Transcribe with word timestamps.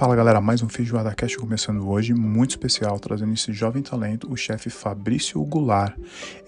Fala 0.00 0.16
galera, 0.16 0.40
mais 0.40 0.62
um 0.62 0.68
Feijoada 0.70 1.14
Cast 1.14 1.36
começando 1.36 1.86
hoje, 1.86 2.14
muito 2.14 2.52
especial, 2.52 2.98
trazendo 2.98 3.34
esse 3.34 3.52
jovem 3.52 3.82
talento, 3.82 4.32
o 4.32 4.34
chefe 4.34 4.70
Fabrício 4.70 5.38
Goulart. 5.44 5.94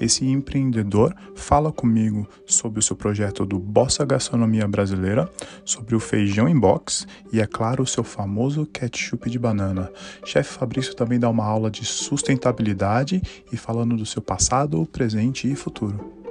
Esse 0.00 0.24
empreendedor 0.24 1.14
fala 1.36 1.70
comigo 1.70 2.26
sobre 2.46 2.80
o 2.80 2.82
seu 2.82 2.96
projeto 2.96 3.44
do 3.44 3.58
Bossa 3.58 4.06
Gastronomia 4.06 4.66
Brasileira, 4.66 5.30
sobre 5.66 5.94
o 5.94 6.00
feijão 6.00 6.48
em 6.48 6.58
box 6.58 7.06
e, 7.30 7.42
é 7.42 7.46
claro, 7.46 7.82
o 7.82 7.86
seu 7.86 8.02
famoso 8.02 8.64
ketchup 8.64 9.28
de 9.28 9.38
banana. 9.38 9.92
Chefe 10.24 10.54
Fabrício 10.54 10.94
também 10.94 11.20
dá 11.20 11.28
uma 11.28 11.44
aula 11.44 11.70
de 11.70 11.84
sustentabilidade 11.84 13.20
e 13.52 13.56
falando 13.58 13.98
do 13.98 14.06
seu 14.06 14.22
passado, 14.22 14.86
presente 14.86 15.46
e 15.46 15.54
futuro. 15.54 16.21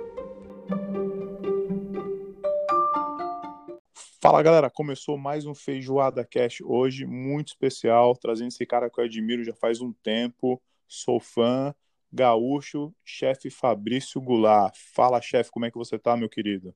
Fala 4.23 4.43
galera, 4.43 4.69
começou 4.69 5.17
mais 5.17 5.47
um 5.47 5.55
Feijoada 5.55 6.23
Cash 6.23 6.61
hoje, 6.61 7.07
muito 7.07 7.47
especial, 7.47 8.15
trazendo 8.15 8.49
esse 8.49 8.63
cara 8.67 8.87
que 8.87 8.99
eu 8.99 9.05
admiro 9.05 9.43
já 9.43 9.55
faz 9.55 9.81
um 9.81 9.91
tempo, 9.91 10.61
sou 10.87 11.19
fã, 11.19 11.73
gaúcho, 12.13 12.93
chefe 13.03 13.49
Fabrício 13.49 14.21
Goulart. 14.21 14.77
Fala 14.93 15.19
chefe, 15.19 15.49
como 15.49 15.65
é 15.65 15.71
que 15.71 15.77
você 15.77 15.97
tá, 15.97 16.15
meu 16.15 16.29
querido? 16.29 16.71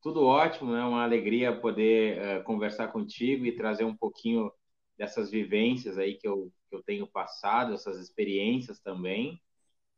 Tudo 0.00 0.24
ótimo, 0.24 0.70
é 0.76 0.78
né? 0.78 0.84
uma 0.84 1.02
alegria 1.02 1.52
poder 1.52 2.20
uh, 2.22 2.44
conversar 2.44 2.92
contigo 2.92 3.44
e 3.44 3.50
trazer 3.50 3.82
um 3.82 3.96
pouquinho 3.96 4.52
dessas 4.96 5.28
vivências 5.28 5.98
aí 5.98 6.14
que 6.14 6.28
eu, 6.28 6.52
que 6.70 6.76
eu 6.76 6.84
tenho 6.84 7.04
passado, 7.04 7.74
essas 7.74 7.98
experiências 7.98 8.78
também. 8.78 9.42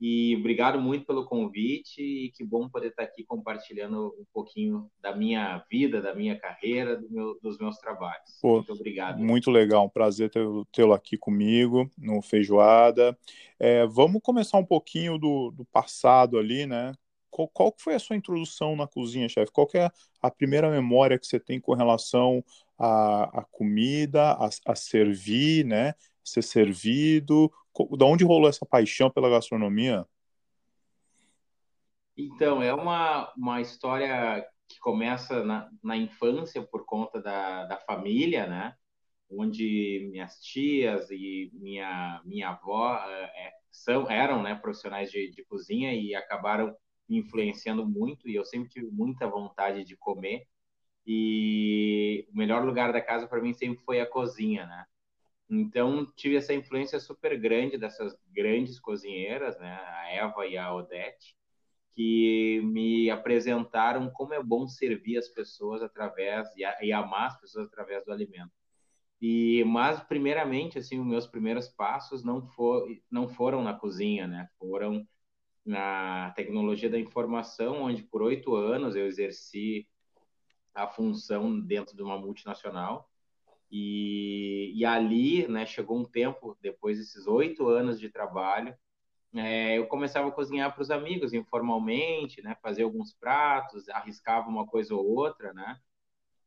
E 0.01 0.35
obrigado 0.39 0.81
muito 0.81 1.05
pelo 1.05 1.27
convite 1.27 2.01
e 2.01 2.31
que 2.31 2.43
bom 2.43 2.69
poder 2.71 2.89
estar 2.89 3.03
aqui 3.03 3.23
compartilhando 3.23 4.17
um 4.19 4.25
pouquinho 4.33 4.91
da 4.99 5.15
minha 5.15 5.63
vida, 5.71 6.01
da 6.01 6.15
minha 6.15 6.39
carreira, 6.39 6.97
do 6.97 7.11
meu, 7.11 7.39
dos 7.43 7.59
meus 7.59 7.77
trabalhos. 7.77 8.39
Pô, 8.41 8.55
muito 8.55 8.73
obrigado. 8.73 9.19
Muito 9.19 9.51
legal, 9.51 9.85
um 9.85 9.91
prazer 9.91 10.31
tê-lo 10.73 10.95
aqui 10.95 11.19
comigo 11.19 11.91
no 11.99 12.23
Feijoada. 12.23 13.17
É, 13.59 13.87
vamos 13.87 14.23
começar 14.23 14.57
um 14.57 14.65
pouquinho 14.65 15.19
do, 15.19 15.51
do 15.51 15.67
passado 15.67 16.39
ali, 16.39 16.65
né? 16.65 16.95
Qual, 17.31 17.47
qual 17.49 17.75
foi 17.79 17.95
a 17.95 17.99
sua 17.99 18.17
introdução 18.17 18.75
na 18.75 18.87
cozinha, 18.87 19.29
chefe? 19.29 19.53
Qual 19.53 19.69
é 19.75 19.91
a 20.23 20.31
primeira 20.31 20.71
memória 20.71 21.19
que 21.19 21.27
você 21.27 21.39
tem 21.39 21.61
com 21.61 21.75
relação 21.75 22.43
à, 22.79 23.41
à 23.41 23.45
comida, 23.45 24.33
a, 24.33 24.49
a 24.67 24.75
servir, 24.75 25.65
né? 25.67 25.95
Ser 26.25 26.43
servido, 26.43 27.53
da 27.97 28.05
onde 28.05 28.25
rolou 28.25 28.49
essa 28.49 28.67
paixão 28.67 29.11
pela 29.11 29.31
gastronomia? 29.31 30.07
Então, 32.17 32.63
é 32.63 32.75
uma, 32.75 33.33
uma 33.37 33.61
história 33.61 34.45
que 34.69 34.79
começa 34.79 35.43
na, 35.45 35.71
na 35.83 35.97
infância 35.97 36.63
por 36.63 36.85
conta 36.85 37.21
da, 37.21 37.65
da 37.67 37.77
família, 37.79 38.47
né? 38.47 38.75
Onde 39.31 40.09
minhas 40.11 40.41
tias 40.41 41.11
e 41.11 41.51
minha, 41.55 42.21
minha 42.25 42.51
avó 42.51 42.97
é, 43.07 43.53
são, 43.71 44.11
eram 44.11 44.43
né, 44.43 44.55
profissionais 44.55 45.11
de, 45.11 45.31
de 45.31 45.45
cozinha 45.45 45.95
e 45.95 46.15
acabaram 46.15 46.75
me 47.09 47.19
influenciando 47.19 47.87
muito. 47.87 48.29
E 48.29 48.35
eu 48.35 48.45
sempre 48.45 48.69
tive 48.69 48.89
muita 48.91 49.27
vontade 49.29 49.85
de 49.85 49.97
comer. 49.97 50.47
E 51.07 52.27
o 52.33 52.37
melhor 52.37 52.65
lugar 52.65 52.93
da 52.93 53.01
casa 53.01 53.27
para 53.27 53.41
mim 53.41 53.53
sempre 53.55 53.83
foi 53.85 54.01
a 54.01 54.07
cozinha, 54.07 54.67
né? 54.67 54.85
Então, 55.51 56.07
tive 56.15 56.37
essa 56.37 56.55
influência 56.55 57.01
super 57.01 57.37
grande 57.39 57.77
dessas 57.77 58.17
grandes 58.33 58.79
cozinheiras, 58.79 59.59
né, 59.59 59.75
a 59.83 60.13
Eva 60.13 60.47
e 60.47 60.57
a 60.57 60.73
Odete, 60.73 61.37
que 61.91 62.61
me 62.63 63.11
apresentaram 63.11 64.09
como 64.11 64.33
é 64.33 64.41
bom 64.41 64.69
servir 64.69 65.19
as 65.19 65.29
pessoas 65.29 65.83
através 65.83 66.49
e 66.57 66.93
amar 66.93 67.27
as 67.27 67.41
pessoas 67.41 67.67
através 67.67 68.05
do 68.05 68.13
alimento. 68.13 68.53
E 69.21 69.65
mas 69.65 70.01
primeiramente, 70.05 70.79
assim, 70.79 70.99
os 71.01 71.07
meus 71.07 71.27
primeiros 71.27 71.69
passos 71.69 72.25
não 72.25 72.41
for, 72.43 72.87
não 73.11 73.29
foram 73.29 73.63
na 73.63 73.75
cozinha, 73.75 74.27
né? 74.27 74.49
Foram 74.59 75.07
na 75.65 76.31
tecnologia 76.31 76.89
da 76.89 76.99
informação, 76.99 77.83
onde 77.83 78.03
por 78.05 78.23
oito 78.23 78.55
anos 78.55 78.97
eu 78.97 79.07
exerci 79.07 79.87
a 80.75 80.87
função 80.87 81.61
dentro 81.61 81.95
de 81.95 82.03
uma 82.03 82.17
multinacional 82.19 83.10
e, 83.71 84.73
e 84.75 84.85
ali, 84.85 85.47
né, 85.47 85.65
chegou 85.65 85.99
um 85.99 86.05
tempo, 86.05 86.57
depois 86.61 86.99
desses 86.99 87.27
oito 87.27 87.69
anos 87.69 88.01
de 88.01 88.11
trabalho, 88.11 88.75
é, 89.35 89.79
eu 89.79 89.87
começava 89.87 90.29
a 90.29 90.33
cozinhar 90.33 90.75
para 90.75 90.83
os 90.83 90.91
amigos 90.91 91.33
informalmente, 91.33 92.43
né, 92.43 92.57
fazer 92.61 92.83
alguns 92.83 93.15
pratos, 93.15 93.89
arriscava 93.89 94.49
uma 94.49 94.67
coisa 94.67 94.95
ou 94.95 95.07
outra, 95.07 95.53
né, 95.53 95.79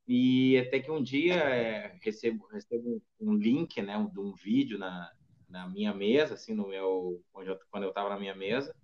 e 0.05 0.57
até 0.57 0.79
que 0.79 0.91
um 0.91 1.01
dia 1.01 1.35
é, 1.35 1.97
recebo, 2.01 2.45
recebo 2.47 3.01
um 3.19 3.33
link, 3.35 3.81
né, 3.81 3.95
de 4.11 4.19
um 4.19 4.33
vídeo 4.33 4.77
na, 4.77 5.09
na 5.47 5.69
minha 5.69 5.93
mesa, 5.93 6.33
assim, 6.33 6.53
no 6.53 6.67
meu, 6.67 7.23
eu, 7.37 7.59
quando 7.71 7.83
eu 7.83 7.89
estava 7.89 8.09
na 8.09 8.19
minha 8.19 8.35
mesa, 8.35 8.75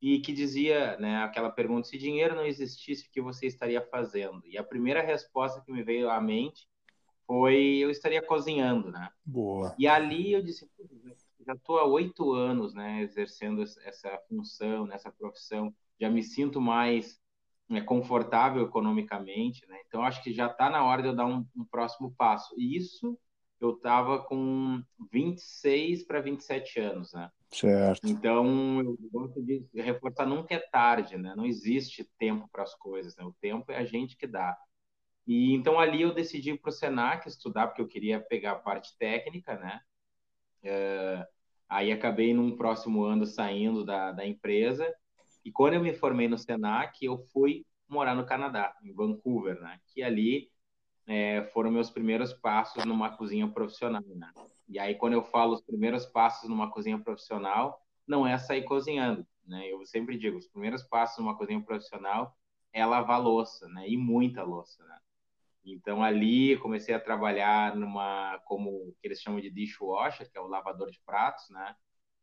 e 0.00 0.20
que 0.20 0.32
dizia, 0.32 0.96
né, 0.98 1.18
aquela 1.18 1.50
pergunta, 1.50 1.86
se 1.88 1.98
dinheiro 1.98 2.34
não 2.34 2.46
existisse, 2.46 3.06
o 3.06 3.10
que 3.10 3.20
você 3.20 3.46
estaria 3.46 3.80
fazendo? 3.82 4.42
E 4.46 4.58
a 4.58 4.64
primeira 4.64 5.02
resposta 5.02 5.60
que 5.60 5.72
me 5.72 5.82
veio 5.82 6.10
à 6.10 6.20
mente 6.20 6.68
foi 7.28 7.76
eu 7.76 7.90
estaria 7.90 8.22
cozinhando, 8.22 8.90
né? 8.90 9.10
Boa. 9.24 9.74
E 9.78 9.86
ali 9.86 10.32
eu 10.32 10.42
disse, 10.42 10.66
já 11.46 11.52
estou 11.52 11.78
há 11.78 11.84
oito 11.84 12.32
anos, 12.32 12.72
né, 12.74 13.02
exercendo 13.02 13.62
essa 13.62 14.18
função, 14.28 14.86
nessa 14.86 15.12
profissão, 15.12 15.72
já 16.00 16.08
me 16.08 16.22
sinto 16.22 16.58
mais 16.58 17.20
né, 17.68 17.82
confortável 17.82 18.64
economicamente, 18.64 19.66
né? 19.68 19.78
Então 19.86 20.02
acho 20.02 20.22
que 20.22 20.32
já 20.32 20.46
está 20.46 20.70
na 20.70 20.82
hora 20.82 21.02
de 21.02 21.08
eu 21.08 21.14
dar 21.14 21.26
um, 21.26 21.46
um 21.54 21.66
próximo 21.66 22.14
passo. 22.16 22.54
E 22.58 22.74
isso 22.74 23.18
eu 23.60 23.72
estava 23.72 24.22
com 24.22 24.82
26 25.12 26.04
para 26.04 26.20
27 26.20 26.80
anos, 26.80 27.12
né? 27.12 27.30
Certo. 27.50 28.06
Então, 28.06 28.80
eu 28.80 28.96
gosto 29.10 29.42
de 29.42 29.66
reforçar, 29.74 30.26
nunca 30.26 30.54
é 30.54 30.58
tarde, 30.58 31.16
né? 31.16 31.34
Não 31.36 31.44
existe 31.44 32.08
tempo 32.18 32.48
para 32.52 32.62
as 32.62 32.74
coisas, 32.74 33.16
né? 33.16 33.24
O 33.24 33.34
tempo 33.40 33.72
é 33.72 33.78
a 33.78 33.84
gente 33.84 34.16
que 34.16 34.26
dá. 34.26 34.56
E 35.28 35.52
então 35.52 35.78
ali 35.78 36.00
eu 36.00 36.14
decidi 36.14 36.56
para 36.56 36.70
o 36.70 36.72
Senac 36.72 37.28
estudar, 37.28 37.66
porque 37.66 37.82
eu 37.82 37.86
queria 37.86 38.18
pegar 38.18 38.52
a 38.52 38.58
parte 38.58 38.96
técnica, 38.96 39.58
né? 39.58 39.80
Uh, 40.64 41.26
aí 41.68 41.92
acabei 41.92 42.32
num 42.32 42.56
próximo 42.56 43.04
ano 43.04 43.26
saindo 43.26 43.84
da, 43.84 44.10
da 44.10 44.26
empresa. 44.26 44.90
E 45.44 45.52
quando 45.52 45.74
eu 45.74 45.82
me 45.82 45.92
formei 45.92 46.28
no 46.28 46.38
Senac, 46.38 47.04
eu 47.04 47.18
fui 47.30 47.66
morar 47.86 48.14
no 48.14 48.24
Canadá, 48.24 48.74
em 48.82 48.90
Vancouver, 48.94 49.60
né? 49.60 49.78
Que 49.88 50.02
ali 50.02 50.50
é, 51.06 51.42
foram 51.52 51.70
meus 51.70 51.90
primeiros 51.90 52.32
passos 52.32 52.86
numa 52.86 53.14
cozinha 53.14 53.46
profissional, 53.46 54.02
né? 54.06 54.32
E 54.66 54.78
aí 54.78 54.94
quando 54.94 55.12
eu 55.12 55.22
falo 55.22 55.52
os 55.52 55.60
primeiros 55.60 56.06
passos 56.06 56.48
numa 56.48 56.70
cozinha 56.70 56.98
profissional, 56.98 57.78
não 58.06 58.26
é 58.26 58.38
sair 58.38 58.62
cozinhando, 58.64 59.26
né? 59.46 59.70
Eu 59.70 59.84
sempre 59.84 60.16
digo, 60.16 60.38
os 60.38 60.48
primeiros 60.48 60.82
passos 60.84 61.18
numa 61.18 61.36
cozinha 61.36 61.60
profissional 61.60 62.34
é 62.72 62.84
lavar 62.86 63.22
louça, 63.22 63.68
né? 63.68 63.86
E 63.86 63.94
muita 63.94 64.42
louça, 64.42 64.82
né? 64.84 64.98
Então 65.72 66.02
ali 66.02 66.56
comecei 66.58 66.94
a 66.94 67.00
trabalhar 67.00 67.76
numa 67.76 68.38
como 68.44 68.94
eles 69.02 69.20
chamam 69.20 69.40
de 69.40 69.50
dishwasher, 69.50 70.30
que 70.30 70.38
é 70.38 70.40
o 70.40 70.46
lavador 70.46 70.90
de 70.90 71.00
pratos, 71.04 71.48
né? 71.50 71.74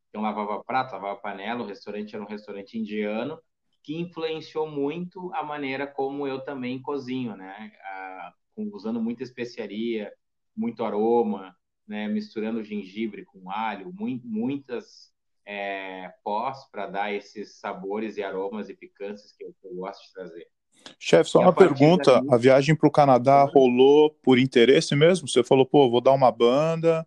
Então 0.09 0.21
lavava 0.21 0.63
prato, 0.63 0.93
lavava 0.93 1.19
panela, 1.19 1.63
o 1.63 1.67
restaurante 1.67 2.15
era 2.15 2.23
um 2.23 2.27
restaurante 2.27 2.77
indiano 2.77 3.39
que 3.83 3.95
influenciou 3.95 4.69
muito 4.69 5.31
a 5.33 5.43
maneira 5.43 5.85
como 5.85 6.27
eu 6.27 6.41
também 6.43 6.81
cozinho, 6.81 7.35
né? 7.35 7.71
Usando 8.73 9.01
muita 9.01 9.23
especiaria, 9.23 10.11
muito 10.55 10.83
aroma, 10.83 11.55
né? 11.87 12.07
Misturando 12.07 12.63
gengibre 12.63 13.25
com 13.25 13.51
alho, 13.51 13.93
muito, 13.93 14.27
muitas 14.27 15.13
é, 15.45 16.13
pós 16.23 16.65
para 16.71 16.87
dar 16.87 17.13
esses 17.13 17.59
sabores 17.59 18.17
e 18.17 18.23
aromas 18.23 18.69
e 18.69 18.75
picâncias 18.75 19.31
que 19.33 19.43
eu, 19.43 19.53
que 19.53 19.67
eu 19.67 19.75
gosto 19.75 20.03
de 20.05 20.13
trazer. 20.13 20.47
Chefe, 20.99 21.29
só 21.29 21.39
uma 21.39 21.53
pergunta: 21.53 22.19
daí... 22.21 22.29
a 22.31 22.37
viagem 22.37 22.75
para 22.75 22.87
o 22.87 22.91
Canadá 22.91 23.43
rolou 23.43 24.11
por 24.23 24.39
interesse 24.39 24.95
mesmo? 24.95 25.27
Você 25.27 25.43
falou, 25.43 25.65
pô, 25.65 25.89
vou 25.89 26.01
dar 26.01 26.13
uma 26.13 26.31
banda, 26.31 27.05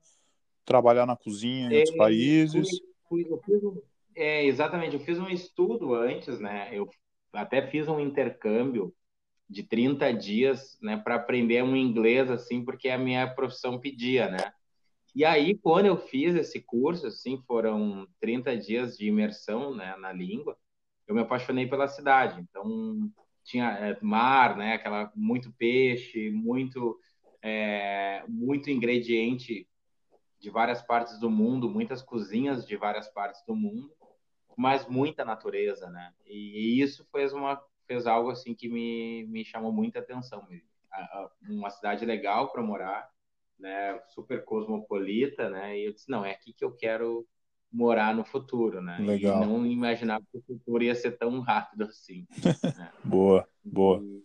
trabalhar 0.64 1.06
na 1.06 1.16
cozinha 1.16 1.68
em 1.68 1.74
é, 1.74 1.78
outros 1.78 1.96
países? 1.96 2.68
Fui, 3.08 3.24
fui, 3.24 3.32
eu 3.32 3.40
fiz 3.44 3.62
um, 3.64 3.80
é, 4.14 4.44
exatamente, 4.44 4.94
eu 4.94 5.00
fiz 5.00 5.18
um 5.18 5.28
estudo 5.28 5.94
antes, 5.94 6.40
né? 6.40 6.68
Eu 6.72 6.90
até 7.32 7.64
fiz 7.68 7.86
um 7.86 8.00
intercâmbio 8.00 8.92
de 9.48 9.62
30 9.62 10.12
dias, 10.12 10.76
né, 10.82 10.96
para 10.96 11.14
aprender 11.14 11.62
um 11.62 11.74
inglês, 11.74 12.30
assim, 12.30 12.64
porque 12.64 12.90
a 12.90 12.98
minha 12.98 13.26
profissão 13.32 13.78
pedia, 13.78 14.28
né? 14.28 14.52
E 15.14 15.24
aí, 15.24 15.56
quando 15.56 15.86
eu 15.86 15.96
fiz 15.96 16.34
esse 16.34 16.60
curso, 16.60 17.06
assim, 17.06 17.40
foram 17.46 18.06
30 18.20 18.56
dias 18.58 18.96
de 18.98 19.06
imersão, 19.06 19.74
né, 19.74 19.96
na 19.96 20.12
língua, 20.12 20.56
eu 21.06 21.14
me 21.14 21.22
apaixonei 21.22 21.66
pela 21.66 21.88
cidade. 21.88 22.40
Então, 22.40 23.10
tinha 23.48 23.70
é, 23.70 23.98
mar, 24.02 24.56
né? 24.56 24.74
Aquela 24.74 25.10
muito 25.16 25.50
peixe, 25.52 26.30
muito 26.30 27.00
é, 27.42 28.22
muito 28.28 28.70
ingrediente 28.70 29.66
de 30.38 30.50
várias 30.50 30.82
partes 30.82 31.18
do 31.18 31.30
mundo, 31.30 31.70
muitas 31.70 32.02
cozinhas 32.02 32.66
de 32.66 32.76
várias 32.76 33.08
partes 33.08 33.42
do 33.46 33.56
mundo, 33.56 33.90
mas 34.56 34.86
muita 34.86 35.24
natureza, 35.24 35.88
né? 35.88 36.12
E, 36.26 36.76
e 36.76 36.82
isso 36.82 37.06
fez 37.10 37.32
uma 37.32 37.60
fez 37.86 38.06
algo 38.06 38.30
assim 38.30 38.54
que 38.54 38.68
me, 38.68 39.24
me 39.28 39.42
chamou 39.46 39.72
muita 39.72 40.00
atenção. 40.00 40.46
Uma 41.48 41.70
cidade 41.70 42.04
legal 42.04 42.52
para 42.52 42.62
morar, 42.62 43.08
né, 43.58 43.98
super 44.08 44.44
cosmopolita, 44.44 45.48
né? 45.48 45.78
E 45.78 45.86
eu 45.86 45.92
disse, 45.94 46.10
não, 46.10 46.22
é 46.22 46.32
aqui 46.32 46.52
que 46.52 46.62
eu 46.62 46.76
quero 46.76 47.26
morar 47.72 48.14
no 48.14 48.24
futuro, 48.24 48.80
né? 48.80 48.98
Legal. 48.98 49.42
E 49.42 49.46
não 49.46 49.66
imaginava 49.66 50.24
que 50.30 50.38
o 50.38 50.42
futuro 50.42 50.82
ia 50.82 50.94
ser 50.94 51.12
tão 51.12 51.40
rápido 51.40 51.84
assim. 51.84 52.26
Né? 52.78 52.92
boa, 53.04 53.48
boa. 53.64 54.02
E, 54.02 54.24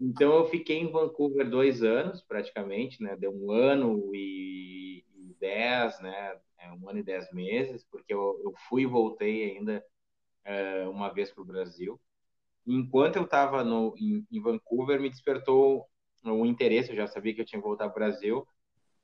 então 0.00 0.36
eu 0.36 0.46
fiquei 0.46 0.78
em 0.78 0.90
Vancouver 0.90 1.48
dois 1.48 1.82
anos, 1.82 2.22
praticamente, 2.22 3.02
né? 3.02 3.16
Deu 3.16 3.32
um 3.32 3.50
ano 3.50 4.14
e, 4.14 5.04
e 5.14 5.36
dez, 5.40 5.98
né? 6.00 6.36
É, 6.58 6.72
um 6.72 6.88
ano 6.88 7.00
e 7.00 7.02
dez 7.02 7.32
meses, 7.32 7.84
porque 7.90 8.12
eu, 8.12 8.40
eu 8.44 8.52
fui 8.68 8.82
e 8.82 8.86
voltei 8.86 9.56
ainda 9.56 9.84
uh, 10.46 10.90
uma 10.90 11.12
vez 11.12 11.30
para 11.30 11.42
o 11.42 11.46
Brasil. 11.46 12.00
Enquanto 12.66 13.16
eu 13.16 13.24
estava 13.24 13.62
em, 13.96 14.26
em 14.30 14.40
Vancouver, 14.40 15.00
me 15.00 15.08
despertou 15.08 15.86
o 16.24 16.44
interesse, 16.44 16.90
eu 16.90 16.96
já 16.96 17.06
sabia 17.06 17.34
que 17.34 17.40
eu 17.40 17.44
tinha 17.44 17.60
que 17.60 17.66
voltar 17.66 17.88
para 17.88 17.92
o 17.92 18.08
Brasil, 18.08 18.46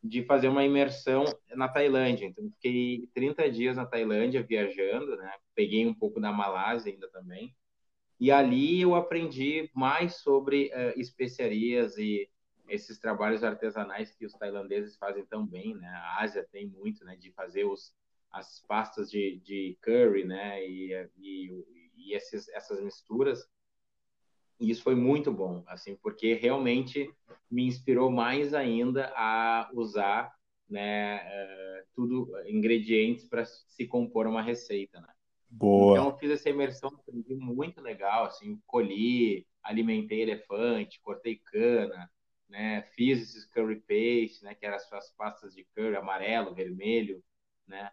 de 0.04 0.22
fazer 0.22 0.48
uma 0.48 0.62
imersão 0.62 1.24
na 1.56 1.66
Tailândia. 1.66 2.26
Então, 2.26 2.50
fiquei 2.50 3.08
30 3.14 3.50
dias 3.50 3.76
na 3.76 3.86
Tailândia 3.86 4.42
viajando, 4.42 5.16
né? 5.16 5.32
Peguei 5.54 5.86
um 5.86 5.94
pouco 5.94 6.20
da 6.20 6.30
Malásia 6.30 6.92
ainda 6.92 7.08
também. 7.08 7.56
E 8.20 8.30
ali 8.30 8.82
eu 8.82 8.94
aprendi 8.94 9.70
mais 9.74 10.16
sobre 10.16 10.66
uh, 10.66 11.00
especiarias 11.00 11.96
e 11.96 12.28
esses 12.68 12.98
trabalhos 12.98 13.42
artesanais 13.42 14.14
que 14.14 14.26
os 14.26 14.34
tailandeses 14.34 14.96
fazem 14.96 15.24
tão 15.24 15.46
bem, 15.46 15.74
né? 15.74 15.88
A 15.88 16.22
Ásia 16.22 16.46
tem 16.52 16.66
muito, 16.66 17.02
né? 17.02 17.16
De 17.16 17.32
fazer 17.32 17.64
os, 17.64 17.94
as 18.30 18.62
pastas 18.68 19.10
de, 19.10 19.40
de 19.42 19.78
curry, 19.80 20.24
né? 20.24 20.62
E, 20.66 20.92
e, 21.16 21.64
e 21.96 22.14
esses, 22.14 22.46
essas 22.50 22.78
misturas. 22.82 23.48
E 24.60 24.70
isso 24.70 24.82
foi 24.82 24.94
muito 24.94 25.32
bom, 25.32 25.62
assim, 25.66 25.96
porque 25.96 26.34
realmente 26.34 27.10
me 27.50 27.66
inspirou 27.66 28.10
mais 28.10 28.54
ainda 28.54 29.12
a 29.16 29.70
usar, 29.74 30.32
né, 30.68 31.18
uh, 31.18 31.86
tudo 31.94 32.30
ingredientes 32.46 33.28
para 33.28 33.44
se 33.44 33.86
compor 33.86 34.26
uma 34.26 34.42
receita, 34.42 35.00
né? 35.00 35.08
Boa. 35.50 35.92
Então 35.92 36.10
eu 36.10 36.16
fiz 36.18 36.30
essa 36.30 36.50
imersão, 36.50 36.90
aprendi 36.90 37.34
muito 37.34 37.80
legal, 37.80 38.24
assim, 38.24 38.60
colhi, 38.66 39.46
alimentei 39.62 40.22
elefante, 40.22 41.00
cortei 41.00 41.36
cana, 41.36 42.10
né, 42.48 42.82
fiz 42.94 43.22
esses 43.22 43.44
curry 43.46 43.80
paste, 43.80 44.44
né, 44.44 44.54
que 44.54 44.66
eram 44.66 44.76
as 44.76 44.88
suas 44.88 45.10
pastas 45.12 45.54
de 45.54 45.64
curry 45.74 45.96
amarelo, 45.96 46.54
vermelho, 46.54 47.22
né? 47.66 47.90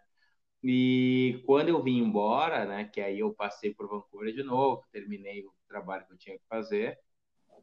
E 0.62 1.42
quando 1.44 1.70
eu 1.70 1.82
vim 1.82 1.98
embora, 1.98 2.64
né, 2.64 2.84
que 2.84 3.00
aí 3.00 3.18
eu 3.18 3.34
passei 3.34 3.74
por 3.74 3.88
Vancouver 3.88 4.32
de 4.32 4.44
novo, 4.44 4.84
terminei 4.92 5.44
o 5.44 5.52
trabalho 5.72 6.06
que 6.06 6.12
eu 6.12 6.18
tinha 6.18 6.38
que 6.38 6.44
fazer, 6.48 6.98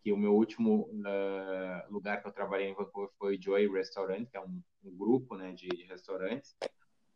que 0.01 0.11
o 0.11 0.17
meu 0.17 0.33
último 0.33 0.89
uh, 0.89 1.91
lugar 1.91 2.21
que 2.21 2.27
eu 2.27 2.31
trabalhei 2.31 2.69
em 2.69 2.73
Vancouver 2.73 3.09
foi 3.17 3.35
o 3.35 3.41
Joy 3.41 3.67
Restaurant, 3.67 4.25
que 4.25 4.37
é 4.37 4.41
um, 4.41 4.61
um 4.83 4.97
grupo, 4.97 5.35
né, 5.35 5.51
de, 5.51 5.67
de, 5.67 5.83
restaurantes. 5.83 6.55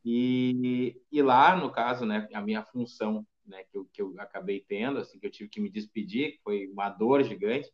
E, 0.06 1.02
e 1.12 1.22
lá, 1.22 1.56
no 1.56 1.72
caso, 1.72 2.06
né, 2.06 2.28
a 2.34 2.42
minha 2.42 2.62
função, 2.62 3.26
né, 3.46 3.64
que 3.64 3.78
eu, 3.78 3.86
que 3.86 4.02
eu 4.02 4.14
acabei 4.20 4.60
tendo, 4.68 5.00
assim, 5.00 5.18
que 5.18 5.26
eu 5.26 5.32
tive 5.32 5.50
que 5.50 5.62
me 5.62 5.70
despedir, 5.70 6.40
foi 6.44 6.68
uma 6.68 6.90
dor 6.90 7.24
gigante, 7.24 7.72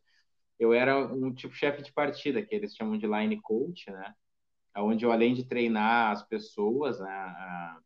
eu 0.58 0.72
era 0.72 0.96
um 1.12 1.34
tipo 1.34 1.54
chefe 1.54 1.82
de 1.82 1.92
partida, 1.92 2.42
que 2.44 2.54
eles 2.54 2.76
chamam 2.76 2.96
de 2.96 3.06
line 3.06 3.40
coach, 3.40 3.90
né, 3.90 4.14
onde 4.76 5.04
eu, 5.04 5.10
além 5.10 5.34
de 5.34 5.44
treinar 5.44 6.12
as 6.12 6.22
pessoas, 6.22 7.00
né, 7.00 7.10
a, 7.10 7.80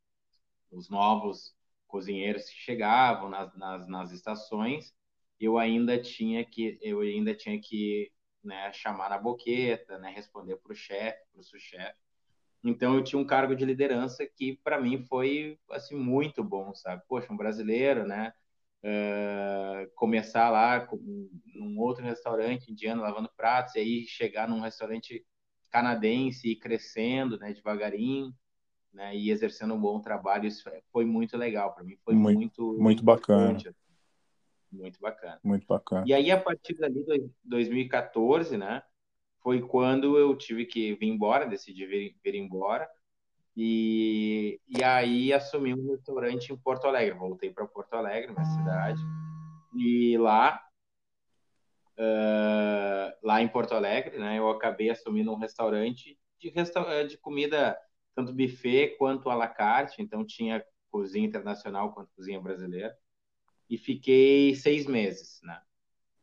os 0.70 0.90
novos 0.90 1.54
cozinheiros 1.86 2.44
que 2.44 2.56
chegavam 2.56 3.30
nas, 3.30 3.56
nas, 3.56 3.88
nas, 3.88 4.12
estações, 4.12 4.92
eu 5.40 5.58
ainda 5.58 5.98
tinha 5.98 6.44
que 6.44 6.78
eu 6.82 7.00
ainda 7.00 7.34
tinha 7.34 7.60
que 7.60 8.10
né, 8.42 8.72
chamar 8.72 9.10
na 9.10 9.18
boqueta, 9.18 9.98
né, 9.98 10.10
responder 10.10 10.56
para 10.56 10.72
o 10.72 10.76
chefe, 10.76 11.18
para 11.32 11.40
o 11.40 11.44
sous-chefe. 11.44 11.98
Então 12.62 12.94
eu 12.94 13.04
tinha 13.04 13.20
um 13.20 13.26
cargo 13.26 13.54
de 13.54 13.64
liderança 13.64 14.26
que 14.26 14.58
para 14.62 14.80
mim 14.80 15.04
foi 15.04 15.58
assim 15.70 15.96
muito 15.96 16.42
bom, 16.42 16.74
sabe? 16.74 17.02
Poxa, 17.08 17.32
um 17.32 17.36
brasileiro, 17.36 18.06
né? 18.06 18.32
Uh, 18.82 19.90
começar 19.94 20.50
lá 20.50 20.80
com, 20.80 20.98
num 21.54 21.78
outro 21.78 22.04
restaurante 22.04 22.70
indiano 22.70 23.00
lavando 23.00 23.30
pratos 23.34 23.74
e 23.74 23.78
aí 23.78 24.04
chegar 24.06 24.46
num 24.46 24.60
restaurante 24.60 25.24
canadense 25.70 26.50
e 26.50 26.56
crescendo, 26.56 27.38
né, 27.38 27.52
devagarinho 27.52 28.30
né, 28.92 29.14
e 29.16 29.30
exercendo 29.30 29.74
um 29.74 29.80
bom 29.80 30.00
trabalho. 30.00 30.46
Isso 30.46 30.70
foi 30.92 31.04
muito 31.04 31.36
legal 31.36 31.74
para 31.74 31.82
mim, 31.82 31.96
foi 32.04 32.14
muito 32.14 32.38
muito, 32.38 32.76
muito 32.78 33.04
bacana. 33.04 33.56
Assim, 33.56 33.70
muito 34.74 35.00
bacana. 35.00 35.38
Muito 35.42 35.66
bacana. 35.66 36.04
E 36.06 36.12
aí 36.12 36.30
a 36.30 36.40
partir 36.40 36.74
dali 36.74 37.04
2014, 37.44 38.56
né, 38.56 38.82
foi 39.42 39.60
quando 39.60 40.18
eu 40.18 40.36
tive 40.36 40.64
que 40.66 40.94
vir 40.94 41.08
embora, 41.08 41.46
decidi 41.46 41.86
vir, 41.86 42.16
vir 42.22 42.34
embora. 42.34 42.88
E, 43.56 44.60
e 44.68 44.82
aí 44.82 45.32
assumi 45.32 45.72
um 45.74 45.90
restaurante 45.90 46.52
em 46.52 46.56
Porto 46.56 46.86
Alegre. 46.86 47.16
Voltei 47.16 47.50
para 47.52 47.66
Porto 47.66 47.94
Alegre, 47.94 48.32
minha 48.32 48.44
cidade. 48.44 49.00
E 49.76 50.16
lá, 50.18 50.60
uh, 51.98 53.16
lá 53.22 53.40
em 53.42 53.48
Porto 53.48 53.74
Alegre, 53.74 54.18
né, 54.18 54.38
eu 54.38 54.48
acabei 54.50 54.90
assumindo 54.90 55.32
um 55.32 55.38
restaurante 55.38 56.18
de, 56.38 56.48
resta 56.50 57.04
de 57.04 57.16
comida 57.18 57.76
tanto 58.14 58.32
buffet 58.32 58.96
quanto 58.96 59.28
à 59.28 59.34
la 59.34 59.48
carte, 59.48 60.00
então 60.00 60.24
tinha 60.24 60.64
cozinha 60.90 61.26
internacional 61.26 61.92
quanto 61.92 62.12
cozinha 62.14 62.40
brasileira. 62.40 62.96
E 63.68 63.78
fiquei 63.78 64.54
seis 64.54 64.86
meses, 64.86 65.40
né? 65.42 65.60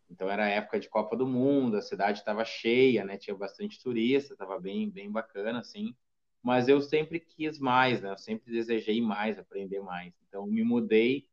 Então 0.10 0.30
era 0.30 0.48
época 0.48 0.80
de 0.80 0.90
Copa 0.90 1.16
do 1.16 1.26
Mundo, 1.26 1.78
a 1.78 1.82
cidade 1.82 2.20
estava 2.20 2.44
cheia, 2.44 3.06
né? 3.06 3.18
Tinha 3.18 3.36
bastante 3.36 3.82
turista, 3.82 4.34
estava 4.34 4.60
bem, 4.60 4.90
bem 4.90 5.10
bacana, 5.10 5.60
assim. 5.60 5.96
Mas 6.44 6.68
eu 6.68 6.82
sempre 6.82 7.20
quis 7.20 7.60
mais, 7.60 8.02
né? 8.02 8.12
Eu 8.12 8.18
sempre 8.18 8.52
desejei 8.52 9.02
mais, 9.02 9.40
aprender 9.40 9.80
mais. 9.80 10.14
Então 10.28 10.46
me 10.46 10.64
mudei 10.64 11.28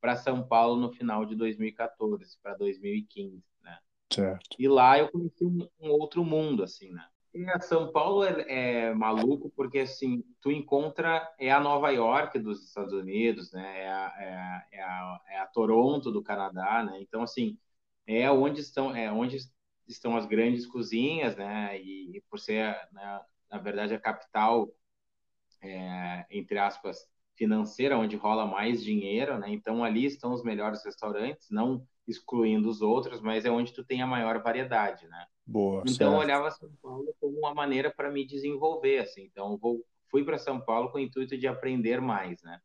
para 0.00 0.16
São 0.16 0.46
Paulo 0.46 0.80
no 0.80 0.92
final 0.92 1.24
de 1.24 1.34
2014 1.34 2.38
para 2.42 2.54
2015, 2.54 3.42
né? 3.62 3.78
Certo. 4.12 4.56
E 4.58 4.68
lá 4.68 4.98
eu 4.98 5.10
conheci 5.10 5.44
um, 5.44 5.68
um 5.80 5.90
outro 5.90 6.24
mundo, 6.24 6.62
assim, 6.62 6.90
né? 6.90 7.06
São 7.62 7.92
Paulo 7.92 8.24
é, 8.24 8.88
é, 8.88 8.94
maluco 8.94 9.50
porque 9.54 9.80
assim 9.80 10.24
tu 10.40 10.50
encontra 10.50 11.32
é 11.38 11.50
a 11.50 11.60
Nova 11.60 11.90
York 11.90 12.38
dos 12.40 12.64
Estados 12.64 12.92
Unidos, 12.92 13.52
né? 13.52 13.82
É 13.82 13.88
a, 13.88 14.66
é, 14.72 14.78
é 14.78 14.82
a, 14.82 15.20
é 15.28 15.38
a 15.38 15.46
Toronto 15.46 16.10
do 16.10 16.22
Canadá, 16.22 16.82
né? 16.82 17.00
Então 17.00 17.22
assim 17.22 17.56
é 18.06 18.30
onde 18.30 18.60
estão 18.60 18.94
é 18.96 19.10
onde 19.12 19.38
estão 19.86 20.16
as 20.16 20.26
grandes 20.26 20.66
cozinhas, 20.66 21.36
né? 21.36 21.80
E, 21.80 22.16
e 22.16 22.20
por 22.22 22.40
ser 22.40 22.76
né, 22.92 23.20
na 23.50 23.58
verdade 23.58 23.94
a 23.94 24.00
capital 24.00 24.68
é, 25.62 26.26
entre 26.30 26.58
aspas 26.58 27.08
financeira 27.36 27.96
onde 27.98 28.16
rola 28.16 28.44
mais 28.46 28.82
dinheiro, 28.82 29.38
né? 29.38 29.50
Então 29.50 29.84
ali 29.84 30.04
estão 30.04 30.32
os 30.32 30.42
melhores 30.42 30.84
restaurantes, 30.84 31.48
não 31.50 31.86
excluindo 32.06 32.68
os 32.68 32.82
outros, 32.82 33.20
mas 33.20 33.44
é 33.44 33.50
onde 33.50 33.72
tu 33.72 33.84
tem 33.84 34.02
a 34.02 34.06
maior 34.06 34.42
variedade, 34.42 35.06
né? 35.08 35.26
Boa, 35.46 35.82
então 35.82 35.92
certo. 35.94 36.12
eu 36.12 36.18
olhava 36.18 36.50
São 36.50 36.70
Paulo 36.82 37.14
como 37.20 37.38
uma 37.38 37.54
maneira 37.54 37.90
para 37.90 38.10
me 38.10 38.26
desenvolver, 38.26 38.98
assim. 38.98 39.22
Então 39.24 39.56
vou, 39.58 39.84
fui 40.10 40.24
para 40.24 40.38
São 40.38 40.60
Paulo 40.60 40.90
com 40.90 40.98
o 40.98 41.00
intuito 41.00 41.36
de 41.36 41.46
aprender 41.46 42.00
mais, 42.00 42.42
né? 42.42 42.60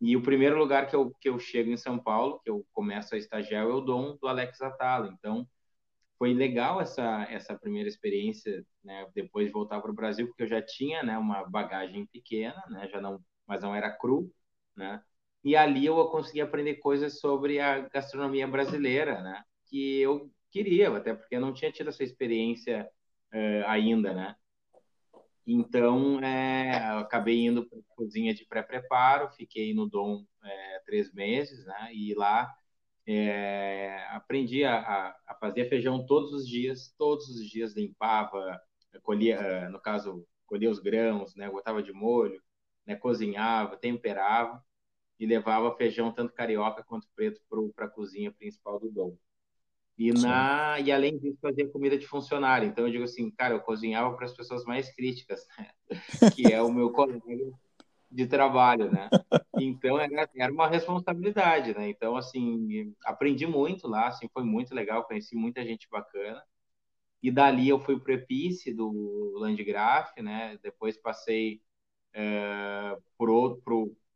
E 0.00 0.16
o 0.16 0.22
primeiro 0.22 0.56
lugar 0.58 0.88
que 0.88 0.94
eu, 0.94 1.12
que 1.20 1.28
eu 1.28 1.38
chego 1.38 1.70
em 1.70 1.76
São 1.76 1.98
Paulo, 1.98 2.40
que 2.40 2.50
eu 2.50 2.64
começo 2.72 3.14
a 3.14 3.18
estagiar, 3.18 3.64
é 3.64 3.66
o 3.66 3.80
Dom 3.80 4.16
do 4.16 4.28
Alex 4.28 4.60
Atala. 4.60 5.12
Então 5.12 5.46
foi 6.16 6.32
legal 6.34 6.80
essa 6.80 7.26
essa 7.30 7.56
primeira 7.56 7.88
experiência, 7.88 8.64
né? 8.82 9.08
Depois 9.14 9.46
de 9.46 9.52
voltar 9.52 9.80
para 9.80 9.90
o 9.90 9.94
Brasil, 9.94 10.26
porque 10.28 10.44
eu 10.44 10.48
já 10.48 10.62
tinha, 10.62 11.02
né, 11.02 11.18
uma 11.18 11.44
bagagem 11.48 12.06
pequena, 12.06 12.62
né? 12.68 12.88
Já 12.88 13.00
não, 13.00 13.20
mas 13.46 13.62
não 13.62 13.74
era 13.74 13.90
cru, 13.90 14.30
né? 14.76 15.02
E 15.44 15.56
ali 15.56 15.86
eu 15.86 16.04
consegui 16.08 16.40
aprender 16.40 16.76
coisas 16.76 17.20
sobre 17.20 17.60
a 17.60 17.80
gastronomia 17.88 18.46
brasileira, 18.46 19.20
né? 19.22 19.42
Que 19.66 20.00
eu 20.00 20.30
queria, 20.50 20.94
até 20.96 21.14
porque 21.14 21.36
eu 21.36 21.40
não 21.40 21.52
tinha 21.52 21.70
tido 21.70 21.88
essa 21.90 22.02
experiência 22.02 22.88
uh, 23.32 23.66
ainda, 23.66 24.12
né? 24.12 24.36
Então, 25.46 26.20
é, 26.20 26.92
eu 26.92 26.98
acabei 26.98 27.46
indo 27.46 27.66
para 27.66 27.78
cozinha 27.96 28.34
de 28.34 28.44
pré-preparo, 28.44 29.30
fiquei 29.30 29.72
no 29.72 29.88
Dom 29.88 30.24
é, 30.44 30.80
três 30.84 31.12
meses, 31.12 31.64
né? 31.64 31.90
E 31.94 32.14
lá 32.14 32.52
é, 33.06 34.04
aprendi 34.10 34.64
a, 34.64 35.14
a, 35.26 35.34
fazer 35.40 35.68
feijão 35.70 36.04
todos 36.04 36.32
os 36.32 36.46
dias, 36.46 36.94
todos 36.98 37.28
os 37.30 37.48
dias 37.48 37.74
limpava, 37.74 38.60
colhia, 39.02 39.70
no 39.70 39.80
caso, 39.80 40.26
colhia 40.46 40.70
os 40.70 40.80
grãos, 40.80 41.34
né? 41.34 41.48
Botava 41.48 41.82
de 41.82 41.92
molho, 41.92 42.42
né? 42.86 42.96
cozinhava, 42.96 43.76
temperava 43.76 44.62
e 45.18 45.26
levava 45.26 45.74
feijão 45.76 46.12
tanto 46.12 46.32
carioca 46.32 46.82
quanto 46.84 47.08
preto 47.14 47.40
para 47.74 47.86
a 47.86 47.90
cozinha 47.90 48.32
principal 48.32 48.78
do 48.78 48.90
Dom. 48.90 49.16
E, 49.98 50.12
na, 50.12 50.78
e 50.78 50.92
além 50.92 51.18
disso, 51.18 51.38
fazia 51.42 51.68
comida 51.68 51.98
de 51.98 52.06
funcionário. 52.06 52.68
Então, 52.68 52.86
eu 52.86 52.92
digo 52.92 53.02
assim, 53.02 53.32
cara, 53.32 53.54
eu 53.54 53.60
cozinhava 53.60 54.14
para 54.14 54.26
as 54.26 54.32
pessoas 54.32 54.64
mais 54.64 54.94
críticas, 54.94 55.44
né? 55.58 55.70
que 56.36 56.52
é 56.52 56.62
o 56.62 56.72
meu 56.72 56.92
colega 56.92 57.20
de 58.08 58.26
trabalho, 58.26 58.92
né? 58.92 59.10
Então, 59.58 59.98
era, 59.98 60.30
era 60.36 60.52
uma 60.52 60.68
responsabilidade, 60.68 61.74
né? 61.74 61.88
Então, 61.88 62.16
assim, 62.16 62.94
aprendi 63.04 63.44
muito 63.44 63.88
lá, 63.88 64.06
assim, 64.06 64.28
foi 64.32 64.44
muito 64.44 64.72
legal, 64.72 65.04
conheci 65.04 65.34
muita 65.34 65.64
gente 65.64 65.88
bacana. 65.90 66.42
E 67.20 67.28
dali 67.32 67.68
eu 67.68 67.80
fui 67.80 67.98
para 67.98 68.12
o 68.12 68.14
Epice 68.14 68.72
do 68.72 69.32
Landgraf, 69.36 70.12
né? 70.22 70.56
Depois 70.62 70.96
passei 70.96 71.60
é, 72.14 72.96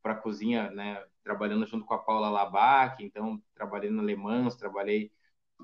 para 0.03 0.13
a 0.13 0.17
cozinha, 0.17 0.71
né? 0.71 1.03
Trabalhando 1.23 1.67
junto 1.67 1.87
com 1.87 1.95
a 1.95 1.99
Paula 1.99 2.29
Labac, 2.29 3.03
então 3.05 3.41
trabalhei 3.55 3.91
no 3.91 4.03
Le 4.03 4.17
Mans, 4.17 4.57
trabalhei 4.57 5.13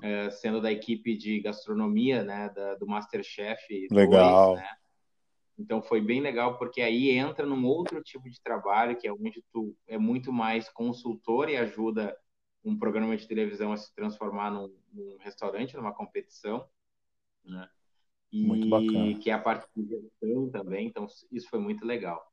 é, 0.01 0.29
sendo 0.29 0.61
da 0.61 0.71
equipe 0.71 1.17
de 1.17 1.39
gastronomia, 1.41 2.23
né? 2.23 2.49
Da, 2.49 2.75
do 2.75 2.87
Masterchef. 2.87 3.87
Legal. 3.91 4.53
2, 4.55 4.61
né? 4.61 4.69
Então 5.59 5.81
foi 5.81 5.99
bem 5.99 6.21
legal 6.21 6.57
porque 6.57 6.81
aí 6.81 7.09
entra 7.09 7.45
num 7.45 7.65
outro 7.65 8.01
tipo 8.01 8.29
de 8.29 8.41
trabalho 8.41 8.95
que 8.95 9.05
é 9.05 9.11
onde 9.11 9.43
tu 9.51 9.75
é 9.85 9.97
muito 9.97 10.31
mais 10.31 10.69
consultor 10.69 11.49
e 11.49 11.57
ajuda 11.57 12.17
um 12.63 12.77
programa 12.77 13.15
de 13.17 13.27
televisão 13.27 13.73
a 13.73 13.77
se 13.77 13.93
transformar 13.93 14.51
num, 14.51 14.73
num 14.93 15.17
restaurante, 15.19 15.75
numa 15.75 15.93
competição, 15.93 16.65
né? 17.43 17.69
E 18.31 18.43
muito 18.45 18.69
bacana. 18.69 19.19
que 19.19 19.29
é 19.29 19.33
a 19.33 19.39
parte 19.39 19.67
de 19.75 19.87
gestão 19.87 20.49
também, 20.49 20.87
então 20.87 21.07
isso 21.31 21.49
foi 21.49 21.59
muito 21.59 21.85
legal. 21.85 22.25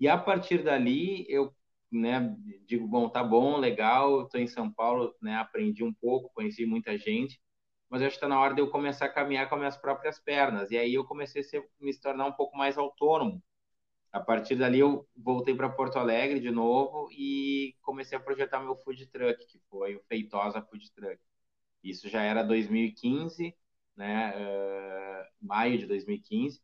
E 0.00 0.08
a 0.08 0.18
partir 0.18 0.62
dali 0.62 1.24
eu, 1.28 1.54
né, 1.90 2.34
digo, 2.66 2.86
bom, 2.86 3.08
tá 3.08 3.22
bom, 3.22 3.58
legal, 3.58 4.22
estou 4.22 4.40
em 4.40 4.46
São 4.46 4.72
Paulo, 4.72 5.14
né, 5.22 5.36
aprendi 5.36 5.84
um 5.84 5.92
pouco, 5.94 6.32
conheci 6.34 6.66
muita 6.66 6.98
gente, 6.98 7.40
mas 7.88 8.02
acho 8.02 8.10
que 8.10 8.16
está 8.16 8.28
na 8.28 8.40
hora 8.40 8.54
de 8.54 8.60
eu 8.60 8.70
começar 8.70 9.06
a 9.06 9.12
caminhar 9.12 9.48
com 9.48 9.54
as 9.54 9.60
minhas 9.60 9.76
próprias 9.76 10.18
pernas. 10.20 10.70
E 10.70 10.78
aí 10.78 10.94
eu 10.94 11.04
comecei 11.04 11.42
a 11.42 11.44
ser, 11.44 11.68
me 11.80 11.96
tornar 11.98 12.26
um 12.26 12.32
pouco 12.32 12.56
mais 12.56 12.76
autônomo. 12.76 13.42
A 14.12 14.20
partir 14.20 14.56
dali 14.56 14.78
eu 14.78 15.06
voltei 15.16 15.54
para 15.54 15.68
Porto 15.68 15.98
Alegre 15.98 16.38
de 16.40 16.50
novo 16.50 17.08
e 17.12 17.76
comecei 17.82 18.16
a 18.16 18.20
projetar 18.20 18.60
meu 18.60 18.76
food 18.76 19.06
truck, 19.06 19.44
que 19.46 19.58
foi 19.68 19.96
o 19.96 20.02
Feitosa 20.08 20.62
Food 20.62 20.90
Truck. 20.92 21.18
Isso 21.82 22.08
já 22.08 22.22
era 22.22 22.42
2015, 22.42 23.54
né, 23.96 24.32
uh, 24.36 25.46
maio 25.46 25.78
de 25.78 25.86
2015. 25.86 26.62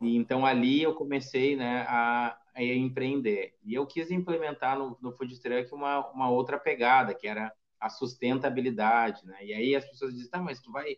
E 0.00 0.16
então 0.16 0.46
ali 0.46 0.82
eu 0.82 0.94
comecei, 0.94 1.56
né, 1.56 1.84
a, 1.88 2.38
a 2.72 2.76
empreender. 2.76 3.54
E 3.62 3.74
eu 3.74 3.86
quis 3.86 4.10
implementar 4.10 4.78
no, 4.78 4.98
no 5.00 5.12
food 5.12 5.40
truck 5.40 5.72
uma, 5.74 6.08
uma 6.10 6.30
outra 6.30 6.58
pegada, 6.58 7.14
que 7.14 7.26
era 7.28 7.52
a 7.80 7.88
sustentabilidade, 7.88 9.24
né? 9.26 9.44
E 9.44 9.52
aí 9.54 9.74
as 9.76 9.84
pessoas 9.88 10.14
dizem, 10.14 10.30
tá, 10.30 10.40
mas 10.40 10.60
tu 10.60 10.72
vai 10.72 10.96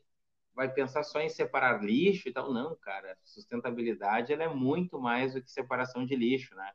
vai 0.54 0.72
pensar 0.72 1.02
só 1.04 1.20
em 1.20 1.28
separar 1.28 1.82
lixo 1.82 2.28
e 2.28 2.32
tal? 2.32 2.52
Não, 2.52 2.76
cara. 2.76 3.16
Sustentabilidade 3.24 4.32
ela 4.32 4.44
é 4.44 4.48
muito 4.48 5.00
mais 5.00 5.34
do 5.34 5.42
que 5.42 5.50
separação 5.50 6.04
de 6.04 6.16
lixo, 6.16 6.54
né? 6.54 6.72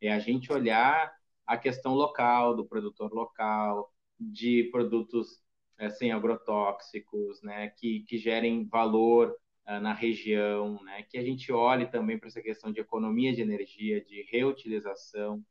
É 0.00 0.12
a 0.12 0.18
gente 0.18 0.52
olhar 0.52 1.12
a 1.46 1.56
questão 1.56 1.94
local 1.94 2.56
do 2.56 2.66
produtor 2.66 3.12
local, 3.12 3.92
de 4.18 4.68
produtos 4.72 5.40
é, 5.78 5.90
sem 5.90 6.12
agrotóxicos, 6.12 7.42
né? 7.42 7.70
Que 7.70 8.00
que 8.04 8.18
gerem 8.18 8.68
valor 8.68 9.36
na 9.64 9.92
região, 9.92 10.82
né? 10.82 11.02
Que 11.02 11.18
a 11.18 11.22
gente 11.22 11.52
olhe 11.52 11.86
também 11.86 12.18
para 12.18 12.28
essa 12.28 12.42
questão 12.42 12.72
de 12.72 12.80
economia 12.80 13.34
de 13.34 13.42
energia, 13.42 14.04
de 14.04 14.22
reutilização. 14.30 15.44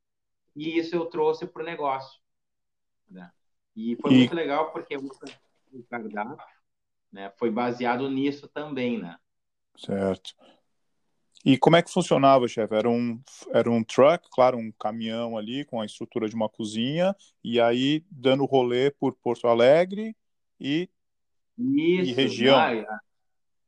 E 0.55 0.77
isso 0.77 0.95
eu 0.95 1.05
trouxe 1.05 1.47
para 1.47 1.61
o 1.61 1.65
negócio, 1.65 2.19
né? 3.09 3.31
E 3.75 3.95
foi 4.01 4.11
e... 4.11 4.17
muito 4.17 4.35
legal 4.35 4.71
porque 4.71 4.97
o 4.97 5.83
cardápio 5.89 6.37
né, 7.11 7.31
foi 7.37 7.49
baseado 7.49 8.09
nisso 8.09 8.47
também, 8.47 8.99
né? 8.99 9.17
Certo. 9.77 10.35
E 11.43 11.57
como 11.57 11.75
é 11.75 11.81
que 11.81 11.91
funcionava, 11.91 12.47
chefe? 12.47 12.75
Era 12.75 12.89
um, 12.89 13.19
era 13.51 13.69
um 13.69 13.83
truck, 13.83 14.29
claro, 14.29 14.57
um 14.57 14.71
caminhão 14.73 15.37
ali 15.37 15.65
com 15.65 15.81
a 15.81 15.85
estrutura 15.85 16.29
de 16.29 16.35
uma 16.35 16.47
cozinha, 16.47 17.15
e 17.43 17.59
aí 17.59 18.05
dando 18.11 18.45
rolê 18.45 18.91
por 18.91 19.13
Porto 19.15 19.47
Alegre 19.47 20.15
e, 20.59 20.87
Isso, 21.57 22.11
e 22.11 22.13
região. 22.13 22.59
Ah, 22.59 22.99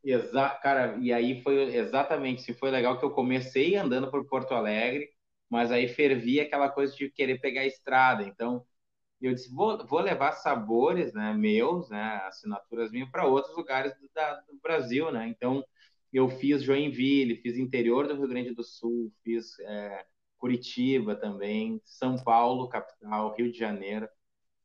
exa 0.04 0.50
cara, 0.62 0.98
e 1.00 1.14
aí 1.14 1.42
foi 1.42 1.76
exatamente, 1.76 2.42
se 2.42 2.54
foi 2.54 2.72
legal 2.72 3.00
que 3.00 3.06
eu 3.06 3.12
comecei 3.12 3.76
andando 3.76 4.10
por 4.12 4.26
Porto 4.28 4.54
Alegre, 4.54 5.10
mas 5.50 5.72
aí 5.72 5.88
fervia 5.88 6.44
aquela 6.44 6.70
coisa 6.70 6.96
de 6.96 7.10
querer 7.12 7.40
pegar 7.40 7.62
a 7.62 7.66
estrada. 7.66 8.24
Então, 8.24 8.66
eu 9.22 9.34
disse, 9.34 9.54
vou, 9.54 9.86
vou 9.88 10.02
levar 10.02 10.34
sabores 10.34 11.14
né, 11.14 11.34
meus, 11.34 11.90
né, 11.90 12.22
assinaturas 12.28 12.92
minhas, 12.92 13.10
para 13.10 13.26
outros 13.26 13.56
lugares 13.56 13.94
do, 14.00 14.10
da, 14.14 14.36
do 14.42 14.60
Brasil, 14.62 15.12
né? 15.12 15.28
Então, 15.28 15.64
eu 16.12 16.30
fiz 16.30 16.64
Joinville, 16.64 17.38
fiz 17.42 17.58
interior 17.58 18.08
do 18.08 18.16
Rio 18.16 18.28
Grande 18.28 18.54
do 18.54 18.64
Sul, 18.64 19.12
fiz 19.24 19.60
é, 19.62 20.06
Curitiba 20.38 21.16
também, 21.16 21.82
São 21.86 22.18
Paulo, 22.24 22.70
capital, 22.70 23.34
Rio 23.36 23.52
de 23.52 23.58
Janeiro. 23.58 24.08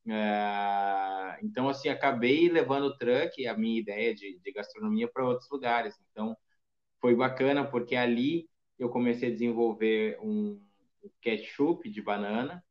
É, 0.08 1.38
então, 1.42 1.68
assim, 1.68 1.88
acabei 1.88 2.48
levando 2.48 2.84
o 2.86 2.96
truck, 2.98 3.46
a 3.46 3.56
minha 3.56 3.78
ideia 3.80 4.14
de, 4.14 4.38
de 4.40 4.52
gastronomia, 4.52 5.08
para 5.12 5.24
outros 5.26 5.48
lugares. 5.50 5.94
Então, 6.10 6.36
foi 7.00 7.14
bacana, 7.16 7.64
porque 7.68 7.96
ali 7.96 8.48
eu 8.78 8.90
comecei 8.90 9.28
a 9.30 9.32
desenvolver 9.32 10.18
um 10.22 10.60
ketchup 11.22 11.90
de 11.90 12.02
banana, 12.02 12.64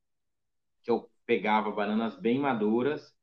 que 0.83 0.91
eu 0.91 1.09
pegava 1.25 1.71
bananas 1.71 2.15
bem 2.19 2.39
maduras 2.39 3.13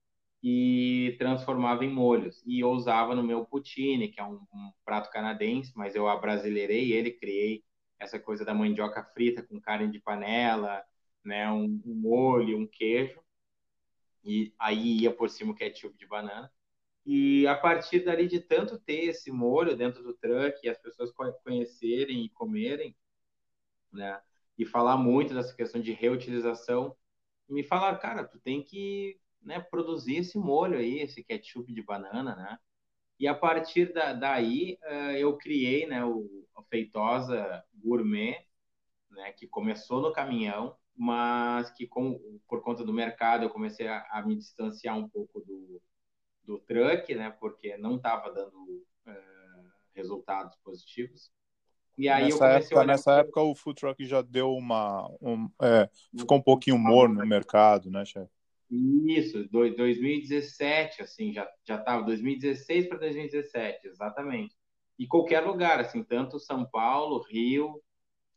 e 0.43 1.17
transformava 1.19 1.85
em 1.85 1.91
molhos. 1.93 2.43
E 2.47 2.61
eu 2.61 2.71
usava 2.71 3.15
no 3.15 3.23
meu 3.23 3.47
poutine, 3.47 4.09
que 4.11 4.21
é 4.21 4.25
um, 4.25 4.37
um 4.53 4.73
prato 4.85 5.11
canadense, 5.11 5.73
mas 5.77 5.95
eu 5.97 6.09
abrasileirei 6.09 6.93
ele, 6.93 7.13
criei 7.13 7.65
essa 7.99 8.19
coisa 8.21 8.45
da 8.45 8.55
mandioca 8.55 9.03
frita 9.15 9.43
com 9.43 9.61
carne 9.61 9.91
de 9.91 10.01
panela, 10.01 10.83
né, 11.25 11.51
um, 11.51 11.81
um 11.87 11.95
molho, 11.95 12.59
um 12.59 12.67
queijo. 12.67 13.21
E 14.25 14.55
aí 14.59 15.01
ia 15.03 15.13
por 15.13 15.29
cima 15.29 15.53
o 15.53 15.55
ketchup 15.55 15.97
de 15.99 16.07
banana. 16.07 16.51
E 17.07 17.47
a 17.47 17.55
partir 17.55 18.01
dali 18.01 18.27
de 18.27 18.41
tanto 18.41 18.79
ter 18.79 19.05
esse 19.05 19.31
molho 19.31 19.77
dentro 19.77 20.03
do 20.03 20.15
truck 20.15 20.59
e 20.63 20.69
as 20.71 20.79
pessoas 20.79 21.13
conhecerem 21.45 22.25
e 22.25 22.31
comerem, 22.31 22.97
né? 23.93 24.21
E 24.57 24.65
falar 24.65 24.97
muito 24.97 25.35
dessa 25.35 25.55
questão 25.55 25.81
de 25.81 25.93
reutilização, 25.93 26.97
me 27.49 27.63
falaram, 27.63 27.99
cara, 27.99 28.25
tu 28.25 28.39
tem 28.39 28.63
que 28.63 29.21
né, 29.43 29.61
produzir 29.61 30.17
esse 30.17 30.39
molho 30.39 30.79
aí, 30.79 31.01
esse 31.01 31.23
ketchup 31.23 31.73
de 31.73 31.83
banana, 31.83 32.35
né? 32.35 32.59
E 33.19 33.29
a 33.29 33.35
partir 33.35 33.93
da, 33.93 34.13
daí 34.13 34.79
uh, 34.83 35.17
eu 35.17 35.37
criei 35.37 35.87
né, 35.87 36.05
o, 36.05 36.47
a 36.57 36.63
Feitosa 36.63 37.65
Gourmet, 37.75 38.45
né, 39.11 39.33
que 39.33 39.47
começou 39.47 40.01
no 40.01 40.13
caminhão, 40.13 40.77
mas 40.97 41.71
que 41.71 41.87
com, 41.87 42.39
por 42.49 42.63
conta 42.63 42.85
do 42.85 42.93
mercado 42.93 43.45
eu 43.45 43.51
comecei 43.51 43.89
a, 43.89 44.07
a 44.11 44.23
me 44.23 44.37
distanciar 44.37 44.97
um 44.97 45.09
pouco 45.09 45.41
do, 45.41 45.83
do 46.45 46.59
truck, 46.61 47.15
né, 47.15 47.31
porque 47.41 47.77
não 47.77 47.97
estava 47.97 48.33
dando 48.33 48.57
uh, 49.07 49.71
resultados 49.95 50.57
positivos. 50.65 51.33
E 51.97 52.09
aí 52.09 52.25
nessa 52.25 52.49
época, 52.49 52.85
nessa 52.85 53.13
época 53.21 53.41
o 53.41 53.55
food 53.55 53.81
truck 53.81 54.05
já 54.05 54.21
deu 54.21 54.53
uma. 54.53 55.09
Um, 55.21 55.49
é, 55.63 55.89
ficou 56.17 56.39
um 56.39 56.43
pouquinho 56.43 56.77
morno 56.77 57.21
no 57.21 57.27
mercado, 57.27 57.91
né, 57.91 58.05
chefe? 58.05 58.33
Isso, 58.71 59.49
2017, 59.51 61.03
assim, 61.03 61.33
já, 61.33 61.49
já 61.65 61.79
tava 61.79 62.03
2016 62.05 62.89
para 62.89 62.99
2017, 62.99 63.87
exatamente. 63.87 64.57
E 64.99 65.07
qualquer 65.07 65.41
lugar, 65.41 65.79
assim, 65.79 66.03
tanto 66.03 66.41
São 66.41 66.65
Paulo, 66.65 67.23
Rio, 67.23 67.81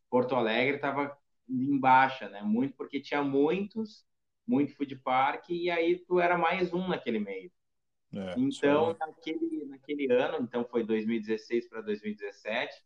Porto 0.10 0.36
Alegre 0.36 0.76
estava 0.76 1.18
em 1.50 1.78
baixa, 1.80 2.30
né? 2.30 2.42
Muito 2.42 2.76
porque 2.76 3.00
tinha 3.00 3.24
muitos, 3.24 4.06
muito 4.46 4.76
food 4.76 4.96
park, 4.98 5.50
e 5.50 5.70
aí 5.70 6.00
tu 6.00 6.20
era 6.20 6.38
mais 6.38 6.74
um 6.74 6.88
naquele 6.88 7.20
meio. 7.20 7.52
É, 8.14 8.36
então, 8.38 8.96
naquele, 9.00 9.66
naquele 9.66 10.12
ano, 10.12 10.38
então 10.42 10.66
foi 10.66 10.84
2016 10.84 11.68
para 11.68 11.82
2017, 11.82 12.84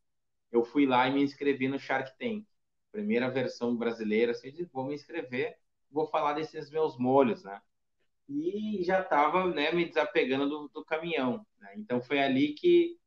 eu 0.51 0.63
fui 0.63 0.86
lá 0.86 1.08
e 1.08 1.13
me 1.13 1.22
inscrevi 1.22 1.68
no 1.68 1.80
Shark 1.80 2.12
Tank, 2.18 2.46
primeira 2.91 3.30
versão 3.30 3.75
brasileira, 3.75 4.32
assim, 4.32 4.51
vou 4.74 4.86
me 4.86 4.96
inscrever, 4.96 5.58
vou 5.89 6.08
falar 6.08 6.34
desses 6.34 6.70
meus 6.70 6.98
molhos, 6.98 7.44
né? 7.44 7.62
E 8.27 8.82
já 8.84 9.01
estava 9.01 9.46
né, 9.48 9.72
me 9.72 9.86
desapegando 9.86 10.48
do, 10.48 10.68
do 10.70 10.86
caminhão. 10.86 11.46
Né? 11.60 11.74
Então 11.77 12.01
foi 12.01 12.20
ali 12.20 12.53
que, 12.53 12.98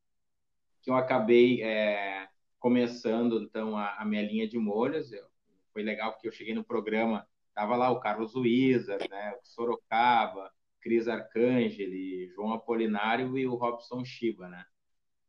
que 0.82 0.90
eu 0.90 0.94
acabei 0.94 1.62
é, 1.62 2.28
começando 2.58 3.42
então 3.42 3.76
a, 3.76 4.02
a, 4.02 4.04
minha 4.04 4.22
linha 4.22 4.46
de 4.46 4.58
molhos. 4.58 5.12
Eu, 5.12 5.26
foi 5.74 5.82
legal 5.82 6.12
porque 6.12 6.28
eu 6.28 6.32
cheguei 6.32 6.54
no 6.54 6.64
programa, 6.64 7.28
tava 7.54 7.76
lá 7.76 7.90
o 7.90 8.00
Carlos 8.00 8.34
Luiza, 8.34 8.96
né, 9.10 9.34
o 9.34 9.46
Sorocaba, 9.46 10.50
Cris 10.80 11.08
Arcangeli, 11.08 12.28
João 12.34 12.52
Apolinário 12.54 13.36
e 13.38 13.46
o 13.46 13.56
Robson 13.56 14.04
Shiba, 14.04 14.48
né? 14.48 14.64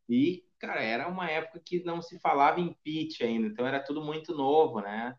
E 0.09 0.45
cara, 0.59 0.81
era 0.83 1.07
uma 1.07 1.29
época 1.29 1.59
que 1.63 1.83
não 1.83 2.01
se 2.01 2.19
falava 2.19 2.59
em 2.61 2.73
pitch 2.83 3.21
ainda, 3.21 3.47
então 3.47 3.67
era 3.67 3.79
tudo 3.81 4.03
muito 4.03 4.33
novo, 4.35 4.81
né? 4.81 5.17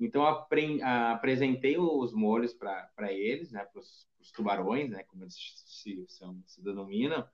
Então 0.00 0.24
apresentei 0.26 1.78
os 1.78 2.12
molhos 2.12 2.52
para 2.54 3.12
eles, 3.12 3.52
né, 3.52 3.64
para 3.64 3.80
os 3.80 4.08
tubarões, 4.34 4.90
né, 4.90 5.04
como 5.04 5.22
eles 5.24 5.36
se, 5.66 6.04
se 6.08 6.62
denominam, 6.62 7.24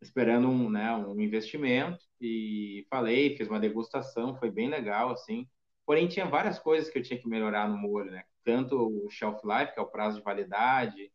esperando 0.00 0.48
um, 0.48 0.70
né, 0.70 0.94
um 0.96 1.20
investimento 1.20 2.04
e 2.20 2.86
falei, 2.90 3.36
fiz 3.36 3.48
uma 3.48 3.60
degustação, 3.60 4.36
foi 4.36 4.50
bem 4.50 4.68
legal, 4.68 5.10
assim. 5.10 5.48
Porém 5.88 6.06
tinha 6.06 6.26
várias 6.26 6.58
coisas 6.58 6.90
que 6.90 6.98
eu 6.98 7.02
tinha 7.02 7.18
que 7.18 7.26
melhorar 7.26 7.66
no 7.66 7.78
molho, 7.78 8.10
né? 8.10 8.22
Tanto 8.44 9.06
o 9.06 9.08
shelf 9.08 9.40
life, 9.42 9.72
que 9.72 9.80
é 9.80 9.82
o 9.82 9.86
prazo 9.86 10.18
de 10.18 10.22
validade, 10.22 11.10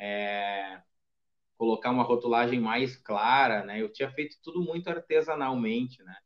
é, 0.00 0.82
colocar 1.56 1.92
uma 1.92 2.02
rotulagem 2.02 2.58
mais 2.58 2.96
clara, 2.96 3.62
né? 3.64 3.80
Eu 3.80 3.88
tinha 3.92 4.10
feito 4.10 4.36
tudo 4.42 4.60
muito 4.60 4.88
artesanalmente, 4.88 6.02
né? 6.02 6.16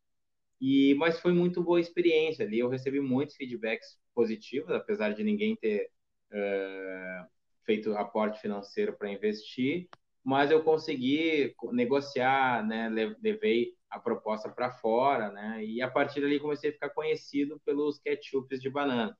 E 0.59 0.95
mas 0.95 1.21
foi 1.21 1.35
muito 1.35 1.63
boa 1.63 1.79
experiência 1.79 2.47
ali. 2.47 2.59
Eu 2.59 2.71
recebi 2.71 3.01
muitos 3.01 3.37
feedbacks 3.37 3.99
positivos, 4.15 4.71
apesar 4.71 5.13
de 5.13 5.23
ninguém 5.23 5.55
ter 5.57 5.91
uh, 6.33 7.29
feito 7.67 7.95
aporte 7.99 8.41
financeiro 8.41 8.97
para 8.97 9.13
investir, 9.13 9.91
mas 10.25 10.51
eu 10.51 10.65
consegui 10.65 11.55
negociar, 11.71 12.67
né? 12.67 12.89
Levei 12.89 13.75
a 13.91 13.99
proposta 13.99 14.49
para 14.49 14.71
fora, 14.71 15.31
né? 15.31 15.65
E 15.65 15.83
a 15.83 15.91
partir 15.91 16.21
dali 16.21 16.39
comecei 16.39 16.71
a 16.71 16.73
ficar 16.73 16.91
conhecido 16.91 17.61
pelos 17.65 17.99
ketchups 17.99 18.61
de 18.61 18.71
banana, 18.71 19.17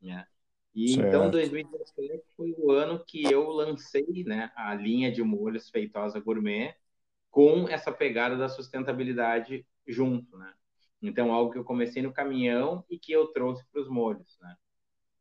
né? 0.00 0.26
E 0.74 0.92
então, 0.92 1.02
certo. 1.02 1.16
então 1.16 1.30
2017 1.30 2.24
foi 2.36 2.54
o 2.56 2.70
ano 2.70 3.04
que 3.04 3.24
eu 3.24 3.48
lancei, 3.50 4.24
né, 4.24 4.52
a 4.54 4.72
linha 4.74 5.10
de 5.10 5.22
molhos 5.22 5.68
Feitosa 5.68 6.20
Gourmet 6.20 6.76
com 7.30 7.68
essa 7.68 7.90
pegada 7.90 8.36
da 8.36 8.48
sustentabilidade 8.48 9.66
junto, 9.86 10.36
né? 10.38 10.52
Então 11.02 11.32
algo 11.32 11.52
que 11.52 11.58
eu 11.58 11.64
comecei 11.64 12.02
no 12.02 12.12
caminhão 12.12 12.84
e 12.88 12.98
que 12.98 13.12
eu 13.12 13.28
trouxe 13.28 13.64
para 13.70 13.80
os 13.80 13.88
molhos, 13.88 14.36
né? 14.40 14.56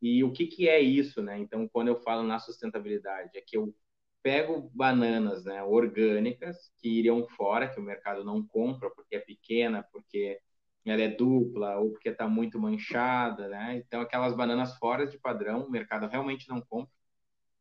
E 0.01 0.24
o 0.24 0.31
que 0.31 0.48
que 0.48 0.69
é 0.69 0.79
isso, 0.79 1.22
né? 1.22 1.38
Então 1.39 1.67
quando 1.67 1.88
eu 1.89 1.96
falo 1.96 2.24
na 2.24 2.39
sustentabilidade 2.39 3.38
é 3.38 3.41
que 3.41 3.58
eu 3.58 3.74
pego 4.22 4.70
bananas 4.74 5.46
né, 5.46 5.64
orgânicas 5.64 6.72
que 6.78 6.90
iriam 7.00 7.26
fora, 7.30 7.68
que 7.68 7.80
o 7.80 7.84
mercado 7.84 8.24
não 8.24 8.46
compra 8.46 8.90
porque 8.90 9.16
é 9.16 9.20
pequena, 9.20 9.84
porque 9.92 10.40
ela 10.86 11.02
é 11.02 11.08
dupla 11.08 11.78
ou 11.78 11.92
porque 11.92 12.10
está 12.10 12.28
muito 12.28 12.60
manchada, 12.60 13.48
né? 13.48 13.78
Então, 13.78 14.02
aquelas 14.02 14.36
bananas 14.36 14.78
fora 14.78 15.06
de 15.06 15.18
padrão, 15.18 15.64
o 15.66 15.72
mercado 15.72 16.08
realmente 16.08 16.50
não 16.50 16.62
compra. 16.62 16.92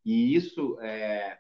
E 0.05 0.35
isso, 0.35 0.79
é, 0.81 1.39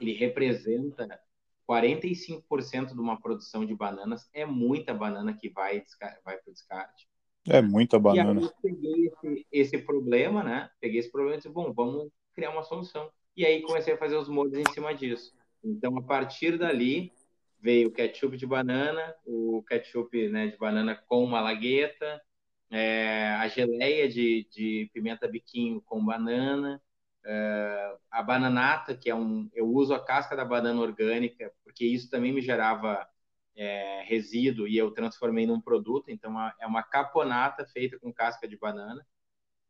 ele 0.00 0.12
representa 0.12 1.20
45% 1.68 2.94
de 2.94 3.00
uma 3.00 3.20
produção 3.20 3.64
de 3.64 3.74
bananas. 3.74 4.28
É 4.32 4.44
muita 4.44 4.92
banana 4.92 5.34
que 5.34 5.48
vai, 5.48 5.82
vai 6.24 6.36
para 6.38 6.50
o 6.50 6.52
descarte. 6.52 7.08
É 7.46 7.60
muita 7.60 7.98
banana. 7.98 8.40
E 8.40 8.44
aí 8.44 8.50
eu 8.50 8.52
peguei 8.62 9.06
esse, 9.06 9.46
esse 9.52 9.78
problema, 9.78 10.42
né? 10.42 10.70
Peguei 10.80 11.00
esse 11.00 11.10
problema 11.10 11.36
e 11.36 11.38
disse, 11.38 11.50
bom, 11.50 11.72
vamos 11.72 12.10
criar 12.34 12.50
uma 12.50 12.62
solução. 12.62 13.10
E 13.36 13.44
aí 13.44 13.62
comecei 13.62 13.94
a 13.94 13.98
fazer 13.98 14.16
os 14.16 14.28
moldes 14.28 14.58
em 14.58 14.72
cima 14.72 14.94
disso. 14.94 15.34
Então, 15.62 15.96
a 15.98 16.02
partir 16.02 16.56
dali, 16.58 17.12
veio 17.60 17.88
o 17.88 17.92
ketchup 17.92 18.36
de 18.36 18.46
banana, 18.46 19.14
o 19.24 19.62
ketchup 19.66 20.28
né, 20.28 20.48
de 20.48 20.56
banana 20.56 20.94
com 20.94 21.26
malagueta, 21.26 22.22
é, 22.70 23.28
a 23.38 23.48
geleia 23.48 24.08
de, 24.08 24.46
de 24.50 24.90
pimenta 24.92 25.26
biquinho 25.26 25.80
com 25.80 26.04
banana, 26.04 26.80
é, 27.24 27.96
a 28.10 28.22
bananata, 28.22 28.94
que 28.94 29.08
é 29.08 29.14
um... 29.14 29.48
Eu 29.54 29.66
uso 29.66 29.94
a 29.94 30.04
casca 30.04 30.36
da 30.36 30.44
banana 30.44 30.80
orgânica, 30.80 31.50
porque 31.64 31.84
isso 31.86 32.10
também 32.10 32.32
me 32.32 32.42
gerava 32.42 33.08
é, 33.56 34.02
resíduo 34.02 34.68
e 34.68 34.76
eu 34.76 34.90
transformei 34.90 35.46
num 35.46 35.60
produto. 35.60 36.10
Então, 36.10 36.34
é 36.60 36.66
uma 36.66 36.82
caponata 36.82 37.64
feita 37.66 37.98
com 37.98 38.12
casca 38.12 38.46
de 38.46 38.56
banana. 38.56 39.04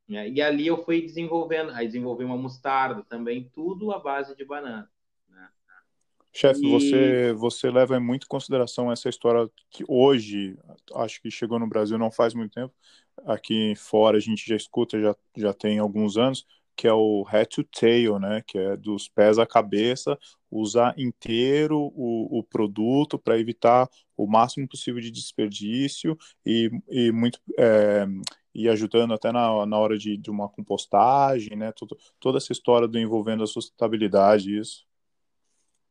Né? 0.08 0.28
E 0.28 0.42
ali 0.42 0.66
eu 0.66 0.84
fui 0.84 1.02
desenvolvendo, 1.02 1.70
aí 1.70 1.86
desenvolvi 1.86 2.24
uma 2.24 2.36
mostarda 2.36 3.02
também, 3.04 3.50
tudo 3.54 3.92
à 3.92 3.98
base 3.98 4.36
de 4.36 4.44
banana. 4.44 4.90
Né? 5.28 5.48
Chefe, 6.32 6.66
e... 6.66 6.70
você, 6.70 7.32
você 7.32 7.70
leva 7.70 7.98
muito 7.98 8.24
em 8.24 8.28
consideração 8.28 8.92
essa 8.92 9.08
história 9.08 9.48
que 9.70 9.84
hoje, 9.88 10.56
acho 10.96 11.20
que 11.22 11.30
chegou 11.30 11.58
no 11.58 11.68
Brasil 11.68 11.98
não 11.98 12.10
faz 12.10 12.34
muito 12.34 12.52
tempo, 12.52 12.74
aqui 13.24 13.74
fora 13.76 14.16
a 14.16 14.20
gente 14.20 14.46
já 14.46 14.56
escuta, 14.56 15.00
já, 15.00 15.14
já 15.36 15.54
tem 15.54 15.78
alguns 15.78 16.16
anos, 16.16 16.46
que 16.76 16.88
é 16.88 16.92
o 16.92 17.22
head 17.22 17.48
to 17.48 17.64
tail, 17.64 18.18
né? 18.18 18.42
Que 18.46 18.58
é 18.58 18.76
dos 18.76 19.08
pés 19.08 19.38
à 19.38 19.46
cabeça, 19.46 20.18
usar 20.50 20.94
inteiro 20.98 21.92
o, 21.94 22.38
o 22.38 22.42
produto 22.42 23.18
para 23.18 23.38
evitar 23.38 23.88
o 24.16 24.26
máximo 24.26 24.68
possível 24.68 25.00
de 25.00 25.10
desperdício 25.10 26.18
e, 26.44 26.70
e 26.88 27.12
muito 27.12 27.38
é, 27.58 28.06
e 28.54 28.68
ajudando 28.68 29.14
até 29.14 29.32
na, 29.32 29.66
na 29.66 29.78
hora 29.78 29.98
de, 29.98 30.16
de 30.16 30.30
uma 30.30 30.48
compostagem, 30.48 31.56
né? 31.56 31.72
Tudo, 31.72 31.98
toda 32.20 32.38
essa 32.38 32.52
história 32.52 32.86
do 32.86 32.98
envolvendo 32.98 33.42
a 33.42 33.46
sustentabilidade, 33.46 34.56
isso. 34.56 34.86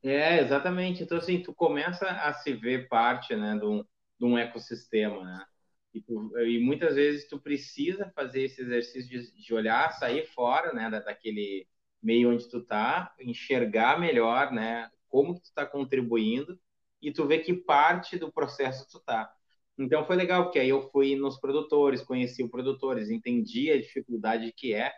É, 0.02 0.40
exatamente. 0.40 1.04
Então, 1.04 1.18
assim, 1.18 1.42
tu 1.42 1.54
começa 1.54 2.06
a 2.06 2.34
se 2.34 2.54
ver 2.54 2.88
parte, 2.88 3.36
né, 3.36 3.58
de 3.58 3.66
um, 3.66 3.84
de 4.20 4.26
um 4.26 4.38
ecossistema, 4.38 5.24
né? 5.24 5.46
E, 5.94 6.02
tu, 6.02 6.38
e, 6.40 6.60
muitas 6.60 6.96
vezes 6.96 7.28
tu 7.28 7.40
precisa 7.40 8.12
fazer 8.16 8.44
esse 8.44 8.62
exercício 8.62 9.10
de, 9.10 9.32
de 9.32 9.54
olhar, 9.54 9.92
sair 9.94 10.26
fora, 10.26 10.74
né, 10.74 10.90
da, 10.90 11.00
daquele 11.00 11.68
meio 12.02 12.32
onde 12.32 12.50
tu 12.50 12.62
tá, 12.62 13.14
enxergar 13.20 14.00
melhor, 14.00 14.52
né, 14.52 14.90
como 15.08 15.36
que 15.36 15.44
tu 15.44 15.54
tá 15.54 15.66
contribuindo 15.66 16.60
e 17.02 17.12
tu 17.12 17.28
vê 17.28 17.40
que 17.40 17.54
parte 17.54 18.18
do 18.18 18.32
processo 18.32 18.88
tu 18.90 19.00
tá. 19.00 19.32
Então 19.78 20.06
foi 20.06 20.16
legal, 20.16 20.44
porque 20.44 20.60
aí 20.60 20.70
eu 20.70 20.90
fui 20.92 21.16
nos 21.16 21.40
produtores, 21.40 22.04
conheci 22.04 22.44
os 22.44 22.52
produtores, 22.52 23.10
entendi 23.10 23.72
a 23.72 23.82
dificuldade 23.82 24.54
que 24.56 24.74
é 24.74 24.94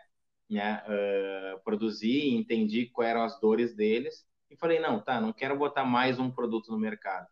né, 0.50 0.82
uh, 0.86 1.64
produzir, 1.64 2.34
entendi 2.34 2.86
quais 2.86 3.10
eram 3.10 3.22
as 3.22 3.40
dores 3.40 3.74
deles 3.74 4.26
e 4.50 4.56
falei, 4.56 4.78
não, 4.78 5.00
tá, 5.02 5.20
não 5.20 5.32
quero 5.32 5.56
botar 5.56 5.84
mais 5.84 6.18
um 6.18 6.30
produto 6.30 6.70
no 6.70 6.78
mercado. 6.78 7.26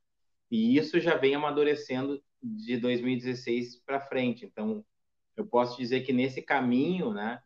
E 0.50 0.76
isso 0.76 1.00
já 1.00 1.16
vem 1.16 1.34
amadurecendo 1.34 2.22
de 2.42 2.76
2016 2.76 3.80
para 3.84 4.00
frente. 4.00 4.44
Então, 4.44 4.84
eu 5.36 5.46
posso 5.46 5.76
dizer 5.76 6.02
que 6.02 6.12
nesse 6.12 6.42
caminho, 6.42 7.12
né, 7.12 7.40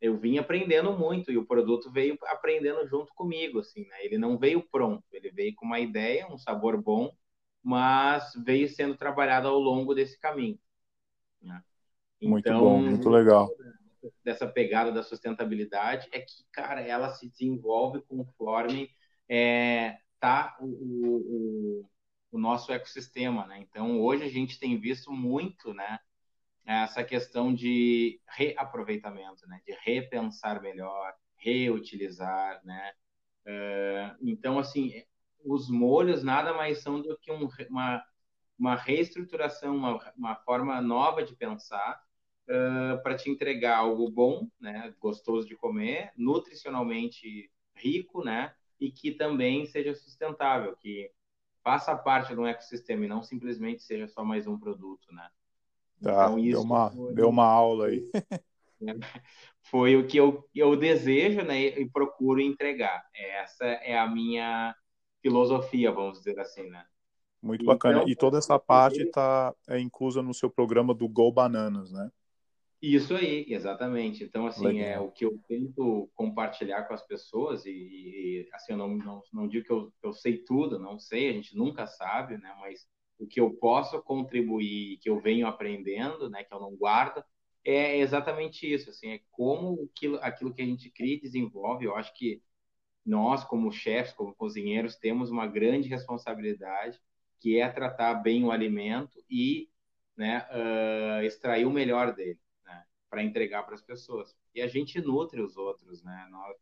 eu 0.00 0.18
vim 0.18 0.38
aprendendo 0.38 0.92
muito 0.98 1.30
e 1.30 1.38
o 1.38 1.46
produto 1.46 1.90
veio 1.90 2.18
aprendendo 2.26 2.86
junto 2.88 3.12
comigo, 3.14 3.60
assim, 3.60 3.86
né? 3.86 4.04
Ele 4.04 4.18
não 4.18 4.36
veio 4.38 4.62
pronto, 4.70 5.04
ele 5.12 5.30
veio 5.30 5.54
com 5.54 5.64
uma 5.64 5.78
ideia, 5.80 6.26
um 6.28 6.36
sabor 6.36 6.80
bom 6.80 7.12
mas 7.62 8.32
veio 8.44 8.68
sendo 8.68 8.96
trabalhado 8.96 9.48
ao 9.48 9.58
longo 9.58 9.94
desse 9.94 10.18
caminho. 10.18 10.58
Né? 11.40 11.62
Muito 12.20 12.48
então, 12.48 12.60
bom, 12.60 12.78
muito 12.80 13.08
legal. 13.08 13.50
Dessa 14.24 14.46
pegada 14.46 14.90
da 14.90 15.02
sustentabilidade 15.02 16.08
é 16.12 16.20
que, 16.20 16.44
cara, 16.52 16.80
ela 16.80 17.10
se 17.10 17.28
desenvolve 17.28 18.02
conforme 18.02 18.90
é, 19.28 19.98
tá 20.18 20.56
o, 20.60 20.66
o, 20.66 21.90
o 22.32 22.38
nosso 22.38 22.72
ecossistema, 22.72 23.46
né? 23.46 23.58
Então, 23.58 24.00
hoje 24.00 24.24
a 24.24 24.28
gente 24.28 24.58
tem 24.58 24.78
visto 24.78 25.12
muito, 25.12 25.72
né, 25.72 25.98
essa 26.64 27.02
questão 27.04 27.54
de 27.54 28.20
reaproveitamento, 28.28 29.46
né, 29.48 29.60
de 29.66 29.76
repensar 29.82 30.62
melhor, 30.62 31.12
reutilizar, 31.36 32.60
né? 32.64 32.92
Uh, 33.44 34.16
então, 34.22 34.58
assim, 34.58 35.02
os 35.44 35.68
molhos 35.68 36.22
nada 36.22 36.52
mais 36.54 36.78
são 36.78 37.00
do 37.00 37.16
que 37.18 37.30
um, 37.30 37.48
uma, 37.68 38.02
uma 38.58 38.74
reestruturação, 38.74 39.76
uma, 39.76 40.12
uma 40.16 40.36
forma 40.36 40.80
nova 40.80 41.22
de 41.22 41.34
pensar 41.34 42.00
uh, 42.48 43.02
para 43.02 43.16
te 43.16 43.30
entregar 43.30 43.78
algo 43.78 44.10
bom, 44.10 44.48
né, 44.60 44.94
gostoso 45.00 45.46
de 45.46 45.56
comer, 45.56 46.12
nutricionalmente 46.16 47.50
rico, 47.74 48.24
né, 48.24 48.54
e 48.80 48.90
que 48.90 49.12
também 49.12 49.66
seja 49.66 49.94
sustentável, 49.94 50.76
que 50.76 51.10
faça 51.62 51.96
parte 51.96 52.34
de 52.34 52.40
um 52.40 52.46
ecossistema 52.46 53.04
e 53.04 53.08
não 53.08 53.22
simplesmente 53.22 53.82
seja 53.82 54.08
só 54.08 54.24
mais 54.24 54.46
um 54.46 54.58
produto, 54.58 55.12
né. 55.12 55.28
Tá, 56.02 56.24
então, 56.24 56.42
deu, 56.42 56.60
uma, 56.62 56.90
foi... 56.90 57.14
deu 57.14 57.28
uma 57.28 57.46
aula 57.46 57.86
aí. 57.86 58.10
foi 59.62 59.96
o 59.96 60.06
que 60.06 60.16
eu, 60.16 60.48
eu 60.52 60.76
desejo 60.76 61.42
né, 61.42 61.60
e 61.60 61.88
procuro 61.88 62.40
entregar. 62.40 63.04
Essa 63.14 63.64
é 63.64 63.96
a 63.96 64.08
minha 64.08 64.74
filosofia, 65.22 65.92
vamos 65.92 66.18
dizer 66.18 66.38
assim, 66.38 66.68
né? 66.68 66.84
Muito 67.40 67.64
bacana. 67.64 67.98
Então, 67.98 68.08
e 68.08 68.14
toda 68.14 68.38
essa 68.38 68.58
parte 68.58 69.02
está 69.02 69.54
é 69.68 69.78
inclusa 69.78 70.22
no 70.22 70.34
seu 70.34 70.50
programa 70.50 70.92
do 70.92 71.08
Go 71.08 71.32
Bananas, 71.32 71.90
né? 71.90 72.10
Isso 72.80 73.14
aí, 73.14 73.46
exatamente. 73.48 74.24
Então, 74.24 74.46
assim, 74.46 74.66
Legal. 74.66 74.88
é 74.88 75.00
o 75.00 75.10
que 75.10 75.24
eu 75.24 75.38
tento 75.46 76.10
compartilhar 76.14 76.82
com 76.82 76.94
as 76.94 77.06
pessoas 77.06 77.64
e, 77.64 77.70
e 77.70 78.48
assim, 78.52 78.72
eu 78.72 78.78
não, 78.78 78.88
não, 78.96 79.22
não 79.32 79.48
digo 79.48 79.64
que 79.64 79.72
eu, 79.72 79.92
eu 80.02 80.12
sei 80.12 80.38
tudo, 80.38 80.80
não 80.80 80.98
sei, 80.98 81.30
a 81.30 81.32
gente 81.32 81.56
nunca 81.56 81.86
sabe, 81.86 82.38
né? 82.38 82.52
Mas 82.60 82.86
o 83.18 83.26
que 83.26 83.40
eu 83.40 83.50
posso 83.54 84.02
contribuir, 84.02 84.98
que 84.98 85.08
eu 85.08 85.20
venho 85.20 85.46
aprendendo, 85.46 86.28
né? 86.28 86.42
Que 86.42 86.52
eu 86.52 86.60
não 86.60 86.74
guardo, 86.74 87.22
é 87.64 87.98
exatamente 87.98 88.72
isso, 88.72 88.90
assim, 88.90 89.10
é 89.10 89.20
como 89.30 89.88
aquilo, 89.94 90.18
aquilo 90.20 90.52
que 90.52 90.62
a 90.62 90.66
gente 90.66 90.90
cria 90.90 91.14
e 91.14 91.20
desenvolve, 91.20 91.84
eu 91.84 91.94
acho 91.94 92.12
que 92.14 92.42
nós, 93.04 93.44
como 93.44 93.72
chefes, 93.72 94.12
como 94.12 94.34
cozinheiros, 94.34 94.96
temos 94.96 95.30
uma 95.30 95.46
grande 95.46 95.88
responsabilidade, 95.88 97.00
que 97.40 97.58
é 97.58 97.68
tratar 97.68 98.14
bem 98.14 98.44
o 98.44 98.50
alimento 98.52 99.22
e 99.28 99.68
né, 100.16 100.46
uh, 100.50 101.24
extrair 101.24 101.66
o 101.66 101.70
melhor 101.70 102.14
dele, 102.14 102.38
né, 102.64 102.84
para 103.10 103.22
entregar 103.22 103.64
para 103.64 103.74
as 103.74 103.82
pessoas. 103.82 104.36
E 104.54 104.60
a 104.62 104.68
gente 104.68 105.00
nutre 105.00 105.40
os 105.40 105.56
outros, 105.56 106.02
né? 106.02 106.28
Nós, 106.30 106.56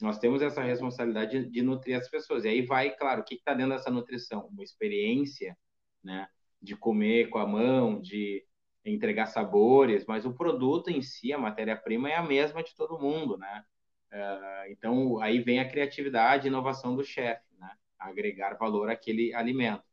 nós 0.00 0.18
temos 0.18 0.42
essa 0.42 0.62
responsabilidade 0.62 1.44
de, 1.44 1.50
de 1.50 1.62
nutrir 1.62 1.96
as 1.96 2.08
pessoas. 2.08 2.44
E 2.44 2.48
aí 2.48 2.62
vai, 2.62 2.90
claro, 2.90 3.22
o 3.22 3.24
que 3.24 3.36
está 3.36 3.54
dentro 3.54 3.74
dessa 3.74 3.90
nutrição? 3.90 4.46
Uma 4.48 4.62
experiência, 4.62 5.56
né? 6.02 6.28
De 6.60 6.76
comer 6.76 7.30
com 7.30 7.38
a 7.38 7.46
mão, 7.46 8.00
de 8.00 8.44
entregar 8.84 9.26
sabores, 9.26 10.04
mas 10.06 10.24
o 10.26 10.34
produto 10.34 10.90
em 10.90 11.02
si, 11.02 11.32
a 11.32 11.38
matéria-prima, 11.38 12.10
é 12.10 12.16
a 12.16 12.22
mesma 12.22 12.62
de 12.62 12.74
todo 12.74 12.98
mundo, 12.98 13.36
né? 13.38 13.64
Uh, 14.16 14.70
então, 14.70 15.20
aí 15.20 15.40
vem 15.40 15.60
a 15.60 15.68
criatividade 15.68 16.46
e 16.46 16.48
inovação 16.48 16.96
do 16.96 17.04
chefe, 17.04 17.44
né? 17.58 17.70
agregar 17.98 18.56
valor 18.56 18.88
àquele 18.88 19.34
alimento. 19.34 19.84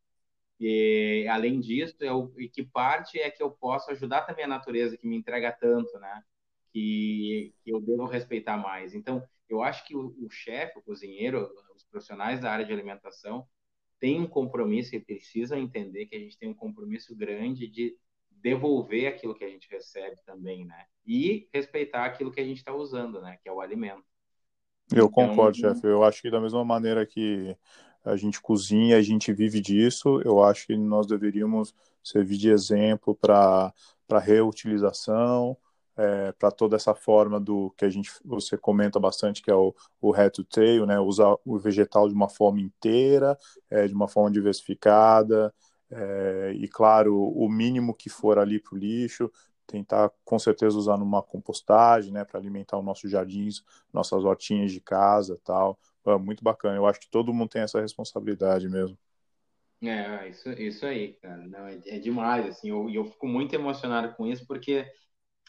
E, 0.59 1.27
além 1.29 1.59
disso, 1.59 1.97
eu, 1.99 2.33
e 2.37 2.47
que 2.47 2.63
parte 2.63 3.19
é 3.19 3.29
que 3.29 3.43
eu 3.43 3.51
posso 3.51 3.91
ajudar 3.91 4.21
também 4.21 4.45
a 4.45 4.47
natureza 4.47 4.97
que 4.97 5.05
me 5.05 5.17
entrega 5.17 5.51
tanto, 5.51 5.99
né? 5.99 6.23
Que, 6.71 7.53
que 7.63 7.71
eu 7.71 7.81
devo 7.81 8.05
respeitar 8.05 8.55
mais. 8.57 8.95
Então, 8.95 9.21
eu 9.49 9.61
acho 9.61 9.85
que 9.85 9.95
o, 9.95 10.15
o 10.25 10.29
chefe, 10.29 10.79
o 10.79 10.81
cozinheiro, 10.81 11.51
os 11.75 11.83
profissionais 11.83 12.39
da 12.39 12.51
área 12.51 12.65
de 12.65 12.71
alimentação 12.71 13.45
têm 13.99 14.21
um 14.21 14.27
compromisso 14.27 14.95
e 14.95 14.99
precisam 15.01 15.57
entender 15.59 16.05
que 16.05 16.15
a 16.15 16.19
gente 16.19 16.37
tem 16.37 16.49
um 16.49 16.53
compromisso 16.53 17.15
grande 17.15 17.67
de 17.67 17.97
devolver 18.31 19.07
aquilo 19.07 19.35
que 19.35 19.43
a 19.43 19.49
gente 19.49 19.69
recebe 19.69 20.17
também, 20.25 20.65
né? 20.65 20.85
E 21.05 21.49
respeitar 21.53 22.05
aquilo 22.05 22.31
que 22.31 22.39
a 22.39 22.45
gente 22.45 22.57
está 22.57 22.73
usando, 22.73 23.21
né? 23.21 23.37
Que 23.41 23.49
é 23.49 23.51
o 23.51 23.61
alimento. 23.61 24.12
Eu 24.91 25.05
então, 25.05 25.09
concordo, 25.09 25.57
chefe. 25.57 25.87
Eu 25.87 26.03
acho 26.03 26.21
que 26.21 26.29
da 26.29 26.41
mesma 26.41 26.63
maneira 26.63 27.05
que 27.05 27.55
a 28.03 28.15
gente 28.15 28.41
cozinha, 28.41 28.97
a 28.97 29.01
gente 29.01 29.31
vive 29.31 29.61
disso, 29.61 30.21
eu 30.25 30.43
acho 30.43 30.67
que 30.67 30.75
nós 30.75 31.07
deveríamos 31.07 31.73
servir 32.03 32.37
de 32.37 32.49
exemplo 32.49 33.15
para 33.15 33.73
reutilização, 34.21 35.57
é, 35.95 36.31
para 36.33 36.51
toda 36.51 36.75
essa 36.75 36.93
forma 36.93 37.39
do 37.39 37.73
que 37.77 37.85
a 37.85 37.89
gente 37.89 38.11
você 38.25 38.57
comenta 38.57 38.99
bastante 38.99 39.41
que 39.41 39.51
é 39.51 39.55
o, 39.55 39.73
o 40.01 40.11
head 40.11 40.31
to 40.31 40.43
tail, 40.43 40.85
né? 40.85 40.99
Usar 40.99 41.35
o 41.45 41.57
vegetal 41.57 42.07
de 42.07 42.13
uma 42.13 42.27
forma 42.27 42.59
inteira, 42.59 43.37
é, 43.69 43.87
de 43.87 43.93
uma 43.93 44.07
forma 44.07 44.31
diversificada 44.31 45.53
é, 45.89 46.53
e 46.55 46.67
claro 46.67 47.15
o 47.15 47.47
mínimo 47.47 47.93
que 47.93 48.09
for 48.09 48.39
ali 48.39 48.59
para 48.59 48.75
o 48.75 48.77
lixo, 48.77 49.31
tentar 49.67 50.11
com 50.25 50.37
certeza 50.39 50.77
usar 50.77 50.97
numa 50.97 51.21
compostagem, 51.23 52.11
né? 52.11 52.23
Para 52.25 52.39
alimentar 52.39 52.77
os 52.77 52.85
nossos 52.85 53.09
jardins, 53.11 53.63
nossas 53.91 54.23
hortinhas 54.23 54.71
de 54.71 54.81
casa, 54.81 55.39
tal. 55.43 55.79
É 56.05 56.17
muito 56.17 56.43
bacana. 56.43 56.75
Eu 56.77 56.85
acho 56.85 56.99
que 56.99 57.09
todo 57.09 57.33
mundo 57.33 57.49
tem 57.49 57.61
essa 57.61 57.81
responsabilidade 57.81 58.69
mesmo. 58.69 58.97
É, 59.81 60.29
isso, 60.29 60.49
isso 60.51 60.85
aí, 60.85 61.13
cara. 61.15 61.45
Não, 61.47 61.67
é, 61.67 61.79
é 61.87 61.99
demais, 61.99 62.45
assim. 62.47 62.69
Eu, 62.69 62.89
eu 62.89 63.05
fico 63.05 63.27
muito 63.27 63.53
emocionado 63.53 64.15
com 64.15 64.25
isso, 64.25 64.47
porque 64.47 64.85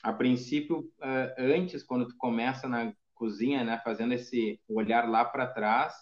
a 0.03 0.13
princípio, 0.13 0.81
uh, 1.01 1.35
antes, 1.39 1.83
quando 1.83 2.09
tu 2.09 2.17
começa 2.19 2.69
na 2.69 2.95
cozinha, 3.15 3.65
né, 3.65 3.81
fazendo 3.85 4.15
esse 4.15 4.61
olhar 4.69 5.09
lá 5.09 5.25
para 5.25 5.47
trás, 5.47 5.95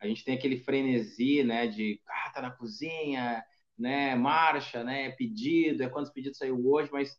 a 0.00 0.06
gente 0.08 0.24
tem 0.24 0.36
aquele 0.36 0.58
frenesi, 0.58 1.44
né, 1.44 1.66
de, 1.68 2.00
ah, 2.08 2.30
tá 2.32 2.42
na 2.42 2.50
cozinha, 2.52 3.44
né, 3.78 4.14
marcha, 4.16 4.84
né, 4.84 5.10
pedido, 5.12 5.82
é 5.82 5.88
quantos 5.88 6.12
pedidos 6.12 6.38
saiu 6.38 6.60
hoje, 6.66 6.90
mas, 6.92 7.16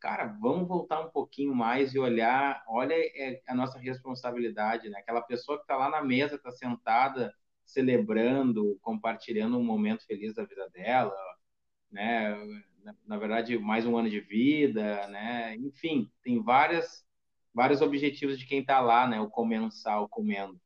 cara, 0.00 0.26
vamos 0.40 0.68
voltar 0.68 1.00
um 1.00 1.10
pouquinho 1.10 1.54
mais 1.54 1.94
e 1.94 1.98
olhar, 1.98 2.62
olha 2.68 2.94
é 2.94 3.42
a 3.48 3.54
nossa 3.54 3.78
responsabilidade, 3.78 4.88
né, 4.88 4.98
aquela 4.98 5.22
pessoa 5.22 5.58
que 5.58 5.64
está 5.64 5.76
lá 5.76 5.88
na 5.88 6.02
mesa, 6.02 6.36
está 6.36 6.50
sentada, 6.50 7.34
celebrando, 7.64 8.78
compartilhando 8.82 9.58
um 9.58 9.64
momento 9.64 10.06
feliz 10.06 10.34
da 10.34 10.44
vida 10.44 10.68
dela, 10.70 11.16
né, 11.90 12.36
na 13.06 13.16
verdade, 13.16 13.58
mais 13.58 13.86
um 13.86 13.96
ano 13.96 14.10
de 14.10 14.20
vida, 14.20 15.06
né? 15.08 15.56
Enfim, 15.56 16.10
tem 16.22 16.42
várias, 16.42 17.04
vários 17.54 17.80
objetivos 17.80 18.38
de 18.38 18.46
quem 18.46 18.60
está 18.60 18.80
lá, 18.80 19.06
né? 19.06 19.20
O 19.20 19.30
comensal 19.30 20.08
comendo. 20.08 20.60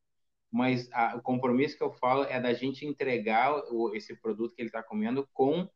Mas 0.51 0.91
a, 0.93 1.17
o 1.17 1.23
compromisso 1.23 1.77
que 1.77 1.83
eu 1.83 1.93
falo 1.93 2.25
é 2.25 2.41
da 2.41 2.53
gente 2.53 2.85
entregar 2.85 3.55
o, 3.71 3.95
esse 3.95 4.17
produto 4.21 4.55
que 4.55 4.63
ele 4.63 4.69
está 4.69 4.83
comendo 4.83 5.29
com 5.33 5.69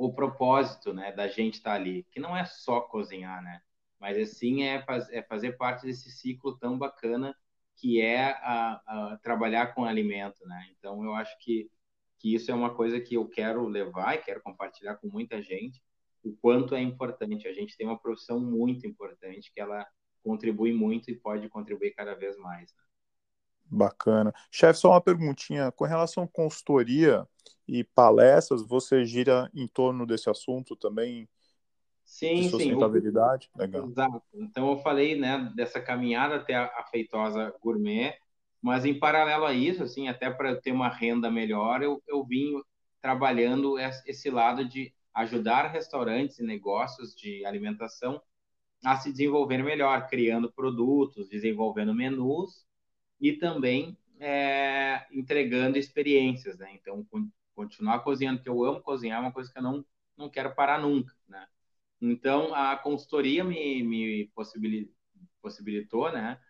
o 0.00 0.14
propósito, 0.14 0.94
né? 0.94 1.12
Da 1.12 1.28
gente 1.28 1.54
estar 1.54 1.72
tá 1.72 1.76
ali, 1.76 2.06
que 2.10 2.18
não 2.18 2.34
é 2.36 2.44
só 2.46 2.80
cozinhar, 2.80 3.42
né? 3.42 3.60
Mas 3.98 4.16
assim 4.16 4.62
é, 4.62 4.82
faz, 4.82 5.08
é 5.10 5.22
fazer 5.22 5.58
parte 5.58 5.84
desse 5.84 6.10
ciclo 6.10 6.56
tão 6.58 6.78
bacana 6.78 7.36
que 7.76 8.00
é 8.00 8.30
a, 8.30 8.80
a 8.86 9.18
trabalhar 9.22 9.74
com 9.74 9.84
alimento, 9.84 10.46
né? 10.46 10.68
Então 10.78 11.04
eu 11.04 11.14
acho 11.14 11.36
que 11.40 11.70
que 12.18 12.34
isso 12.34 12.50
é 12.50 12.54
uma 12.54 12.74
coisa 12.74 13.00
que 13.00 13.14
eu 13.14 13.26
quero 13.26 13.66
levar 13.66 14.14
e 14.14 14.18
quero 14.18 14.42
compartilhar 14.42 14.96
com 14.96 15.08
muita 15.08 15.40
gente, 15.40 15.82
o 16.22 16.36
quanto 16.36 16.74
é 16.74 16.82
importante. 16.82 17.48
A 17.48 17.52
gente 17.52 17.76
tem 17.76 17.86
uma 17.86 17.98
profissão 17.98 18.38
muito 18.38 18.86
importante 18.86 19.50
que 19.52 19.58
ela 19.58 19.86
contribui 20.22 20.70
muito 20.70 21.10
e 21.10 21.16
pode 21.16 21.48
contribuir 21.48 21.92
cada 21.92 22.14
vez 22.14 22.36
mais. 22.36 22.74
Né? 22.74 22.82
Bacana. 23.70 24.34
Chefe, 24.50 24.80
só 24.80 24.90
uma 24.90 25.00
perguntinha. 25.00 25.70
Com 25.70 25.84
relação 25.84 26.24
à 26.24 26.28
consultoria 26.28 27.26
e 27.68 27.84
palestras, 27.84 28.66
você 28.66 29.04
gira 29.04 29.48
em 29.54 29.68
torno 29.68 30.04
desse 30.04 30.28
assunto 30.28 30.74
também? 30.74 31.28
Sim, 32.04 32.34
de 32.34 32.50
sustentabilidade? 32.50 33.48
sim. 33.52 33.60
Legal. 33.60 33.86
Exato. 33.86 34.22
Então, 34.34 34.70
eu 34.72 34.78
falei 34.78 35.16
né, 35.16 35.52
dessa 35.54 35.80
caminhada 35.80 36.36
até 36.36 36.56
a 36.56 36.84
Feitosa 36.90 37.54
Gourmet, 37.62 38.16
mas 38.60 38.84
em 38.84 38.98
paralelo 38.98 39.44
a 39.44 39.52
isso, 39.52 39.84
assim, 39.84 40.08
até 40.08 40.28
para 40.28 40.60
ter 40.60 40.72
uma 40.72 40.88
renda 40.88 41.30
melhor, 41.30 41.80
eu, 41.80 42.02
eu 42.08 42.24
vim 42.24 42.60
trabalhando 43.00 43.78
esse 43.78 44.28
lado 44.28 44.68
de 44.68 44.92
ajudar 45.14 45.68
restaurantes 45.68 46.40
e 46.40 46.42
negócios 46.42 47.14
de 47.14 47.44
alimentação 47.46 48.20
a 48.84 48.96
se 48.96 49.12
desenvolver 49.12 49.62
melhor, 49.62 50.08
criando 50.08 50.52
produtos, 50.52 51.28
desenvolvendo 51.28 51.94
menus 51.94 52.68
e 53.20 53.32
também 53.34 53.96
é, 54.18 55.06
entregando 55.12 55.78
experiências, 55.78 56.58
né? 56.58 56.72
Então, 56.74 57.06
continuar 57.54 58.00
cozinhando, 58.00 58.42
que 58.42 58.48
eu 58.48 58.64
amo 58.64 58.80
cozinhar, 58.82 59.18
é 59.18 59.20
uma 59.22 59.32
coisa 59.32 59.52
que 59.52 59.58
eu 59.58 59.62
não, 59.62 59.84
não 60.16 60.30
quero 60.30 60.54
parar 60.54 60.80
nunca, 60.80 61.14
né? 61.28 61.46
Então, 62.00 62.54
a 62.54 62.76
consultoria 62.76 63.44
me, 63.44 63.82
me 63.82 64.32
possibilitou, 65.42 66.10
né? 66.12 66.40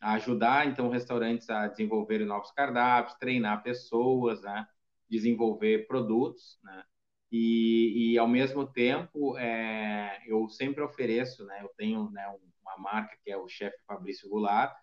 ajudar 0.00 0.66
então 0.66 0.88
restaurantes 0.88 1.50
a 1.50 1.66
desenvolver 1.66 2.24
novos 2.24 2.52
cardápios, 2.52 3.18
treinar 3.18 3.62
pessoas, 3.62 4.40
né? 4.42 4.66
desenvolver 5.08 5.86
produtos, 5.86 6.58
né? 6.62 6.84
E, 7.30 8.12
e 8.12 8.18
ao 8.18 8.28
mesmo 8.28 8.66
tempo 8.66 9.36
é, 9.36 10.18
eu 10.26 10.48
sempre 10.48 10.82
ofereço, 10.82 11.44
né? 11.44 11.62
Eu 11.62 11.68
tenho 11.76 12.10
né, 12.10 12.26
uma 12.62 12.78
marca 12.78 13.16
que 13.22 13.30
é 13.30 13.36
o 13.36 13.48
Chefe 13.48 13.76
Fabrício 13.86 14.28
Goulart, 14.28 14.74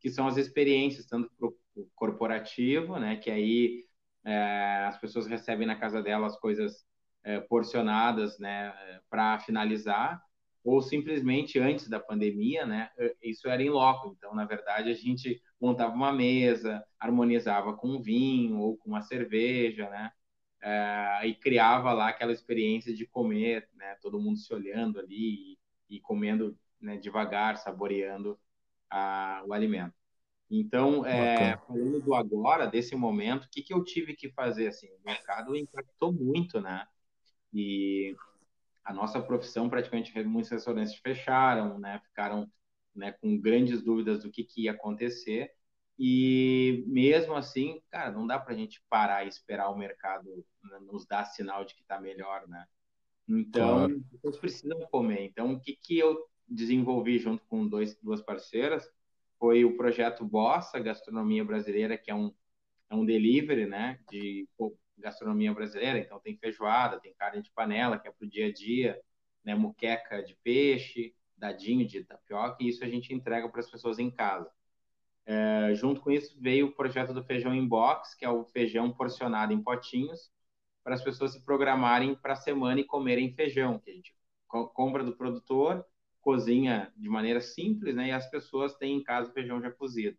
que 0.00 0.10
são 0.10 0.26
as 0.26 0.36
experiências 0.36 1.06
tanto 1.06 1.30
para 1.38 1.48
o 1.48 1.90
corporativo, 1.94 2.98
né? 2.98 3.16
Que 3.16 3.30
aí 3.30 3.84
é, 4.24 4.84
as 4.86 4.98
pessoas 4.98 5.26
recebem 5.26 5.66
na 5.66 5.76
casa 5.76 6.02
delas 6.02 6.38
coisas 6.38 6.84
é, 7.24 7.40
porcionadas, 7.40 8.38
né? 8.38 8.72
Para 9.08 9.38
finalizar 9.40 10.20
ou 10.64 10.82
simplesmente 10.82 11.58
antes 11.58 11.88
da 11.88 11.98
pandemia, 11.98 12.66
né, 12.66 12.90
eh, 12.98 13.16
isso 13.22 13.48
era 13.48 13.62
em 13.62 13.70
loco. 13.70 14.14
Então, 14.16 14.34
na 14.34 14.44
verdade, 14.44 14.90
a 14.90 14.94
gente 14.94 15.42
montava 15.60 15.94
uma 15.94 16.12
mesa, 16.12 16.84
harmonizava 16.98 17.74
com 17.76 18.00
vinho 18.00 18.58
ou 18.58 18.76
com 18.76 18.90
uma 18.90 19.02
cerveja, 19.02 19.88
né, 19.88 20.12
é, 20.62 21.26
e 21.26 21.34
criava 21.34 21.92
lá 21.92 22.08
aquela 22.08 22.32
experiência 22.32 22.94
de 22.94 23.06
comer, 23.06 23.68
né, 23.74 23.96
todo 24.02 24.20
mundo 24.20 24.38
se 24.38 24.52
olhando 24.52 25.00
ali 25.00 25.56
e, 25.88 25.96
e 25.96 26.00
comendo 26.00 26.56
né, 26.80 26.96
devagar, 26.98 27.56
saboreando 27.56 28.38
a, 28.90 29.42
o 29.46 29.52
alimento. 29.52 29.94
Então, 30.50 31.06
é, 31.06 31.56
falando 31.58 32.00
do 32.00 32.14
agora, 32.14 32.66
desse 32.66 32.96
momento, 32.96 33.44
o 33.44 33.48
que, 33.48 33.62
que 33.62 33.72
eu 33.72 33.84
tive 33.84 34.14
que 34.14 34.30
fazer? 34.30 34.66
Assim, 34.66 34.88
o 34.88 35.06
mercado 35.06 35.54
impactou 35.54 36.12
muito, 36.12 36.60
né? 36.60 36.86
E 37.52 38.16
a 38.84 38.92
nossa 38.92 39.22
profissão, 39.22 39.68
praticamente 39.68 40.12
muitos 40.24 40.50
restaurantes 40.50 40.96
fecharam, 40.96 41.78
né? 41.78 42.00
Ficaram 42.04 42.50
né, 42.94 43.12
com 43.12 43.38
grandes 43.38 43.80
dúvidas 43.80 44.24
do 44.24 44.30
que, 44.30 44.42
que 44.42 44.62
ia 44.62 44.72
acontecer. 44.72 45.52
E 45.96 46.82
mesmo 46.88 47.34
assim, 47.34 47.80
cara, 47.88 48.10
não 48.10 48.26
dá 48.26 48.38
para 48.38 48.54
a 48.54 48.56
gente 48.56 48.82
parar 48.88 49.24
e 49.24 49.28
esperar 49.28 49.68
o 49.70 49.78
mercado 49.78 50.44
né, 50.64 50.78
nos 50.80 51.06
dar 51.06 51.26
sinal 51.26 51.64
de 51.64 51.74
que 51.74 51.82
está 51.82 52.00
melhor, 52.00 52.48
né? 52.48 52.66
Então, 53.28 53.86
claro. 53.86 54.04
vocês 54.10 54.36
precisam 54.38 54.80
comer. 54.90 55.24
Então, 55.26 55.52
o 55.52 55.60
que, 55.60 55.76
que 55.76 55.96
eu 55.96 56.18
desenvolvi 56.50 57.18
junto 57.18 57.44
com 57.46 57.66
dois, 57.66 57.96
duas 58.02 58.20
parceiras 58.20 58.90
foi 59.38 59.64
o 59.64 59.76
projeto 59.76 60.24
Bossa 60.24 60.78
Gastronomia 60.78 61.42
Brasileira, 61.42 61.96
que 61.96 62.10
é 62.10 62.14
um, 62.14 62.30
é 62.90 62.94
um 62.94 63.06
delivery, 63.06 63.66
né, 63.66 63.98
de 64.10 64.46
gastronomia 64.98 65.52
brasileira, 65.54 65.98
então 65.98 66.20
tem 66.20 66.36
feijoada, 66.36 67.00
tem 67.00 67.14
carne 67.14 67.40
de 67.40 67.50
panela, 67.50 67.98
que 67.98 68.06
é 68.06 68.10
para 68.12 68.26
o 68.26 68.28
dia 68.28 68.48
a 68.48 68.52
dia, 68.52 69.00
né, 69.42 69.54
muqueca 69.54 70.22
de 70.22 70.36
peixe, 70.44 71.14
dadinho 71.38 71.86
de 71.86 72.04
tapioca, 72.04 72.58
e 72.60 72.68
isso 72.68 72.84
a 72.84 72.88
gente 72.88 73.14
entrega 73.14 73.48
para 73.48 73.60
as 73.60 73.70
pessoas 73.70 73.98
em 73.98 74.10
casa. 74.10 74.50
É, 75.24 75.74
junto 75.74 76.02
com 76.02 76.10
isso 76.10 76.36
veio 76.38 76.66
o 76.66 76.72
projeto 76.72 77.14
do 77.14 77.24
feijão 77.24 77.54
em 77.54 77.66
box, 77.66 78.14
que 78.14 78.26
é 78.26 78.30
o 78.30 78.44
feijão 78.44 78.92
porcionado 78.92 79.54
em 79.54 79.62
potinhos, 79.62 80.30
para 80.84 80.94
as 80.94 81.02
pessoas 81.02 81.32
se 81.32 81.44
programarem 81.44 82.14
para 82.14 82.34
a 82.34 82.36
semana 82.36 82.80
e 82.80 82.84
comerem 82.84 83.32
feijão, 83.32 83.78
que 83.78 83.90
a 83.90 83.94
gente 83.94 84.14
compra 84.48 85.02
do 85.02 85.16
produtor, 85.16 85.86
cozinha 86.20 86.92
de 86.96 87.08
maneira 87.08 87.40
simples, 87.40 87.94
né, 87.94 88.08
e 88.08 88.12
as 88.12 88.28
pessoas 88.30 88.74
têm 88.74 88.96
em 88.96 89.02
casa 89.02 89.30
o 89.30 89.32
feijão 89.32 89.60
já 89.60 89.70
cozido. 89.70 90.16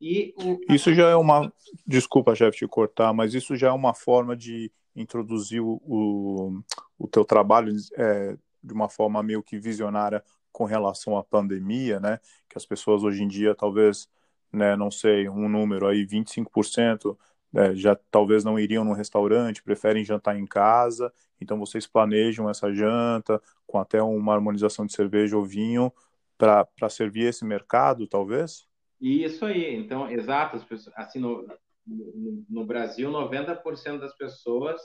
E 0.00 0.34
o... 0.36 0.60
Isso 0.72 0.92
já 0.92 1.08
é 1.08 1.16
uma. 1.16 1.52
Desculpa, 1.86 2.34
chefe, 2.34 2.58
te 2.58 2.66
cortar, 2.66 3.12
mas 3.12 3.32
isso 3.32 3.56
já 3.56 3.68
é 3.68 3.72
uma 3.72 3.94
forma 3.94 4.36
de 4.36 4.70
introduzir 4.94 5.60
o, 5.60 6.62
o, 6.98 7.08
teu 7.08 7.24
trabalho 7.24 7.74
é, 7.96 8.36
de 8.62 8.72
uma 8.72 8.88
forma 8.88 9.22
meio 9.22 9.42
que 9.42 9.58
visionária 9.58 10.22
com 10.52 10.64
relação 10.64 11.16
à 11.16 11.24
pandemia, 11.24 11.98
né? 11.98 12.20
Que 12.48 12.56
as 12.56 12.66
pessoas 12.66 13.02
hoje 13.02 13.22
em 13.22 13.28
dia, 13.28 13.54
talvez, 13.54 14.08
né, 14.52 14.76
não 14.76 14.90
sei, 14.90 15.28
um 15.28 15.48
número 15.48 15.86
aí, 15.86 16.06
25% 16.06 17.16
é, 17.54 17.74
já 17.74 17.96
talvez 18.10 18.44
não 18.44 18.58
iriam 18.58 18.84
no 18.84 18.92
restaurante, 18.92 19.62
preferem 19.62 20.04
jantar 20.04 20.36
em 20.36 20.46
casa, 20.46 21.12
então 21.40 21.58
vocês 21.58 21.86
planejam 21.86 22.48
essa 22.50 22.72
janta 22.72 23.40
com 23.66 23.78
até 23.78 24.02
uma 24.02 24.34
harmonização 24.34 24.84
de 24.84 24.92
cerveja 24.92 25.36
ou 25.36 25.44
vinho 25.44 25.92
para 26.36 26.88
servir 26.90 27.28
esse 27.28 27.44
mercado, 27.44 28.06
talvez? 28.06 28.66
Isso 29.00 29.44
aí, 29.44 29.74
então, 29.74 30.10
exato, 30.10 30.64
assim, 30.96 31.20
no, 31.20 31.46
no, 31.86 32.44
no 32.48 32.66
Brasil, 32.66 33.10
90% 33.10 34.00
das 34.00 34.16
pessoas 34.16 34.80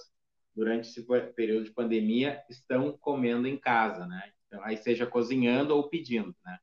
durante 0.55 0.89
esse 0.89 1.05
período 1.35 1.65
de 1.65 1.71
pandemia 1.71 2.43
estão 2.49 2.97
comendo 2.99 3.47
em 3.47 3.57
casa, 3.57 4.05
né? 4.05 4.31
Então, 4.47 4.63
aí 4.63 4.77
seja 4.77 5.05
cozinhando 5.05 5.75
ou 5.75 5.89
pedindo, 5.89 6.35
né? 6.43 6.57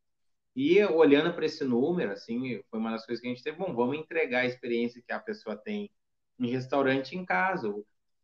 E 0.55 0.83
olhando 0.85 1.35
para 1.35 1.47
esse 1.47 1.65
número, 1.65 2.13
assim, 2.13 2.63
foi 2.71 2.79
uma 2.79 2.93
das 2.93 3.05
coisas 3.05 3.21
que 3.21 3.29
a 3.29 3.31
gente 3.31 3.43
teve, 3.43 3.59
bom, 3.59 3.75
vamos 3.75 3.99
entregar 3.99 4.41
a 4.41 4.47
experiência 4.47 5.03
que 5.07 5.13
a 5.13 5.21
pessoa 5.21 5.57
tem 5.57 5.91
em 6.39 6.49
restaurante 6.49 7.17
em 7.17 7.25
casa. 7.25 7.73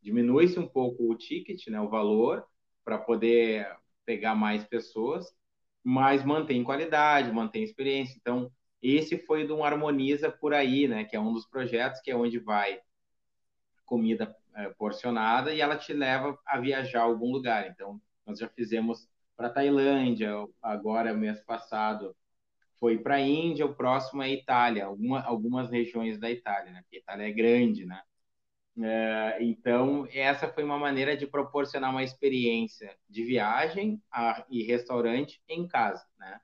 Diminui-se 0.00 0.58
um 0.58 0.66
pouco 0.66 1.10
o 1.10 1.16
ticket, 1.16 1.66
né, 1.68 1.80
o 1.80 1.88
valor, 1.88 2.44
para 2.84 2.98
poder 2.98 3.66
pegar 4.04 4.34
mais 4.34 4.64
pessoas, 4.64 5.32
mas 5.82 6.24
mantém 6.24 6.64
qualidade, 6.64 7.32
mantém 7.32 7.62
experiência. 7.62 8.16
Então, 8.20 8.50
esse 8.82 9.16
foi 9.18 9.46
do 9.46 9.62
Harmoniza 9.62 10.30
por 10.30 10.52
aí, 10.52 10.88
né, 10.88 11.04
que 11.04 11.14
é 11.14 11.20
um 11.20 11.32
dos 11.32 11.46
projetos 11.46 12.00
que 12.00 12.10
é 12.10 12.16
onde 12.16 12.38
vai 12.38 12.80
comida 13.84 14.34
é, 14.54 14.70
porcionada 14.70 15.52
e 15.52 15.60
ela 15.60 15.76
te 15.76 15.92
leva 15.92 16.38
a 16.46 16.58
viajar 16.58 17.00
a 17.00 17.04
algum 17.04 17.30
lugar. 17.30 17.68
Então, 17.68 18.00
nós 18.26 18.38
já 18.38 18.48
fizemos 18.48 19.08
para 19.36 19.50
Tailândia, 19.50 20.32
agora 20.62 21.14
mês 21.14 21.40
passado 21.40 22.14
foi 22.82 22.98
para 22.98 23.14
a 23.16 23.20
Índia, 23.20 23.64
o 23.64 23.76
próximo 23.76 24.22
é 24.24 24.26
a 24.26 24.30
Itália, 24.30 24.86
alguma, 24.86 25.22
algumas 25.22 25.70
regiões 25.70 26.18
da 26.18 26.28
Itália, 26.28 26.72
né? 26.72 26.82
Porque 26.82 26.96
a 26.96 27.00
Itália 27.00 27.28
é 27.28 27.32
grande, 27.32 27.86
né? 27.86 28.02
É, 28.82 29.38
então, 29.44 30.06
essa 30.10 30.48
foi 30.52 30.64
uma 30.64 30.78
maneira 30.78 31.16
de 31.16 31.26
proporcionar 31.26 31.90
uma 31.90 32.02
experiência 32.02 32.96
de 33.08 33.24
viagem 33.24 34.02
a, 34.10 34.44
e 34.50 34.64
restaurante 34.64 35.42
em 35.48 35.68
casa, 35.68 36.04
né? 36.18 36.40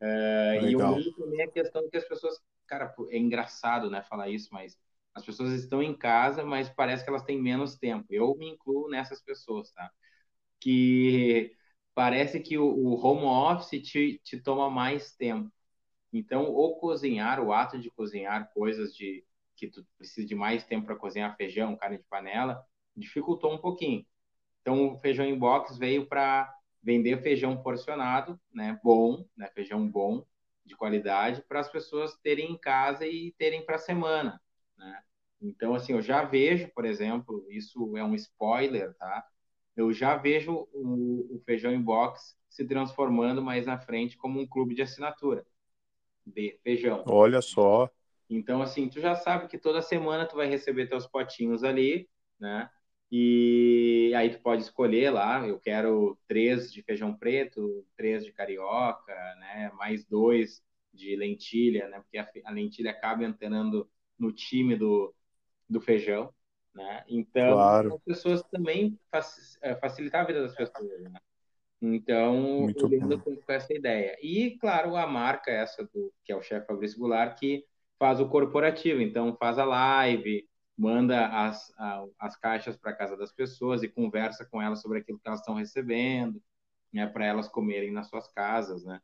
É, 0.00 0.62
e 0.64 0.76
o 0.76 1.04
também 1.16 1.42
a 1.42 1.50
questão 1.50 1.88
que 1.88 1.96
as 1.96 2.04
pessoas, 2.08 2.36
cara, 2.66 2.94
é 3.10 3.18
engraçado, 3.18 3.90
né, 3.90 4.02
falar 4.02 4.28
isso, 4.28 4.48
mas 4.52 4.78
as 5.14 5.24
pessoas 5.24 5.52
estão 5.52 5.82
em 5.82 5.96
casa, 5.96 6.44
mas 6.44 6.68
parece 6.70 7.04
que 7.04 7.10
elas 7.10 7.22
têm 7.24 7.40
menos 7.40 7.76
tempo. 7.76 8.06
Eu 8.10 8.34
me 8.36 8.48
incluo 8.48 8.88
nessas 8.90 9.22
pessoas, 9.22 9.70
tá? 9.72 9.90
Que 10.60 11.56
parece 11.94 12.40
que 12.40 12.58
o, 12.58 12.64
o 12.66 12.94
home 13.06 13.24
office 13.26 13.82
te, 13.82 14.20
te 14.24 14.40
toma 14.40 14.70
mais 14.70 15.14
tempo. 15.16 15.52
Então, 16.12 16.54
o 16.54 16.76
cozinhar, 16.76 17.40
o 17.40 17.52
ato 17.52 17.78
de 17.78 17.90
cozinhar 17.90 18.52
coisas 18.52 18.94
de 18.94 19.24
que 19.56 19.66
tu 19.68 19.86
precisa 19.96 20.26
de 20.26 20.34
mais 20.34 20.64
tempo 20.64 20.86
para 20.86 20.96
cozinhar 20.96 21.36
feijão, 21.36 21.76
carne 21.76 21.98
de 21.98 22.04
panela, 22.04 22.64
dificultou 22.96 23.52
um 23.52 23.58
pouquinho. 23.58 24.04
Então, 24.60 24.92
o 24.92 24.98
feijão 24.98 25.24
em 25.24 25.38
box 25.38 25.78
veio 25.78 26.06
para 26.06 26.52
vender 26.82 27.22
feijão 27.22 27.62
porcionado, 27.62 28.38
né, 28.52 28.78
bom, 28.82 29.24
né, 29.36 29.48
feijão 29.54 29.88
bom, 29.88 30.26
de 30.64 30.76
qualidade, 30.76 31.42
para 31.42 31.60
as 31.60 31.70
pessoas 31.70 32.16
terem 32.18 32.52
em 32.52 32.58
casa 32.58 33.06
e 33.06 33.32
terem 33.38 33.64
para 33.64 33.76
a 33.76 33.78
semana, 33.78 34.40
né? 34.76 35.02
Então, 35.40 35.74
assim, 35.74 35.92
eu 35.92 36.00
já 36.00 36.22
vejo, 36.22 36.68
por 36.72 36.84
exemplo, 36.84 37.44
isso 37.50 37.96
é 37.96 38.04
um 38.04 38.14
spoiler, 38.14 38.94
tá? 38.94 39.26
Eu 39.76 39.92
já 39.92 40.16
vejo 40.16 40.68
o, 40.72 41.36
o 41.36 41.42
feijão 41.44 41.72
em 41.72 41.82
box 41.82 42.36
se 42.48 42.64
transformando 42.64 43.42
mais 43.42 43.66
na 43.66 43.76
frente 43.78 44.16
como 44.16 44.38
um 44.40 44.46
clube 44.46 44.74
de 44.74 44.82
assinatura 44.82 45.44
de 46.26 46.58
feijão. 46.62 47.04
Olha 47.06 47.40
só. 47.40 47.90
Então, 48.28 48.62
assim, 48.62 48.88
tu 48.88 49.00
já 49.00 49.14
sabe 49.14 49.48
que 49.48 49.58
toda 49.58 49.82
semana 49.82 50.26
tu 50.26 50.36
vai 50.36 50.46
receber 50.46 50.86
teus 50.86 51.06
potinhos 51.06 51.62
ali, 51.62 52.08
né? 52.40 52.70
E 53.10 54.10
aí 54.16 54.30
tu 54.30 54.40
pode 54.40 54.62
escolher 54.62 55.10
lá, 55.10 55.46
eu 55.46 55.60
quero 55.60 56.18
três 56.26 56.72
de 56.72 56.82
feijão 56.82 57.14
preto, 57.14 57.86
três 57.94 58.24
de 58.24 58.32
carioca, 58.32 59.14
né? 59.38 59.70
Mais 59.74 60.04
dois 60.04 60.62
de 60.94 61.14
lentilha, 61.14 61.88
né? 61.88 62.00
Porque 62.00 62.16
a, 62.16 62.30
a 62.46 62.50
lentilha 62.50 62.90
acaba 62.90 63.24
entrando 63.24 63.86
no 64.18 64.32
time 64.32 64.76
do, 64.76 65.14
do 65.68 65.78
feijão, 65.80 66.32
né? 66.74 67.04
Então, 67.06 67.52
claro. 67.52 67.94
as 67.94 68.02
pessoas 68.02 68.42
também 68.44 68.98
fac, 69.10 69.26
é, 69.60 69.74
facilitar 69.76 70.22
a 70.22 70.26
vida 70.26 70.42
das 70.42 70.54
pessoas, 70.54 71.02
né? 71.02 71.20
Então, 71.82 72.60
Muito 72.60 72.86
olhando 72.86 73.18
com 73.18 73.36
essa 73.48 73.74
ideia. 73.74 74.16
E, 74.22 74.56
claro, 74.58 74.94
a 74.94 75.04
marca 75.04 75.50
essa 75.50 75.82
do 75.82 76.12
que 76.24 76.30
é 76.32 76.36
o 76.36 76.42
chefe 76.42 76.66
Fabrício 76.66 76.96
Goulart, 76.96 77.36
que 77.36 77.64
faz 77.98 78.20
o 78.20 78.28
corporativo, 78.28 79.00
então 79.00 79.36
faz 79.36 79.58
a 79.58 79.64
live, 79.64 80.48
manda 80.78 81.26
as, 81.26 81.72
a, 81.76 82.04
as 82.20 82.36
caixas 82.36 82.76
para 82.76 82.92
casa 82.92 83.16
das 83.16 83.32
pessoas 83.32 83.82
e 83.82 83.88
conversa 83.88 84.44
com 84.44 84.62
elas 84.62 84.80
sobre 84.80 84.98
aquilo 84.98 85.18
que 85.18 85.26
elas 85.26 85.40
estão 85.40 85.56
recebendo, 85.56 86.40
né, 86.92 87.06
para 87.06 87.26
elas 87.26 87.48
comerem 87.48 87.90
nas 87.90 88.08
suas 88.08 88.28
casas, 88.28 88.84
né? 88.84 89.00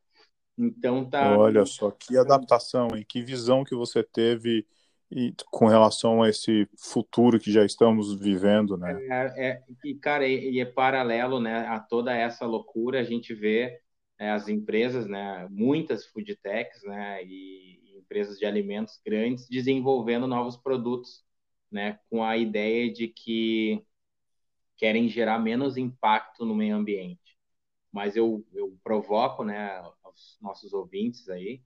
Então 0.56 1.08
tá. 1.08 1.36
Olha 1.36 1.66
só 1.66 1.90
que 1.90 2.16
adaptação, 2.16 2.88
e 2.96 3.04
que 3.04 3.22
visão 3.22 3.64
que 3.64 3.74
você 3.74 4.02
teve 4.04 4.66
e 5.10 5.34
com 5.50 5.66
relação 5.66 6.22
a 6.22 6.28
esse 6.28 6.68
futuro 6.76 7.40
que 7.40 7.50
já 7.50 7.64
estamos 7.64 8.14
vivendo, 8.18 8.76
né? 8.76 8.92
É, 9.08 9.48
é, 9.48 9.62
e, 9.84 9.94
cara, 9.94 10.26
e, 10.26 10.50
e, 10.50 10.60
é 10.60 10.66
paralelo, 10.66 11.40
né, 11.40 11.66
a 11.66 11.80
toda 11.80 12.14
essa 12.14 12.44
loucura, 12.44 13.00
a 13.00 13.04
gente 13.04 13.34
vê 13.34 13.80
é, 14.18 14.30
as 14.30 14.48
empresas, 14.48 15.06
né, 15.06 15.48
muitas 15.50 16.06
food 16.06 16.36
techs, 16.36 16.82
né, 16.82 17.24
e, 17.24 17.80
e 17.84 17.98
empresas 17.98 18.38
de 18.38 18.44
alimentos 18.44 19.00
grandes 19.04 19.48
desenvolvendo 19.48 20.26
novos 20.26 20.56
produtos, 20.56 21.24
né, 21.70 21.98
com 22.10 22.22
a 22.22 22.36
ideia 22.36 22.92
de 22.92 23.08
que 23.08 23.82
querem 24.76 25.08
gerar 25.08 25.38
menos 25.38 25.76
impacto 25.76 26.44
no 26.44 26.54
meio 26.54 26.76
ambiente. 26.76 27.38
Mas 27.90 28.14
eu, 28.14 28.44
eu 28.52 28.78
provoco, 28.84 29.42
né, 29.42 29.78
aos 30.02 30.38
nossos 30.42 30.74
ouvintes 30.74 31.28
aí, 31.30 31.62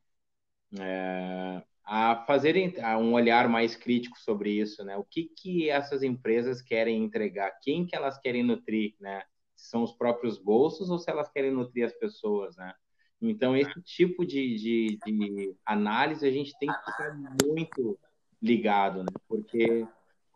é, 0.78 1.62
a 1.84 2.24
fazerem 2.26 2.74
um 3.00 3.12
olhar 3.12 3.48
mais 3.48 3.74
crítico 3.76 4.18
sobre 4.18 4.50
isso, 4.50 4.84
né? 4.84 4.96
O 4.96 5.04
que 5.04 5.24
que 5.24 5.68
essas 5.68 6.02
empresas 6.02 6.62
querem 6.62 7.02
entregar? 7.02 7.50
Quem 7.62 7.84
que 7.86 7.96
elas 7.96 8.18
querem 8.18 8.42
nutrir, 8.42 8.94
né? 9.00 9.22
Se 9.56 9.70
são 9.70 9.82
os 9.82 9.92
próprios 9.92 10.38
bolsos 10.38 10.90
ou 10.90 10.98
se 10.98 11.10
elas 11.10 11.30
querem 11.30 11.50
nutrir 11.50 11.84
as 11.84 11.92
pessoas, 11.92 12.56
né? 12.56 12.72
Então, 13.20 13.56
esse 13.56 13.80
tipo 13.82 14.26
de, 14.26 14.56
de, 14.56 14.98
de 15.04 15.56
análise 15.64 16.26
a 16.26 16.30
gente 16.30 16.52
tem 16.58 16.68
que 16.68 16.90
ficar 16.90 17.16
muito 17.44 17.98
ligado, 18.40 19.00
né? 19.02 19.12
Porque 19.28 19.86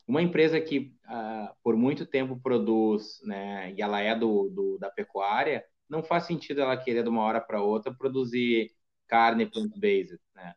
uma 0.07 0.23
empresa 0.23 0.61
que 0.61 0.95
uh, 1.07 1.53
por 1.63 1.77
muito 1.77 2.07
tempo 2.07 2.39
produz, 2.41 3.21
né, 3.25 3.73
e 3.73 3.83
ela 3.83 4.01
é 4.01 4.15
do, 4.15 4.49
do, 4.49 4.79
da 4.79 4.89
pecuária, 4.89 5.65
não 5.89 6.03
faz 6.03 6.25
sentido 6.25 6.61
ela 6.61 6.77
querer 6.77 7.03
de 7.03 7.09
uma 7.09 7.23
hora 7.23 7.41
para 7.41 7.61
outra 7.61 7.93
produzir 7.93 8.71
carne 9.09 9.47
plant-based, 9.47 10.21
né? 10.35 10.55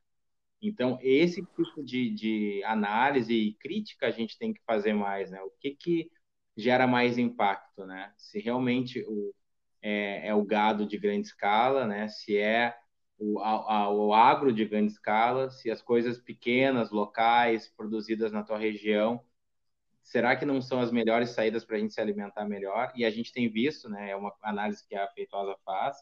Então, 0.61 0.99
esse 1.01 1.41
tipo 1.41 1.83
de, 1.83 2.09
de 2.11 2.63
análise 2.65 3.33
e 3.33 3.53
crítica 3.55 4.07
a 4.07 4.11
gente 4.11 4.37
tem 4.37 4.53
que 4.53 4.61
fazer 4.65 4.93
mais, 4.93 5.31
né? 5.31 5.41
O 5.41 5.51
que, 5.59 5.71
que 5.71 6.11
gera 6.57 6.85
mais 6.87 7.17
impacto, 7.17 7.85
né? 7.85 8.13
Se 8.17 8.39
realmente 8.39 9.03
o, 9.07 9.33
é, 9.81 10.27
é 10.27 10.35
o 10.35 10.43
gado 10.43 10.85
de 10.85 10.97
grande 10.97 11.27
escala, 11.27 11.87
né? 11.87 12.07
Se 12.09 12.37
é 12.37 12.77
o, 13.17 13.39
a, 13.39 13.89
o 13.93 14.13
agro 14.13 14.53
de 14.53 14.65
grande 14.65 14.91
escala, 14.93 15.49
se 15.49 15.69
as 15.71 15.81
coisas 15.81 16.19
pequenas, 16.19 16.91
locais, 16.91 17.69
produzidas 17.69 18.31
na 18.31 18.43
tua 18.43 18.57
região, 18.57 19.23
será 20.03 20.35
que 20.35 20.45
não 20.45 20.61
são 20.61 20.81
as 20.81 20.91
melhores 20.91 21.31
saídas 21.31 21.65
para 21.65 21.77
a 21.77 21.79
gente 21.79 21.93
se 21.93 22.01
alimentar 22.01 22.45
melhor? 22.45 22.91
E 22.95 23.05
a 23.05 23.09
gente 23.11 23.31
tem 23.31 23.49
visto, 23.49 23.89
né? 23.89 24.11
É 24.11 24.15
uma 24.15 24.33
análise 24.41 24.85
que 24.87 24.95
a 24.95 25.07
Feitosa 25.09 25.55
faz, 25.65 25.97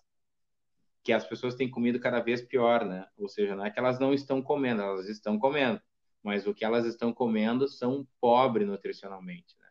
que 1.07 1.13
as 1.13 1.25
pessoas 1.25 1.55
têm 1.55 1.71
comido 1.71 2.01
cada 2.01 2.19
vez 2.19 2.41
pior, 2.41 2.83
né? 2.83 3.07
Ou 3.17 3.29
seja, 3.29 3.55
não 3.55 3.65
é 3.65 3.71
que 3.71 3.79
elas 3.79 3.97
não 3.97 4.13
estão 4.13 4.41
comendo, 4.41 4.81
elas 4.81 5.07
estão 5.07 5.39
comendo, 5.39 5.81
mas 6.21 6.45
o 6.45 6.53
que 6.53 6.65
elas 6.65 6.85
estão 6.85 7.13
comendo 7.13 7.65
são 7.65 8.05
pobre 8.19 8.65
nutricionalmente, 8.65 9.55
né? 9.57 9.69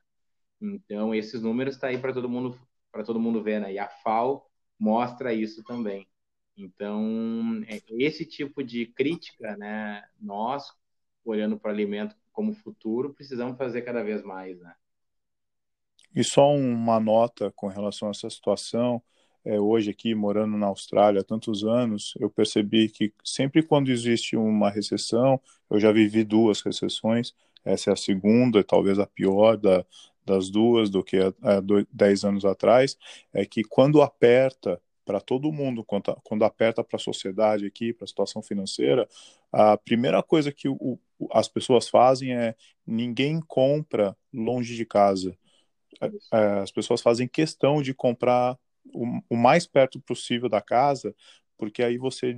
Então, 0.63 1.15
esses 1.15 1.43
números 1.43 1.75
estão 1.75 1.91
tá 1.91 1.95
aí 1.95 2.01
para 2.01 2.15
todo 2.15 2.27
mundo 2.27 2.59
para 2.91 3.05
todo 3.05 3.21
mundo 3.21 3.43
ver, 3.43 3.61
né? 3.61 3.71
E 3.71 3.79
a 3.79 3.87
FAO 3.87 4.47
mostra 4.81 5.35
isso 5.35 5.63
também. 5.63 6.09
Então, 6.57 7.63
é 7.69 7.83
esse 8.03 8.25
tipo 8.25 8.65
de 8.65 8.87
crítica, 8.87 9.59
né? 9.59 10.09
Nós, 10.19 10.73
olhando 11.23 11.61
para 11.61 11.69
o 11.69 11.75
alimento 11.75 12.17
como 12.33 12.55
futuro, 12.55 13.13
precisamos 13.13 13.59
fazer 13.59 13.83
cada 13.83 14.03
vez 14.03 14.23
mais, 14.23 14.59
né? 14.59 14.75
E 16.15 16.25
só 16.25 16.51
uma 16.51 16.99
nota 16.99 17.53
com 17.55 17.67
relação 17.67 18.09
a 18.09 18.13
essa 18.13 18.31
situação, 18.31 19.03
é, 19.47 19.61
hoje 19.61 19.91
aqui 19.91 20.15
morando 20.15 20.59
na 20.59 20.67
Austrália 20.67 21.21
há 21.21 21.25
tantos 21.25 21.65
anos, 21.65 22.15
eu 22.19 22.29
percebi 22.29 22.89
que 22.89 23.13
sempre 23.25 23.63
quando 23.63 23.91
existe 23.91 24.37
uma 24.37 24.69
recessão, 24.69 25.41
eu 25.71 25.79
já 25.79 25.93
vivi 25.93 26.25
duas 26.25 26.61
recessões, 26.61 27.33
essa 27.65 27.91
é 27.91 27.93
a 27.93 27.97
segunda, 27.97 28.65
talvez 28.65 28.99
a 28.99 29.07
pior 29.07 29.57
da, 29.57 29.85
das 30.25 30.51
duas 30.51 30.91
do 30.91 31.03
que 31.03 31.19
há, 31.19 31.33
dez 31.93 32.25
anos 32.25 32.45
atrás, 32.45 32.99
é 33.33 33.47
que 33.47 33.63
quando 33.63 34.03
aperta 34.03 34.81
para 35.05 35.21
todo 35.21 35.53
mundo, 35.53 35.85
quando, 35.85 36.13
quando 36.25 36.45
aperta 36.45 36.83
para 36.83 36.97
a 36.97 37.01
sociedade 37.01 37.67
aqui, 37.67 37.93
para 37.93 38.05
a 38.05 38.09
situação 38.09 38.43
financeira, 38.43 39.09
a 39.53 39.77
primeira 39.77 40.21
coisa 40.25 40.51
que 40.51 40.69
o, 40.69 40.99
as 41.31 41.47
pessoas 41.47 41.89
fazem 41.89 42.35
é 42.35 42.57
ninguém 42.85 43.41
compra 43.41 44.17
longe 44.35 44.75
de 44.75 44.85
casa. 44.85 45.39
É, 46.01 46.11
é, 46.33 46.59
as 46.59 46.73
pessoas 46.73 47.01
fazem 47.01 47.29
questão 47.29 47.81
de 47.81 47.95
comprar 47.95 48.59
o, 48.95 49.21
o 49.31 49.37
mais 49.37 49.67
perto 49.67 50.01
possível 50.01 50.49
da 50.49 50.61
casa, 50.61 51.15
porque 51.59 51.83
aí 51.83 51.99
você, 51.99 52.35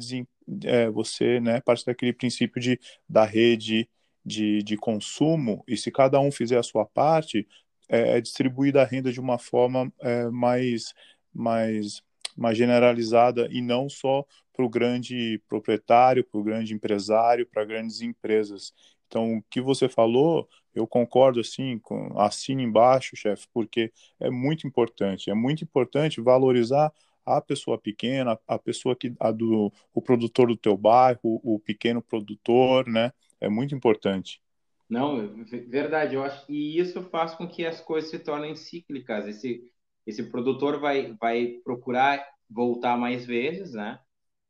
é, 0.65 0.89
você 0.91 1.41
né, 1.41 1.61
parte 1.61 1.85
daquele 1.85 2.13
princípio 2.13 2.61
de, 2.61 2.79
da 3.09 3.25
rede 3.25 3.89
de, 4.25 4.63
de 4.63 4.77
consumo, 4.77 5.65
e 5.67 5.77
se 5.77 5.91
cada 5.91 6.21
um 6.21 6.31
fizer 6.31 6.59
a 6.59 6.63
sua 6.63 6.85
parte, 6.85 7.47
é, 7.89 8.19
é 8.19 8.21
distribuída 8.21 8.83
a 8.83 8.85
renda 8.85 9.11
de 9.11 9.21
uma 9.21 9.39
forma 9.39 9.93
é, 10.01 10.29
mais, 10.29 10.93
mais, 11.33 12.03
mais 12.37 12.57
generalizada 12.57 13.49
e 13.51 13.63
não 13.63 13.89
só 13.89 14.25
para 14.53 14.65
o 14.65 14.69
grande 14.69 15.41
proprietário, 15.49 16.25
para 16.25 16.41
o 16.41 16.45
grande 16.45 16.75
empresário, 16.75 17.47
para 17.47 17.65
grandes 17.65 18.01
empresas. 18.01 18.73
Então, 19.07 19.39
o 19.39 19.43
que 19.51 19.61
você 19.61 19.89
falou, 19.89 20.49
eu 20.75 20.87
concordo 20.87 21.41
assim, 21.41 21.79
com, 21.79 22.19
assina 22.19 22.63
embaixo, 22.63 23.17
chefe, 23.17 23.47
porque 23.53 23.93
é 24.21 24.31
muito 24.31 24.67
importante. 24.67 25.31
É 25.31 25.35
muito 25.35 25.65
importante 25.65 26.21
valorizar 26.21 26.93
a 27.25 27.41
pessoa 27.41 27.79
pequena, 27.79 28.39
a 28.47 28.59
pessoa 28.59 28.97
que 28.97 29.15
a 29.21 29.31
do 29.31 29.71
o 29.93 30.01
produtor 30.01 30.49
do 30.49 30.57
teu 30.57 30.77
bairro, 30.77 31.21
o 31.23 31.61
pequeno 31.61 32.01
produtor, 32.01 32.87
né? 32.89 33.13
É 33.41 33.49
muito 33.49 33.75
importante. 33.75 34.41
Não, 34.89 35.45
verdade, 35.69 36.15
eu 36.15 36.23
acho 36.23 36.51
e 36.51 36.79
isso 36.79 37.03
faz 37.11 37.35
com 37.35 37.47
que 37.47 37.67
as 37.67 37.81
coisas 37.81 38.11
se 38.11 38.19
tornem 38.19 38.57
cíclicas. 38.57 39.27
Esse 39.27 39.63
esse 40.07 40.23
produtor 40.31 40.81
vai 40.81 41.15
vai 41.21 41.61
procurar 41.63 42.27
voltar 42.49 42.97
mais 42.97 43.27
vezes, 43.27 43.75
né? 43.75 43.99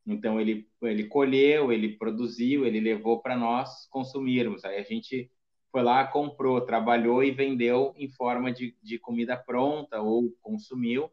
Então 0.06 0.40
ele 0.40 0.68
ele 0.82 1.08
colheu, 1.08 1.72
ele 1.72 1.96
produziu, 1.96 2.64
ele 2.64 2.80
levou 2.80 3.20
para 3.20 3.36
nós 3.36 3.88
consumirmos. 3.90 4.64
Aí 4.64 4.78
a 4.78 4.82
gente 4.82 5.30
foi 5.78 5.84
lá, 5.84 6.04
comprou, 6.04 6.60
trabalhou 6.60 7.22
e 7.22 7.30
vendeu 7.30 7.94
em 7.96 8.08
forma 8.08 8.52
de, 8.52 8.76
de 8.82 8.98
comida 8.98 9.36
pronta 9.36 10.00
ou 10.00 10.36
consumiu. 10.42 11.08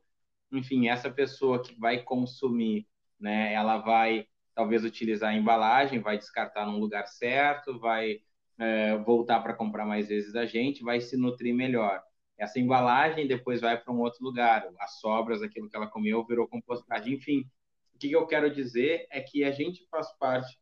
Enfim, 0.52 0.88
essa 0.88 1.08
pessoa 1.08 1.62
que 1.62 1.80
vai 1.80 2.02
consumir, 2.02 2.88
né, 3.20 3.54
ela 3.54 3.78
vai 3.78 4.28
talvez 4.56 4.84
utilizar 4.84 5.30
a 5.30 5.36
embalagem, 5.36 6.00
vai 6.00 6.18
descartar 6.18 6.66
num 6.66 6.80
lugar 6.80 7.06
certo, 7.06 7.78
vai 7.78 8.22
é, 8.58 8.98
voltar 8.98 9.40
para 9.42 9.54
comprar 9.54 9.86
mais 9.86 10.08
vezes 10.08 10.34
da 10.34 10.48
gente, 10.48 10.84
vai 10.84 11.00
se 11.00 11.16
nutrir 11.16 11.54
melhor. 11.54 12.02
Essa 12.36 12.60
embalagem 12.60 13.28
depois 13.28 13.62
vai 13.62 13.80
para 13.80 13.94
um 13.94 14.00
outro 14.00 14.24
lugar, 14.24 14.68
as 14.80 15.00
sobras, 15.00 15.44
aquilo 15.44 15.70
que 15.70 15.76
ela 15.76 15.86
comeu, 15.86 16.26
virou 16.26 16.48
compostagem. 16.48 17.14
Enfim, 17.14 17.46
o 17.94 18.00
que 18.00 18.12
eu 18.12 18.26
quero 18.26 18.52
dizer 18.52 19.06
é 19.12 19.22
que 19.22 19.44
a 19.44 19.52
gente 19.52 19.86
faz 19.92 20.12
parte 20.18 20.58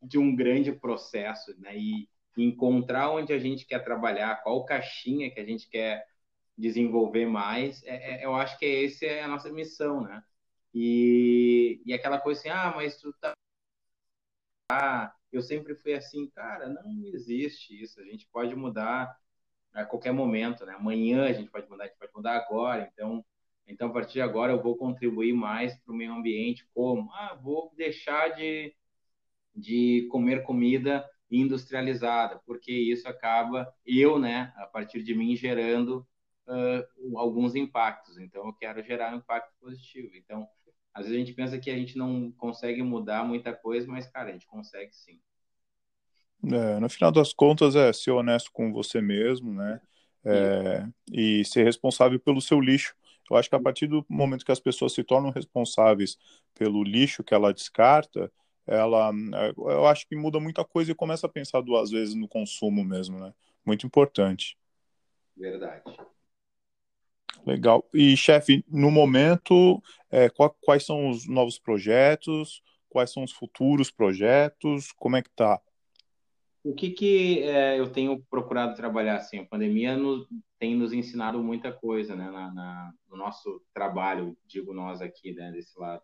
de 0.00 0.16
um 0.16 0.36
grande 0.36 0.70
processo, 0.70 1.58
né? 1.58 1.76
E 1.76 2.08
encontrar 2.36 3.10
onde 3.10 3.32
a 3.32 3.38
gente 3.38 3.66
quer 3.66 3.82
trabalhar, 3.84 4.42
qual 4.42 4.64
caixinha 4.64 5.30
que 5.30 5.40
a 5.40 5.44
gente 5.44 5.68
quer 5.68 6.06
desenvolver 6.56 7.26
mais, 7.26 7.82
é, 7.84 8.22
é, 8.22 8.24
eu 8.24 8.34
acho 8.34 8.58
que 8.58 8.84
essa 8.84 9.06
é 9.06 9.22
a 9.22 9.28
nossa 9.28 9.50
missão, 9.50 10.02
né? 10.02 10.22
E, 10.74 11.80
e 11.84 11.92
aquela 11.92 12.20
coisa 12.20 12.40
assim, 12.40 12.50
ah, 12.50 12.72
mas 12.76 12.96
tu 13.00 13.12
tá. 13.14 13.32
Ah, 14.70 15.12
eu 15.32 15.42
sempre 15.42 15.74
fui 15.74 15.94
assim, 15.94 16.28
cara, 16.30 16.68
não 16.68 17.04
existe 17.06 17.80
isso. 17.82 18.00
A 18.00 18.04
gente 18.04 18.28
pode 18.30 18.54
mudar 18.54 19.16
a 19.72 19.84
qualquer 19.84 20.12
momento, 20.12 20.64
né? 20.64 20.74
Amanhã 20.74 21.24
a 21.24 21.32
gente 21.32 21.50
pode 21.50 21.68
mudar, 21.68 21.84
a 21.84 21.86
gente 21.88 21.98
pode 21.98 22.12
mudar 22.14 22.36
agora. 22.36 22.88
Então, 22.92 23.24
então 23.66 23.88
a 23.88 23.92
partir 23.92 24.14
de 24.14 24.20
agora 24.20 24.52
eu 24.52 24.62
vou 24.62 24.76
contribuir 24.76 25.32
mais 25.32 25.76
para 25.78 25.92
o 25.92 25.96
meio 25.96 26.12
ambiente, 26.12 26.68
como? 26.74 27.10
Ah, 27.12 27.38
vou 27.40 27.72
deixar 27.76 28.28
de, 28.30 28.74
de 29.54 30.08
comer 30.10 30.42
comida 30.44 31.08
industrializada, 31.30 32.40
porque 32.44 32.72
isso 32.72 33.06
acaba 33.08 33.72
eu, 33.86 34.18
né, 34.18 34.52
a 34.56 34.66
partir 34.66 35.02
de 35.02 35.14
mim 35.14 35.36
gerando 35.36 36.06
uh, 36.48 37.18
alguns 37.18 37.54
impactos. 37.54 38.18
Então 38.18 38.46
eu 38.46 38.52
quero 38.52 38.82
gerar 38.82 39.14
um 39.14 39.18
impacto 39.18 39.52
positivo. 39.60 40.10
Então 40.14 40.48
às 40.92 41.04
vezes 41.04 41.16
a 41.16 41.24
gente 41.24 41.34
pensa 41.34 41.58
que 41.58 41.70
a 41.70 41.76
gente 41.76 41.96
não 41.96 42.32
consegue 42.32 42.82
mudar 42.82 43.24
muita 43.24 43.52
coisa, 43.52 43.86
mas, 43.86 44.08
cara, 44.08 44.30
a 44.30 44.32
gente 44.32 44.46
consegue 44.46 44.94
sim. 44.94 45.20
É, 46.44 46.80
no 46.80 46.88
final 46.88 47.12
das 47.12 47.32
contas, 47.32 47.76
é 47.76 47.92
ser 47.92 48.10
honesto 48.10 48.50
com 48.52 48.72
você 48.72 49.00
mesmo, 49.00 49.52
né? 49.52 49.80
É, 50.24 50.86
e 51.10 51.44
ser 51.44 51.64
responsável 51.64 52.18
pelo 52.18 52.40
seu 52.40 52.60
lixo. 52.60 52.94
Eu 53.30 53.36
acho 53.36 53.48
que 53.48 53.54
a 53.54 53.60
partir 53.60 53.86
do 53.86 54.04
momento 54.08 54.44
que 54.44 54.52
as 54.52 54.60
pessoas 54.60 54.92
se 54.92 55.04
tornam 55.04 55.30
responsáveis 55.30 56.18
pelo 56.54 56.82
lixo 56.82 57.22
que 57.22 57.32
ela 57.32 57.54
descarta, 57.54 58.30
ela, 58.70 59.10
é, 59.34 59.52
eu 59.56 59.86
acho 59.86 60.06
que 60.06 60.14
muda 60.14 60.38
muita 60.38 60.64
coisa 60.64 60.92
e 60.92 60.94
começa 60.94 61.26
a 61.26 61.30
pensar 61.30 61.60
duas 61.60 61.90
vezes 61.90 62.14
no 62.14 62.28
consumo 62.28 62.84
mesmo, 62.84 63.18
né? 63.18 63.34
Muito 63.66 63.84
importante. 63.84 64.56
Verdade. 65.36 65.82
Legal. 67.44 67.84
E, 67.92 68.16
chefe, 68.16 68.64
no 68.68 68.90
momento, 68.90 69.82
é, 70.10 70.28
quais 70.60 70.84
são 70.84 71.10
os 71.10 71.26
novos 71.26 71.58
projetos? 71.58 72.62
Quais 72.88 73.12
são 73.12 73.24
os 73.24 73.32
futuros 73.32 73.90
projetos? 73.90 74.92
Como 74.92 75.16
é 75.16 75.22
que 75.22 75.30
tá? 75.30 75.60
O 76.62 76.74
que, 76.74 76.90
que 76.90 77.42
é, 77.42 77.78
eu 77.78 77.90
tenho 77.90 78.22
procurado 78.30 78.76
trabalhar 78.76 79.16
assim? 79.16 79.38
A 79.38 79.46
pandemia 79.46 79.96
nos, 79.96 80.28
tem 80.58 80.76
nos 80.76 80.92
ensinado 80.92 81.42
muita 81.42 81.72
coisa, 81.72 82.14
né? 82.14 82.30
Na, 82.30 82.52
na, 82.52 82.92
no 83.08 83.16
nosso 83.16 83.62
trabalho, 83.74 84.36
digo 84.46 84.72
nós 84.72 85.00
aqui, 85.00 85.32
né, 85.32 85.50
desse 85.50 85.78
lado. 85.78 86.02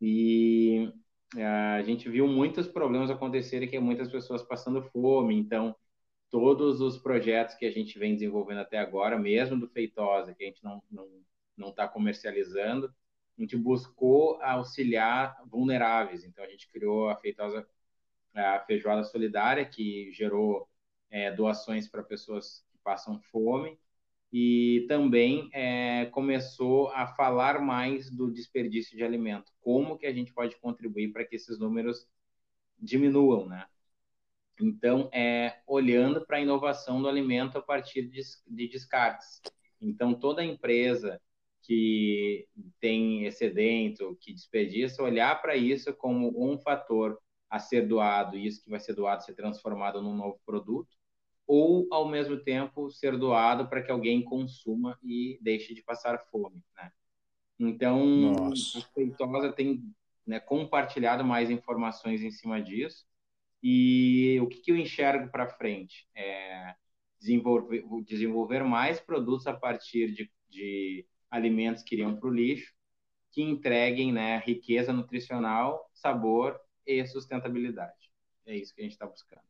E 0.00 0.92
a 1.36 1.82
gente 1.82 2.08
viu 2.08 2.26
muitos 2.26 2.66
problemas 2.66 3.10
acontecerem, 3.10 3.68
que 3.68 3.76
é 3.76 3.80
muitas 3.80 4.10
pessoas 4.10 4.42
passando 4.42 4.82
fome. 4.82 5.36
Então, 5.36 5.76
todos 6.30 6.80
os 6.80 6.98
projetos 6.98 7.54
que 7.54 7.66
a 7.66 7.70
gente 7.70 7.98
vem 7.98 8.14
desenvolvendo 8.14 8.58
até 8.58 8.78
agora, 8.78 9.18
mesmo 9.18 9.58
do 9.58 9.68
Feitosa, 9.68 10.34
que 10.34 10.44
a 10.44 10.46
gente 10.46 10.62
não 10.64 10.82
não 10.90 11.06
não 11.56 11.70
está 11.70 11.88
comercializando, 11.88 12.94
a 13.36 13.40
gente 13.40 13.56
buscou 13.56 14.40
auxiliar 14.40 15.36
vulneráveis. 15.46 16.24
Então 16.24 16.44
a 16.44 16.48
gente 16.48 16.68
criou 16.70 17.08
a 17.08 17.16
Feitosa 17.16 17.66
a 18.34 18.60
feijoada 18.60 19.02
solidária 19.04 19.64
que 19.64 20.12
gerou 20.12 20.68
é, 21.10 21.32
doações 21.32 21.88
para 21.88 22.02
pessoas 22.02 22.64
que 22.70 22.78
passam 22.78 23.20
fome 23.32 23.78
e 24.32 24.84
também 24.88 25.48
é, 25.52 26.06
começou 26.06 26.88
a 26.90 27.06
falar 27.06 27.60
mais 27.60 28.10
do 28.10 28.30
desperdício 28.30 28.96
de 28.96 29.02
alimento, 29.02 29.52
como 29.60 29.96
que 29.96 30.06
a 30.06 30.12
gente 30.12 30.32
pode 30.32 30.56
contribuir 30.60 31.12
para 31.12 31.24
que 31.24 31.36
esses 31.36 31.58
números 31.58 32.06
diminuam, 32.78 33.46
né? 33.46 33.66
Então, 34.60 35.08
é 35.12 35.60
olhando 35.66 36.26
para 36.26 36.38
a 36.38 36.40
inovação 36.40 37.00
do 37.00 37.08
alimento 37.08 37.56
a 37.58 37.62
partir 37.62 38.02
de, 38.02 38.20
de 38.46 38.68
descartes. 38.68 39.40
Então, 39.80 40.14
toda 40.14 40.44
empresa 40.44 41.20
que 41.62 42.48
tem 42.80 43.24
excedente, 43.24 44.02
que 44.20 44.32
desperdiça, 44.32 45.02
olhar 45.02 45.40
para 45.40 45.56
isso 45.56 45.94
como 45.94 46.32
um 46.42 46.58
fator 46.58 47.18
a 47.48 47.58
ser 47.58 47.86
doado, 47.86 48.36
isso 48.36 48.62
que 48.62 48.70
vai 48.70 48.80
ser 48.80 48.94
doado 48.94 49.24
ser 49.24 49.34
transformado 49.34 50.02
num 50.02 50.14
novo 50.14 50.40
produto, 50.44 50.97
ou, 51.48 51.88
ao 51.90 52.06
mesmo 52.06 52.36
tempo, 52.36 52.90
ser 52.90 53.16
doado 53.16 53.66
para 53.68 53.82
que 53.82 53.90
alguém 53.90 54.22
consuma 54.22 54.98
e 55.02 55.38
deixe 55.40 55.72
de 55.72 55.82
passar 55.82 56.18
fome, 56.30 56.62
né? 56.76 56.92
Então, 57.58 58.06
Nossa. 58.06 58.78
a 58.78 58.82
Feitosa 58.92 59.50
tem 59.50 59.82
né, 60.26 60.38
compartilhado 60.38 61.24
mais 61.24 61.50
informações 61.50 62.22
em 62.22 62.30
cima 62.30 62.60
disso, 62.60 63.06
e 63.62 64.38
o 64.42 64.46
que, 64.46 64.60
que 64.60 64.70
eu 64.70 64.76
enxergo 64.76 65.30
para 65.30 65.48
frente? 65.48 66.06
É 66.14 66.74
desenvolver, 67.18 67.82
desenvolver 68.04 68.62
mais 68.62 69.00
produtos 69.00 69.46
a 69.46 69.54
partir 69.54 70.12
de, 70.12 70.30
de 70.48 71.06
alimentos 71.30 71.82
que 71.82 71.94
iriam 71.94 72.14
para 72.14 72.28
o 72.28 72.32
lixo, 72.32 72.72
que 73.32 73.42
entreguem 73.42 74.12
né, 74.12 74.38
riqueza 74.44 74.92
nutricional, 74.92 75.90
sabor 75.94 76.60
e 76.86 77.04
sustentabilidade. 77.06 78.12
É 78.46 78.54
isso 78.54 78.74
que 78.74 78.82
a 78.82 78.84
gente 78.84 78.92
está 78.92 79.06
buscando. 79.06 79.42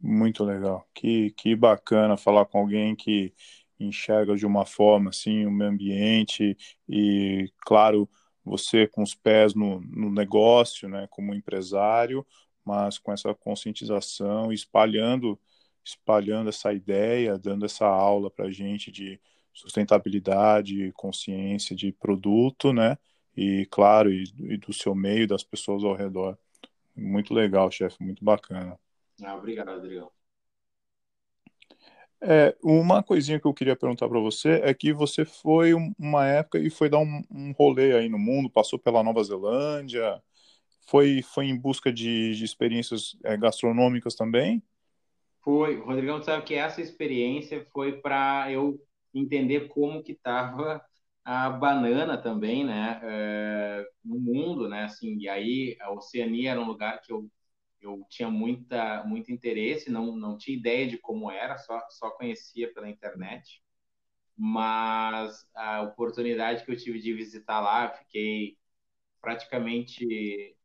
Muito 0.00 0.44
legal. 0.44 0.86
Que, 0.94 1.30
que 1.32 1.56
bacana 1.56 2.16
falar 2.16 2.44
com 2.46 2.58
alguém 2.58 2.94
que 2.94 3.32
enxerga 3.78 4.36
de 4.36 4.46
uma 4.46 4.64
forma 4.66 5.10
assim 5.10 5.46
o 5.46 5.50
meio 5.50 5.70
ambiente 5.70 6.56
e, 6.88 7.50
claro, 7.60 8.08
você 8.44 8.86
com 8.86 9.02
os 9.02 9.14
pés 9.14 9.54
no, 9.54 9.80
no 9.80 10.10
negócio, 10.10 10.88
né, 10.88 11.06
como 11.10 11.34
empresário, 11.34 12.26
mas 12.64 12.98
com 12.98 13.12
essa 13.12 13.34
conscientização, 13.34 14.52
espalhando, 14.52 15.38
espalhando 15.84 16.48
essa 16.48 16.72
ideia, 16.72 17.38
dando 17.38 17.64
essa 17.66 17.86
aula 17.86 18.30
para 18.30 18.46
a 18.46 18.50
gente 18.50 18.90
de 18.90 19.20
sustentabilidade, 19.52 20.92
consciência 20.94 21.74
de 21.74 21.92
produto, 21.92 22.72
né? 22.72 22.98
E 23.36 23.66
claro, 23.70 24.12
e, 24.12 24.24
e, 24.40 24.56
do 24.58 24.72
seu 24.72 24.94
meio, 24.94 25.26
das 25.28 25.44
pessoas 25.44 25.84
ao 25.84 25.94
redor. 25.94 26.38
Muito 26.96 27.34
legal, 27.34 27.70
chefe, 27.70 28.02
muito 28.02 28.24
bacana. 28.24 28.78
Ah, 29.22 29.34
obrigado, 29.36 29.70
Adriano. 29.72 30.10
É, 32.20 32.56
uma 32.62 33.02
coisinha 33.02 33.38
que 33.38 33.46
eu 33.46 33.52
queria 33.54 33.76
perguntar 33.76 34.08
para 34.08 34.18
você 34.18 34.60
é 34.64 34.72
que 34.74 34.92
você 34.92 35.24
foi 35.24 35.74
uma 35.98 36.26
época 36.26 36.58
e 36.58 36.70
foi 36.70 36.88
dar 36.88 36.98
um, 36.98 37.22
um 37.30 37.52
rolê 37.52 37.94
aí 37.94 38.08
no 38.08 38.18
mundo, 38.18 38.48
passou 38.50 38.78
pela 38.78 39.02
Nova 39.02 39.22
Zelândia, 39.22 40.22
Foi, 40.88 41.22
foi 41.22 41.46
em 41.46 41.58
busca 41.58 41.92
de, 41.92 42.34
de 42.36 42.44
experiências 42.44 43.16
é, 43.24 43.36
gastronômicas 43.36 44.14
também? 44.16 44.62
Foi, 45.42 45.76
Rodrigão, 45.80 46.22
sabe 46.22 46.44
que 46.44 46.54
essa 46.54 46.80
experiência 46.80 47.64
foi 47.72 48.00
para 48.00 48.50
eu 48.52 48.80
entender 49.14 49.68
como 49.68 50.02
que 50.02 50.12
estava 50.12 50.82
a 51.24 51.50
banana 51.50 52.18
também, 52.20 52.64
né, 52.64 53.00
é, 53.02 53.84
no 54.04 54.18
mundo, 54.20 54.68
né, 54.68 54.84
assim, 54.84 55.16
e 55.18 55.28
aí 55.28 55.76
a 55.80 55.90
Oceania 55.92 56.52
era 56.52 56.60
um 56.60 56.66
lugar 56.66 57.00
que 57.02 57.12
eu, 57.12 57.28
eu 57.80 58.04
tinha 58.10 58.30
muita, 58.30 59.04
muito 59.04 59.32
interesse, 59.32 59.90
não, 59.90 60.16
não 60.16 60.36
tinha 60.38 60.56
ideia 60.56 60.86
de 60.88 60.98
como 60.98 61.30
era, 61.30 61.58
só, 61.58 61.80
só 61.90 62.10
conhecia 62.10 62.72
pela 62.74 62.88
internet, 62.88 63.62
mas 64.36 65.46
a 65.54 65.82
oportunidade 65.82 66.64
que 66.64 66.72
eu 66.72 66.76
tive 66.76 67.00
de 67.00 67.12
visitar 67.14 67.60
lá, 67.60 67.90
fiquei 67.90 68.58
praticamente, 69.20 70.56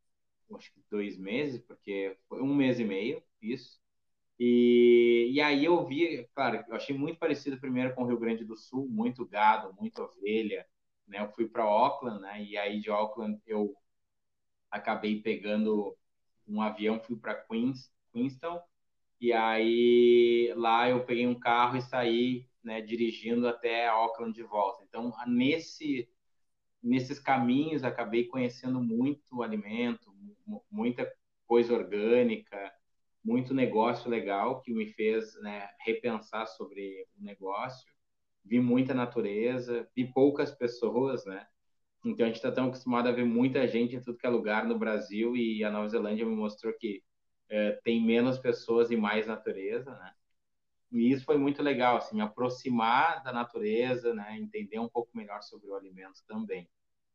acho 0.56 0.72
que 0.72 0.82
dois 0.90 1.18
meses, 1.18 1.60
porque 1.66 2.16
foi 2.28 2.42
um 2.42 2.54
mês 2.54 2.78
e 2.80 2.84
meio, 2.84 3.22
isso, 3.40 3.80
e, 4.38 5.30
e 5.32 5.40
aí 5.40 5.64
eu 5.64 5.84
vi, 5.86 6.28
claro, 6.34 6.64
eu 6.68 6.76
achei 6.76 6.96
muito 6.96 7.18
parecido 7.18 7.60
primeiro 7.60 7.94
com 7.94 8.02
o 8.04 8.06
Rio 8.06 8.18
Grande 8.18 8.44
do 8.44 8.56
Sul, 8.56 8.88
muito 8.88 9.26
gado, 9.26 9.74
muita 9.80 10.02
ovelha, 10.04 10.66
né? 11.06 11.20
Eu 11.22 11.30
fui 11.32 11.48
para 11.48 11.64
Auckland, 11.64 12.20
né? 12.22 12.42
E 12.44 12.56
aí 12.56 12.80
de 12.80 12.90
Auckland 12.90 13.40
eu 13.46 13.74
acabei 14.70 15.22
pegando 15.22 15.96
um 16.46 16.60
avião, 16.60 17.00
fui 17.00 17.16
para 17.16 17.34
Queens, 17.34 17.92
Queenstown, 18.12 18.60
e 19.20 19.32
aí 19.32 20.52
lá 20.56 20.88
eu 20.88 21.04
peguei 21.04 21.26
um 21.26 21.38
carro 21.38 21.76
e 21.76 21.82
saí, 21.82 22.46
né, 22.62 22.80
dirigindo 22.80 23.48
até 23.48 23.88
Auckland 23.88 24.34
de 24.34 24.42
volta. 24.42 24.84
Então, 24.84 25.12
nesse 25.26 26.08
nesses 26.82 27.20
caminhos 27.20 27.84
acabei 27.84 28.24
conhecendo 28.24 28.80
muito 28.80 29.42
alimento, 29.42 30.12
muita 30.70 31.10
coisa 31.46 31.72
orgânica, 31.72 32.72
muito 33.24 33.54
negócio 33.54 34.10
legal 34.10 34.60
que 34.60 34.72
me 34.72 34.86
fez 34.86 35.40
né, 35.40 35.68
repensar 35.84 36.46
sobre 36.46 37.06
o 37.16 37.22
negócio. 37.22 37.86
Vi 38.44 38.58
muita 38.58 38.92
natureza, 38.92 39.88
vi 39.94 40.12
poucas 40.12 40.50
pessoas, 40.50 41.24
né? 41.24 41.46
Então 42.04 42.24
a 42.24 42.28
gente 42.28 42.36
está 42.36 42.50
tão 42.52 42.66
acostumado 42.66 43.08
a 43.08 43.12
ver 43.12 43.24
muita 43.24 43.66
gente 43.68 43.96
em 43.96 44.00
tudo 44.00 44.18
que 44.18 44.26
é 44.26 44.30
lugar 44.30 44.64
no 44.64 44.78
Brasil 44.78 45.36
e 45.36 45.62
a 45.64 45.70
Nova 45.70 45.88
Zelândia 45.88 46.26
me 46.26 46.34
mostrou 46.34 46.72
que 46.76 47.02
é, 47.48 47.72
tem 47.84 48.04
menos 48.04 48.38
pessoas 48.38 48.90
e 48.90 48.96
mais 48.96 49.26
natureza, 49.26 49.90
né? 49.92 50.12
E 50.92 51.10
isso 51.10 51.24
foi 51.24 51.38
muito 51.38 51.62
legal, 51.62 51.96
assim, 51.96 52.16
me 52.16 52.22
aproximar 52.22 53.22
da 53.22 53.32
natureza, 53.32 54.14
né? 54.14 54.36
Entender 54.38 54.78
um 54.78 54.88
pouco 54.88 55.10
melhor 55.16 55.42
sobre 55.42 55.68
o 55.68 55.74
alimento 55.74 56.20
também. 56.26 56.68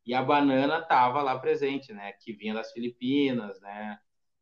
E 0.06 0.14
a 0.14 0.24
banana 0.24 0.80
estava 0.80 1.22
lá 1.22 1.38
presente, 1.40 1.94
né? 1.94 2.14
Que 2.14 2.34
vinha 2.34 2.54
das 2.54 2.72
Filipinas, 2.72 3.60
né? 3.62 4.00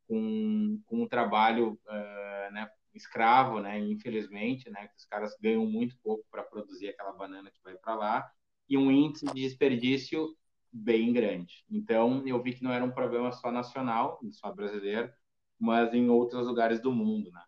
com, 0.07 0.81
com 0.85 1.03
um 1.03 1.07
trabalho 1.07 1.79
uh, 1.87 2.51
né, 2.51 2.69
escravo, 2.93 3.59
né, 3.59 3.79
infelizmente, 3.79 4.69
né, 4.69 4.87
que 4.87 4.95
os 4.95 5.05
caras 5.05 5.35
ganham 5.39 5.65
muito 5.65 5.97
pouco 6.03 6.25
para 6.31 6.43
produzir 6.43 6.89
aquela 6.89 7.13
banana 7.13 7.51
que 7.51 7.61
vai 7.63 7.75
para 7.75 7.95
lá, 7.95 8.31
e 8.69 8.77
um 8.77 8.91
índice 8.91 9.25
de 9.25 9.41
desperdício 9.41 10.35
bem 10.71 11.13
grande. 11.13 11.63
Então, 11.69 12.23
eu 12.27 12.41
vi 12.41 12.53
que 12.53 12.63
não 12.63 12.71
era 12.73 12.83
um 12.83 12.91
problema 12.91 13.31
só 13.31 13.51
nacional, 13.51 14.19
só 14.31 14.51
brasileiro, 14.53 15.11
mas 15.59 15.93
em 15.93 16.09
outros 16.09 16.47
lugares 16.47 16.81
do 16.81 16.91
mundo, 16.91 17.31
né? 17.31 17.41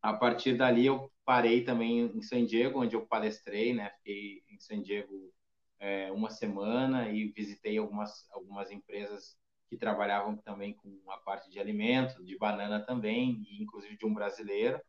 A 0.00 0.12
partir 0.14 0.56
dali, 0.56 0.86
eu 0.86 1.10
parei 1.24 1.64
também 1.64 2.00
em 2.00 2.22
San 2.22 2.44
Diego, 2.44 2.80
onde 2.80 2.94
eu 2.94 3.06
palestrei, 3.06 3.74
né? 3.74 3.90
Fiquei 3.98 4.42
em 4.48 4.58
San 4.60 4.80
Diego 4.80 5.32
é, 5.78 6.10
uma 6.12 6.30
semana 6.30 7.10
e 7.10 7.28
visitei 7.32 7.76
algumas, 7.78 8.28
algumas 8.30 8.70
empresas 8.70 9.36
que 9.68 9.76
trabalhavam 9.76 10.36
também 10.36 10.74
com 10.74 11.00
a 11.10 11.18
parte 11.18 11.50
de 11.50 11.58
alimentos, 11.58 12.24
de 12.24 12.38
banana 12.38 12.80
também, 12.80 13.42
e 13.50 13.62
inclusive 13.62 13.96
de 13.96 14.06
um 14.06 14.14
brasileiro. 14.14 14.80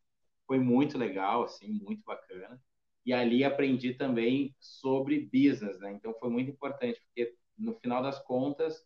Foi 0.46 0.60
muito 0.60 0.98
legal, 0.98 1.44
assim, 1.44 1.68
muito 1.70 2.04
bacana. 2.06 2.62
E 3.08 3.14
ali 3.14 3.44
aprendi 3.46 3.96
também 3.96 4.56
sobre 4.60 5.30
business, 5.34 5.80
né? 5.80 5.94
Então 5.94 6.14
foi 6.20 6.30
muito 6.30 6.52
importante, 6.52 7.02
porque 7.08 7.36
no 7.58 7.74
final 7.76 8.04
das 8.04 8.20
contas, 8.20 8.86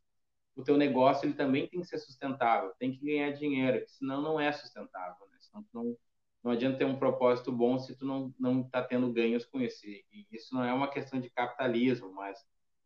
o 0.56 0.64
teu 0.64 0.78
negócio 0.78 1.26
ele 1.26 1.34
também 1.34 1.68
tem 1.68 1.82
que 1.82 1.88
ser 1.88 1.98
sustentável, 2.00 2.74
tem 2.80 2.92
que 2.94 3.04
ganhar 3.06 3.32
dinheiro, 3.34 3.84
senão 3.88 4.22
não 4.22 4.40
é 4.40 4.52
sustentável, 4.52 5.28
né? 5.32 5.38
Senão 5.42 5.66
não, 5.74 5.98
não 6.44 6.52
adianta 6.52 6.78
ter 6.80 6.86
um 6.86 7.00
propósito 7.00 7.52
bom 7.52 7.80
se 7.80 7.96
tu 7.98 8.06
não 8.06 8.34
não 8.40 8.62
está 8.62 8.84
tendo 8.84 9.12
ganhos 9.12 9.46
com 9.46 9.60
isso. 9.62 9.86
E 9.88 10.06
isso 10.32 10.54
não 10.56 10.64
é 10.64 10.74
uma 10.74 10.90
questão 10.90 11.20
de 11.20 11.30
capitalismo, 11.32 12.14
mas 12.14 12.40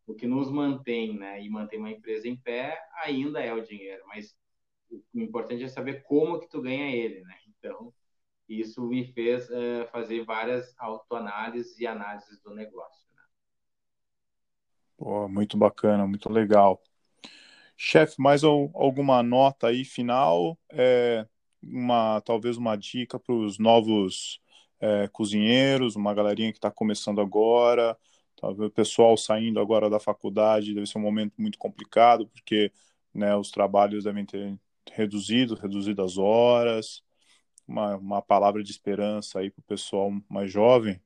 o 0.08 0.16
que 0.16 0.28
nos 0.28 0.52
mantém, 0.52 1.18
né, 1.18 1.44
e 1.44 1.50
mantém 1.50 1.80
uma 1.80 1.92
empresa 1.92 2.28
em 2.28 2.38
pé 2.38 2.80
ainda 3.04 3.42
é 3.42 3.54
o 3.54 3.64
dinheiro, 3.64 4.04
mas 4.08 4.36
o 4.92 5.20
importante 5.20 5.64
é 5.64 5.68
saber 5.68 6.04
como 6.04 6.40
que 6.40 6.50
tu 6.50 6.62
ganha 6.62 6.96
ele, 6.96 7.22
né? 7.22 7.36
Então, 7.48 7.94
isso 8.48 8.82
me 8.86 9.06
fez 9.14 9.50
uh, 9.50 9.88
fazer 9.91 10.24
várias 10.24 10.74
autoanálises 10.78 11.80
e 11.80 11.88
análises 11.88 12.39
do 12.41 12.54
negócio. 12.54 13.08
Né? 13.16 13.24
Pô, 14.98 15.28
muito 15.28 15.58
bacana, 15.58 16.06
muito 16.08 16.32
legal. 16.32 16.82
Chefe, 17.78 18.16
mais 18.20 18.43
alguma 18.43 19.22
nota 19.22 19.68
aí 19.68 19.84
final? 19.84 20.58
É, 20.70 21.28
uma, 21.62 22.22
talvez 22.22 22.58
uma 22.58 22.76
dica 22.76 23.20
para 23.20 23.34
os 23.34 23.60
novos 23.60 24.39
é, 24.80 25.08
cozinheiros, 25.10 25.96
uma 25.96 26.14
galerinha 26.14 26.52
que 26.52 26.58
está 26.58 26.72
começando 26.72 27.20
agora, 27.20 27.98
Talvez 28.36 28.70
o 28.70 28.72
pessoal 28.72 29.16
saindo 29.18 29.60
agora 29.60 29.89
da 29.89 30.00
faculdade 30.00 30.74
deve 30.74 30.86
ser 30.86 30.98
um 30.98 31.02
momento 31.02 31.34
muito 31.38 31.58
complicado, 31.58 32.28
porque 32.28 32.72
né, 33.14 33.36
os 33.36 33.50
trabalhos 33.50 34.04
devem 34.04 34.26
ter 34.26 34.60
reduzido, 34.91 35.56
reduzido 35.56 36.04
as 36.04 36.18
horas. 36.18 37.02
Uma, 37.68 37.95
uma 37.95 38.22
palavra 38.22 38.63
de 38.63 38.72
esperança 38.72 39.39
aí 39.39 39.49
para 39.49 39.61
o 39.61 39.66
pessoal 39.66 40.11
mais 40.30 40.51
jovem? 40.51 41.01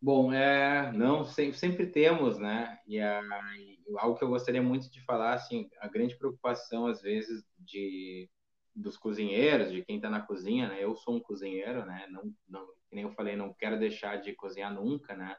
Bom, 0.00 0.32
é, 0.32 0.90
não, 0.92 1.24
sempre, 1.24 1.58
sempre 1.58 1.86
temos, 1.86 2.38
né? 2.38 2.78
E, 2.86 2.98
a, 2.98 3.22
e 3.58 3.78
algo 3.98 4.16
que 4.18 4.24
eu 4.24 4.28
gostaria 4.28 4.62
muito 4.62 4.90
de 4.90 5.00
falar, 5.04 5.34
assim, 5.34 5.68
a 5.80 5.86
grande 5.86 6.16
preocupação 6.16 6.86
às 6.86 7.00
vezes 7.00 7.44
de 7.58 8.28
dos 8.74 8.96
cozinheiros, 8.96 9.70
de 9.70 9.84
quem 9.84 9.96
está 9.96 10.08
na 10.08 10.22
cozinha, 10.22 10.66
né? 10.66 10.82
Eu 10.82 10.96
sou 10.96 11.14
um 11.14 11.20
cozinheiro, 11.20 11.84
né? 11.84 12.06
Não, 12.10 12.32
não, 12.48 12.66
nem 12.90 13.04
eu 13.04 13.12
falei, 13.12 13.36
não 13.36 13.52
quero 13.52 13.78
deixar 13.78 14.16
de 14.16 14.32
cozinhar 14.32 14.72
nunca, 14.72 15.14
né? 15.14 15.36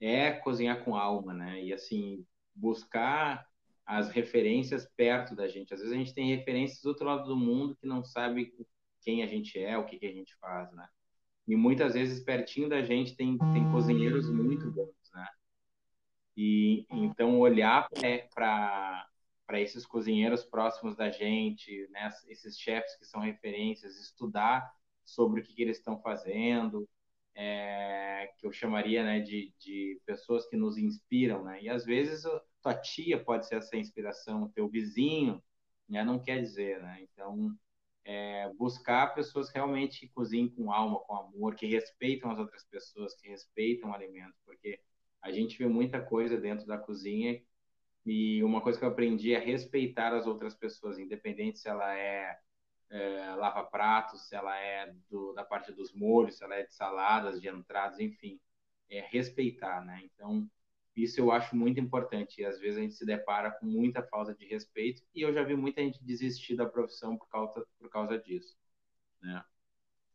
é 0.00 0.32
cozinhar 0.32 0.82
com 0.84 0.96
alma, 0.96 1.34
né? 1.34 1.62
E 1.62 1.72
assim, 1.72 2.24
buscar 2.54 3.46
as 3.84 4.08
referências 4.10 4.88
perto 4.96 5.34
da 5.34 5.46
gente. 5.46 5.74
Às 5.74 5.80
vezes 5.80 5.94
a 5.94 5.98
gente 5.98 6.14
tem 6.14 6.34
referências 6.34 6.80
do 6.80 6.88
outro 6.88 7.06
lado 7.06 7.28
do 7.28 7.36
mundo 7.36 7.76
que 7.76 7.86
não 7.86 8.02
sabe 8.02 8.52
quem 9.00 9.22
a 9.22 9.26
gente 9.26 9.58
é, 9.58 9.76
o 9.78 9.84
que, 9.84 9.98
que 9.98 10.06
a 10.06 10.12
gente 10.12 10.34
faz, 10.36 10.72
né? 10.72 10.86
E 11.46 11.56
muitas 11.56 11.94
vezes 11.94 12.22
pertinho 12.22 12.68
da 12.68 12.82
gente 12.82 13.16
tem, 13.16 13.36
tem 13.52 13.70
cozinheiros 13.72 14.30
muito 14.30 14.70
bons, 14.70 15.10
né? 15.12 15.26
E 16.36 16.86
então 16.90 17.38
olhar 17.40 17.88
para 18.34 19.06
para 19.46 19.60
esses 19.60 19.84
cozinheiros 19.84 20.44
próximos 20.44 20.94
da 20.94 21.10
gente, 21.10 21.88
né? 21.90 22.08
Esses 22.28 22.56
chefes 22.56 22.96
que 22.96 23.04
são 23.04 23.20
referências, 23.20 23.98
estudar 23.98 24.72
sobre 25.04 25.40
o 25.40 25.42
que, 25.42 25.52
que 25.52 25.62
eles 25.62 25.78
estão 25.78 26.00
fazendo, 26.00 26.88
é, 27.34 28.32
que 28.38 28.46
eu 28.46 28.52
chamaria 28.52 29.02
né, 29.02 29.18
de, 29.18 29.52
de 29.58 30.00
pessoas 30.06 30.46
que 30.46 30.56
nos 30.56 30.76
inspiram, 30.76 31.42
né? 31.42 31.60
E 31.62 31.68
às 31.68 31.84
vezes 31.84 32.22
tua 32.62 32.74
tia 32.74 33.22
pode 33.22 33.46
ser 33.46 33.56
essa 33.56 33.76
inspiração, 33.76 34.48
teu 34.50 34.68
vizinho, 34.68 35.42
né? 35.88 36.04
Não 36.04 36.18
quer 36.18 36.40
dizer, 36.40 36.80
né? 36.80 37.00
Então, 37.02 37.52
é, 38.10 38.52
buscar 38.58 39.14
pessoas 39.14 39.50
realmente 39.50 40.00
que 40.00 40.08
cozinhem 40.08 40.48
com 40.48 40.72
alma, 40.72 40.98
com 40.98 41.14
amor, 41.14 41.54
que 41.54 41.64
respeitam 41.66 42.28
as 42.32 42.40
outras 42.40 42.64
pessoas, 42.64 43.14
que 43.14 43.28
respeitam 43.28 43.90
o 43.90 43.94
alimento, 43.94 44.34
porque 44.44 44.80
a 45.22 45.30
gente 45.30 45.56
vê 45.56 45.68
muita 45.68 46.00
coisa 46.00 46.36
dentro 46.36 46.66
da 46.66 46.76
cozinha 46.76 47.40
e 48.04 48.42
uma 48.42 48.60
coisa 48.60 48.76
que 48.76 48.84
eu 48.84 48.88
aprendi 48.88 49.32
é 49.32 49.38
respeitar 49.38 50.12
as 50.12 50.26
outras 50.26 50.56
pessoas, 50.56 50.98
independente 50.98 51.60
se 51.60 51.68
ela 51.68 51.96
é 51.96 52.36
é, 52.90 53.36
lava-pratos, 53.36 54.26
se 54.26 54.34
ela 54.34 54.58
é 54.58 54.92
do, 55.08 55.32
da 55.32 55.44
parte 55.44 55.70
dos 55.70 55.92
molhos, 55.92 56.36
se 56.36 56.42
ela 56.42 56.56
é 56.56 56.64
de 56.64 56.74
saladas, 56.74 57.40
de 57.40 57.48
entradas, 57.48 58.00
enfim, 58.00 58.40
é 58.88 59.02
respeitar, 59.02 59.84
né? 59.84 60.00
Então, 60.02 60.50
isso 60.96 61.20
eu 61.20 61.30
acho 61.30 61.56
muito 61.56 61.80
importante. 61.80 62.40
E 62.40 62.44
às 62.44 62.58
vezes 62.58 62.78
a 62.78 62.82
gente 62.82 62.94
se 62.94 63.06
depara 63.06 63.50
com 63.50 63.66
muita 63.66 64.02
falta 64.02 64.34
de 64.34 64.46
respeito 64.46 65.02
e 65.14 65.22
eu 65.22 65.32
já 65.32 65.42
vi 65.42 65.54
muita 65.54 65.82
gente 65.82 66.02
desistir 66.04 66.56
da 66.56 66.66
profissão 66.66 67.16
por 67.16 67.28
causa, 67.28 67.66
por 67.78 67.88
causa 67.90 68.18
disso, 68.18 68.56
né? 69.22 69.44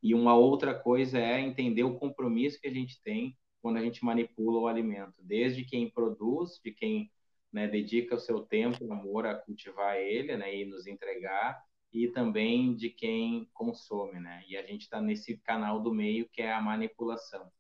E 0.01 0.13
uma 0.13 0.36
outra 0.36 0.78
coisa 0.78 1.17
é 1.17 1.39
entender 1.39 1.84
o 1.84 1.97
compromisso 1.97 2.61
que 2.61 2.67
a 2.67 2.71
gente 2.71 3.01
tem 3.01 3.36
quando 3.59 3.78
a 3.78 3.82
gente 3.82 4.05
manipula 4.05 4.59
o 4.59 4.67
alimento, 4.67 5.15
desde 5.19 5.65
quem 5.65 5.89
produz, 5.89 6.59
de 6.63 6.71
quem 6.71 7.11
né, 7.51 7.67
dedica 7.67 8.13
o 8.13 8.19
seu 8.19 8.41
tempo, 8.41 8.86
o 8.86 8.93
amor 8.93 9.26
a 9.26 9.34
cultivar 9.34 9.95
ele, 9.97 10.38
né, 10.38 10.55
e 10.55 10.65
nos 10.65 10.86
entregar, 10.86 11.59
e 11.91 12.07
também 12.09 12.76
de 12.76 12.89
quem 12.91 13.49
consome, 13.53 14.19
né? 14.19 14.43
E 14.47 14.57
a 14.57 14.61
gente 14.61 14.82
está 14.82 15.01
nesse 15.01 15.38
canal 15.38 15.82
do 15.82 15.91
meio 15.93 16.30
que 16.30 16.41
é 16.41 16.53
a 16.53 16.61
manipulação. 16.61 17.51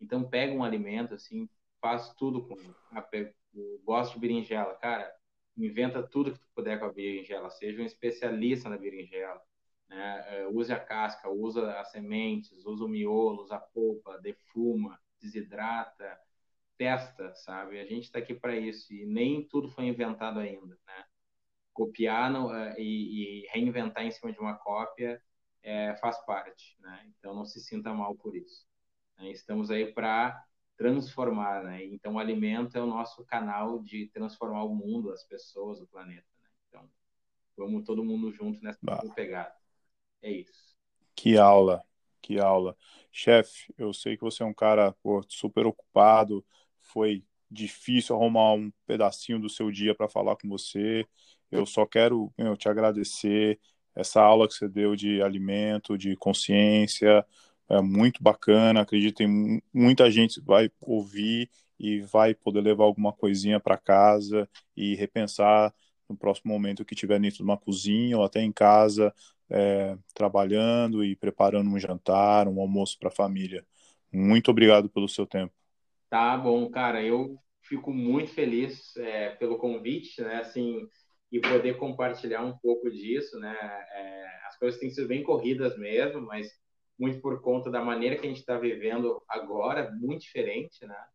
Então 0.00 0.28
pega 0.28 0.52
um 0.52 0.64
alimento 0.64 1.14
assim, 1.14 1.48
faz 1.82 2.14
tudo 2.14 2.46
com. 2.46 2.56
Ah, 2.92 3.06
gosto 3.84 4.14
de 4.14 4.20
berinjela, 4.20 4.74
cara, 4.76 5.12
inventa 5.56 6.02
tudo 6.02 6.32
que 6.32 6.38
tu 6.38 6.48
puder 6.54 6.78
com 6.78 6.86
a 6.86 6.92
berinjela, 6.92 7.50
seja 7.50 7.82
um 7.82 7.84
especialista 7.84 8.70
na 8.70 8.78
berinjela. 8.78 9.42
Né? 9.88 10.24
É, 10.28 10.46
use 10.48 10.72
a 10.72 10.78
casca, 10.80 11.28
usa 11.28 11.78
as 11.78 11.90
sementes, 11.90 12.64
usa 12.64 12.84
o 12.84 12.88
miolo, 12.88 13.42
usa 13.42 13.56
a 13.56 13.60
polpa, 13.60 14.18
defuma, 14.20 14.98
desidrata, 15.20 16.18
testa, 16.78 17.34
sabe? 17.34 17.78
A 17.78 17.84
gente 17.84 18.04
está 18.04 18.18
aqui 18.18 18.34
para 18.34 18.56
isso 18.56 18.92
e 18.94 19.04
nem 19.04 19.46
tudo 19.46 19.68
foi 19.68 19.84
inventado 19.84 20.38
ainda, 20.38 20.78
né? 20.86 21.04
Copiar 21.72 22.30
no, 22.30 22.54
é, 22.54 22.74
e, 22.78 23.44
e, 23.44 23.46
reinventar 23.48 24.04
em 24.04 24.10
cima 24.10 24.32
de 24.32 24.38
uma 24.38 24.54
cópia 24.54 25.22
é, 25.62 25.94
faz 25.96 26.18
parte, 26.24 26.76
né? 26.80 27.04
Então 27.18 27.34
não 27.34 27.44
se 27.44 27.60
sinta 27.60 27.92
mal 27.92 28.14
por 28.14 28.36
isso. 28.36 28.66
Né? 29.18 29.30
Estamos 29.30 29.70
aí 29.70 29.92
para 29.92 30.42
transformar, 30.76 31.62
né? 31.64 31.84
Então 31.84 32.14
o 32.14 32.18
alimento 32.18 32.76
é 32.76 32.80
o 32.80 32.86
nosso 32.86 33.24
canal 33.24 33.80
de 33.80 34.08
transformar 34.08 34.64
o 34.64 34.74
mundo, 34.74 35.12
as 35.12 35.22
pessoas, 35.24 35.80
o 35.80 35.86
planeta. 35.86 36.26
Né? 36.40 36.48
Então 36.68 36.90
vamos 37.56 37.84
todo 37.84 38.04
mundo 38.04 38.32
junto 38.32 38.62
nessa 38.62 38.78
bah. 38.82 39.02
pegada. 39.14 39.54
É 40.22 40.30
isso. 40.30 40.76
Que 41.14 41.36
aula, 41.36 41.84
que 42.20 42.38
aula. 42.38 42.76
Chefe, 43.10 43.72
eu 43.76 43.92
sei 43.92 44.16
que 44.16 44.22
você 44.22 44.42
é 44.42 44.46
um 44.46 44.54
cara 44.54 44.92
pô, 45.02 45.22
super 45.28 45.66
ocupado, 45.66 46.44
foi 46.80 47.24
difícil 47.50 48.16
arrumar 48.16 48.54
um 48.54 48.72
pedacinho 48.86 49.38
do 49.38 49.48
seu 49.48 49.70
dia 49.70 49.94
para 49.94 50.08
falar 50.08 50.36
com 50.36 50.48
você. 50.48 51.06
Eu 51.50 51.66
só 51.66 51.84
quero 51.84 52.32
meu, 52.36 52.56
te 52.56 52.68
agradecer 52.68 53.60
essa 53.94 54.22
aula 54.22 54.48
que 54.48 54.54
você 54.54 54.68
deu 54.68 54.96
de 54.96 55.20
alimento, 55.22 55.98
de 55.98 56.16
consciência, 56.16 57.24
é 57.72 57.80
muito 57.80 58.22
bacana. 58.22 58.82
Acredito 58.82 59.18
que 59.18 59.62
muita 59.72 60.10
gente 60.10 60.40
vai 60.40 60.70
ouvir 60.80 61.50
e 61.78 62.00
vai 62.00 62.34
poder 62.34 62.60
levar 62.60 62.84
alguma 62.84 63.12
coisinha 63.12 63.58
para 63.58 63.76
casa 63.76 64.48
e 64.76 64.94
repensar 64.94 65.74
no 66.08 66.16
próximo 66.16 66.52
momento 66.52 66.84
que 66.84 66.94
estiver 66.94 67.18
dentro 67.18 67.38
de 67.38 67.42
uma 67.42 67.56
cozinha 67.56 68.18
ou 68.18 68.24
até 68.24 68.42
em 68.42 68.52
casa, 68.52 69.12
é, 69.50 69.96
trabalhando 70.14 71.02
e 71.04 71.16
preparando 71.16 71.70
um 71.70 71.78
jantar, 71.78 72.46
um 72.46 72.60
almoço 72.60 72.98
para 72.98 73.08
a 73.08 73.12
família. 73.12 73.64
Muito 74.12 74.50
obrigado 74.50 74.88
pelo 74.88 75.08
seu 75.08 75.26
tempo. 75.26 75.52
Tá 76.10 76.36
bom, 76.36 76.70
cara. 76.70 77.02
Eu 77.02 77.38
fico 77.62 77.90
muito 77.92 78.30
feliz 78.32 78.94
é, 78.98 79.30
pelo 79.30 79.56
convite, 79.56 80.20
né? 80.20 80.36
Assim, 80.36 80.86
e 81.30 81.40
poder 81.40 81.78
compartilhar 81.78 82.44
um 82.44 82.56
pouco 82.58 82.90
disso, 82.90 83.38
né? 83.38 83.56
É, 83.94 84.26
as 84.46 84.58
coisas 84.58 84.78
têm 84.78 84.90
sido 84.90 85.08
bem 85.08 85.22
corridas 85.22 85.78
mesmo, 85.78 86.20
mas 86.20 86.48
muito 86.98 87.20
por 87.20 87.40
conta 87.40 87.70
da 87.70 87.82
maneira 87.82 88.16
que 88.16 88.26
a 88.26 88.28
gente 88.28 88.40
está 88.40 88.56
vivendo 88.56 89.22
agora, 89.28 89.90
muito 89.90 90.22
diferente, 90.22 90.86
né? 90.86 91.06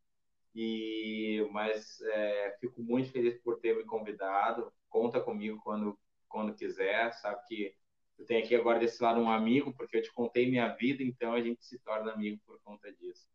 E 0.54 1.48
mas 1.52 2.02
é, 2.02 2.58
fico 2.60 2.82
muito 2.82 3.12
feliz 3.12 3.40
por 3.42 3.60
ter 3.60 3.76
me 3.76 3.84
convidado. 3.84 4.72
Conta 4.90 5.20
comigo 5.20 5.60
quando 5.64 5.98
quando 6.28 6.54
quiser. 6.56 7.14
Sabe 7.14 7.40
que 7.48 7.76
eu 8.18 8.26
tenho 8.26 8.44
aqui 8.44 8.56
agora 8.56 8.80
desse 8.80 9.02
lado 9.02 9.20
um 9.20 9.30
amigo, 9.30 9.74
porque 9.74 9.98
eu 9.98 10.02
te 10.02 10.12
contei 10.12 10.50
minha 10.50 10.68
vida, 10.70 11.04
então 11.04 11.34
a 11.34 11.42
gente 11.42 11.64
se 11.64 11.78
torna 11.80 12.12
amigo 12.12 12.42
por 12.46 12.60
conta 12.64 12.92
disso. 12.92 13.28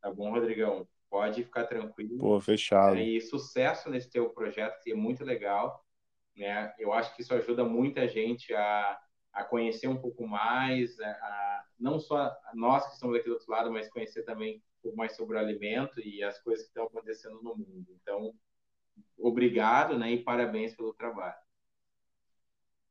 Tá 0.00 0.12
bom, 0.12 0.30
Rodrigão? 0.30 0.86
Pode 1.08 1.44
ficar 1.44 1.64
tranquilo. 1.64 2.18
Pô, 2.18 2.40
fechado. 2.40 2.98
E 2.98 3.20
sucesso 3.20 3.88
nesse 3.88 4.10
teu 4.10 4.28
projeto, 4.30 4.80
que 4.82 4.92
é 4.92 4.94
muito 4.94 5.24
legal. 5.24 5.84
Né? 6.36 6.74
Eu 6.78 6.92
acho 6.92 7.14
que 7.16 7.22
isso 7.22 7.32
ajuda 7.34 7.64
muita 7.64 8.06
gente 8.06 8.52
a, 8.52 8.98
a 9.36 9.44
conhecer 9.44 9.86
um 9.86 9.98
pouco 9.98 10.26
mais, 10.26 10.98
a, 10.98 11.08
a 11.10 11.64
não 11.78 12.00
só 12.00 12.34
nós 12.54 12.86
que 12.86 12.94
estamos 12.94 13.14
aqui 13.16 13.26
do 13.26 13.34
outro 13.34 13.50
lado, 13.50 13.70
mas 13.70 13.88
conhecer 13.90 14.22
também 14.22 14.56
um 14.56 14.82
pouco 14.82 14.96
mais 14.96 15.14
sobre 15.14 15.36
o 15.36 15.38
alimento 15.38 16.00
e 16.00 16.22
as 16.24 16.42
coisas 16.42 16.64
que 16.64 16.70
estão 16.70 16.84
acontecendo 16.84 17.42
no 17.42 17.54
mundo. 17.54 17.86
Então, 18.02 18.32
obrigado 19.18 19.98
né, 19.98 20.10
e 20.12 20.22
parabéns 20.22 20.74
pelo 20.74 20.94
trabalho. 20.94 21.36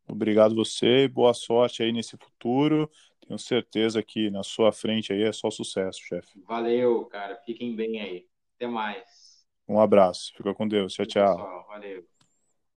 Obrigado 0.07 0.53
você 0.53 1.05
e 1.05 1.07
boa 1.07 1.33
sorte 1.33 1.81
aí 1.81 1.91
nesse 1.91 2.15
futuro. 2.15 2.87
Tenho 3.27 3.39
certeza 3.39 4.03
que 4.03 4.29
na 4.29 4.43
sua 4.43 4.71
frente 4.71 5.11
aí 5.11 5.23
é 5.23 5.31
só 5.31 5.49
sucesso, 5.49 5.99
chefe. 6.03 6.39
Valeu, 6.45 7.05
cara. 7.05 7.37
Fiquem 7.43 7.75
bem 7.75 7.99
aí. 7.99 8.27
Até 8.55 8.67
mais. 8.67 9.43
Um 9.67 9.79
abraço. 9.79 10.31
Fica 10.37 10.53
com 10.53 10.67
Deus. 10.67 10.93
Tchau, 10.93 11.07
tchau. 11.07 11.35
Pessoal, 11.37 11.65
valeu. 11.67 12.14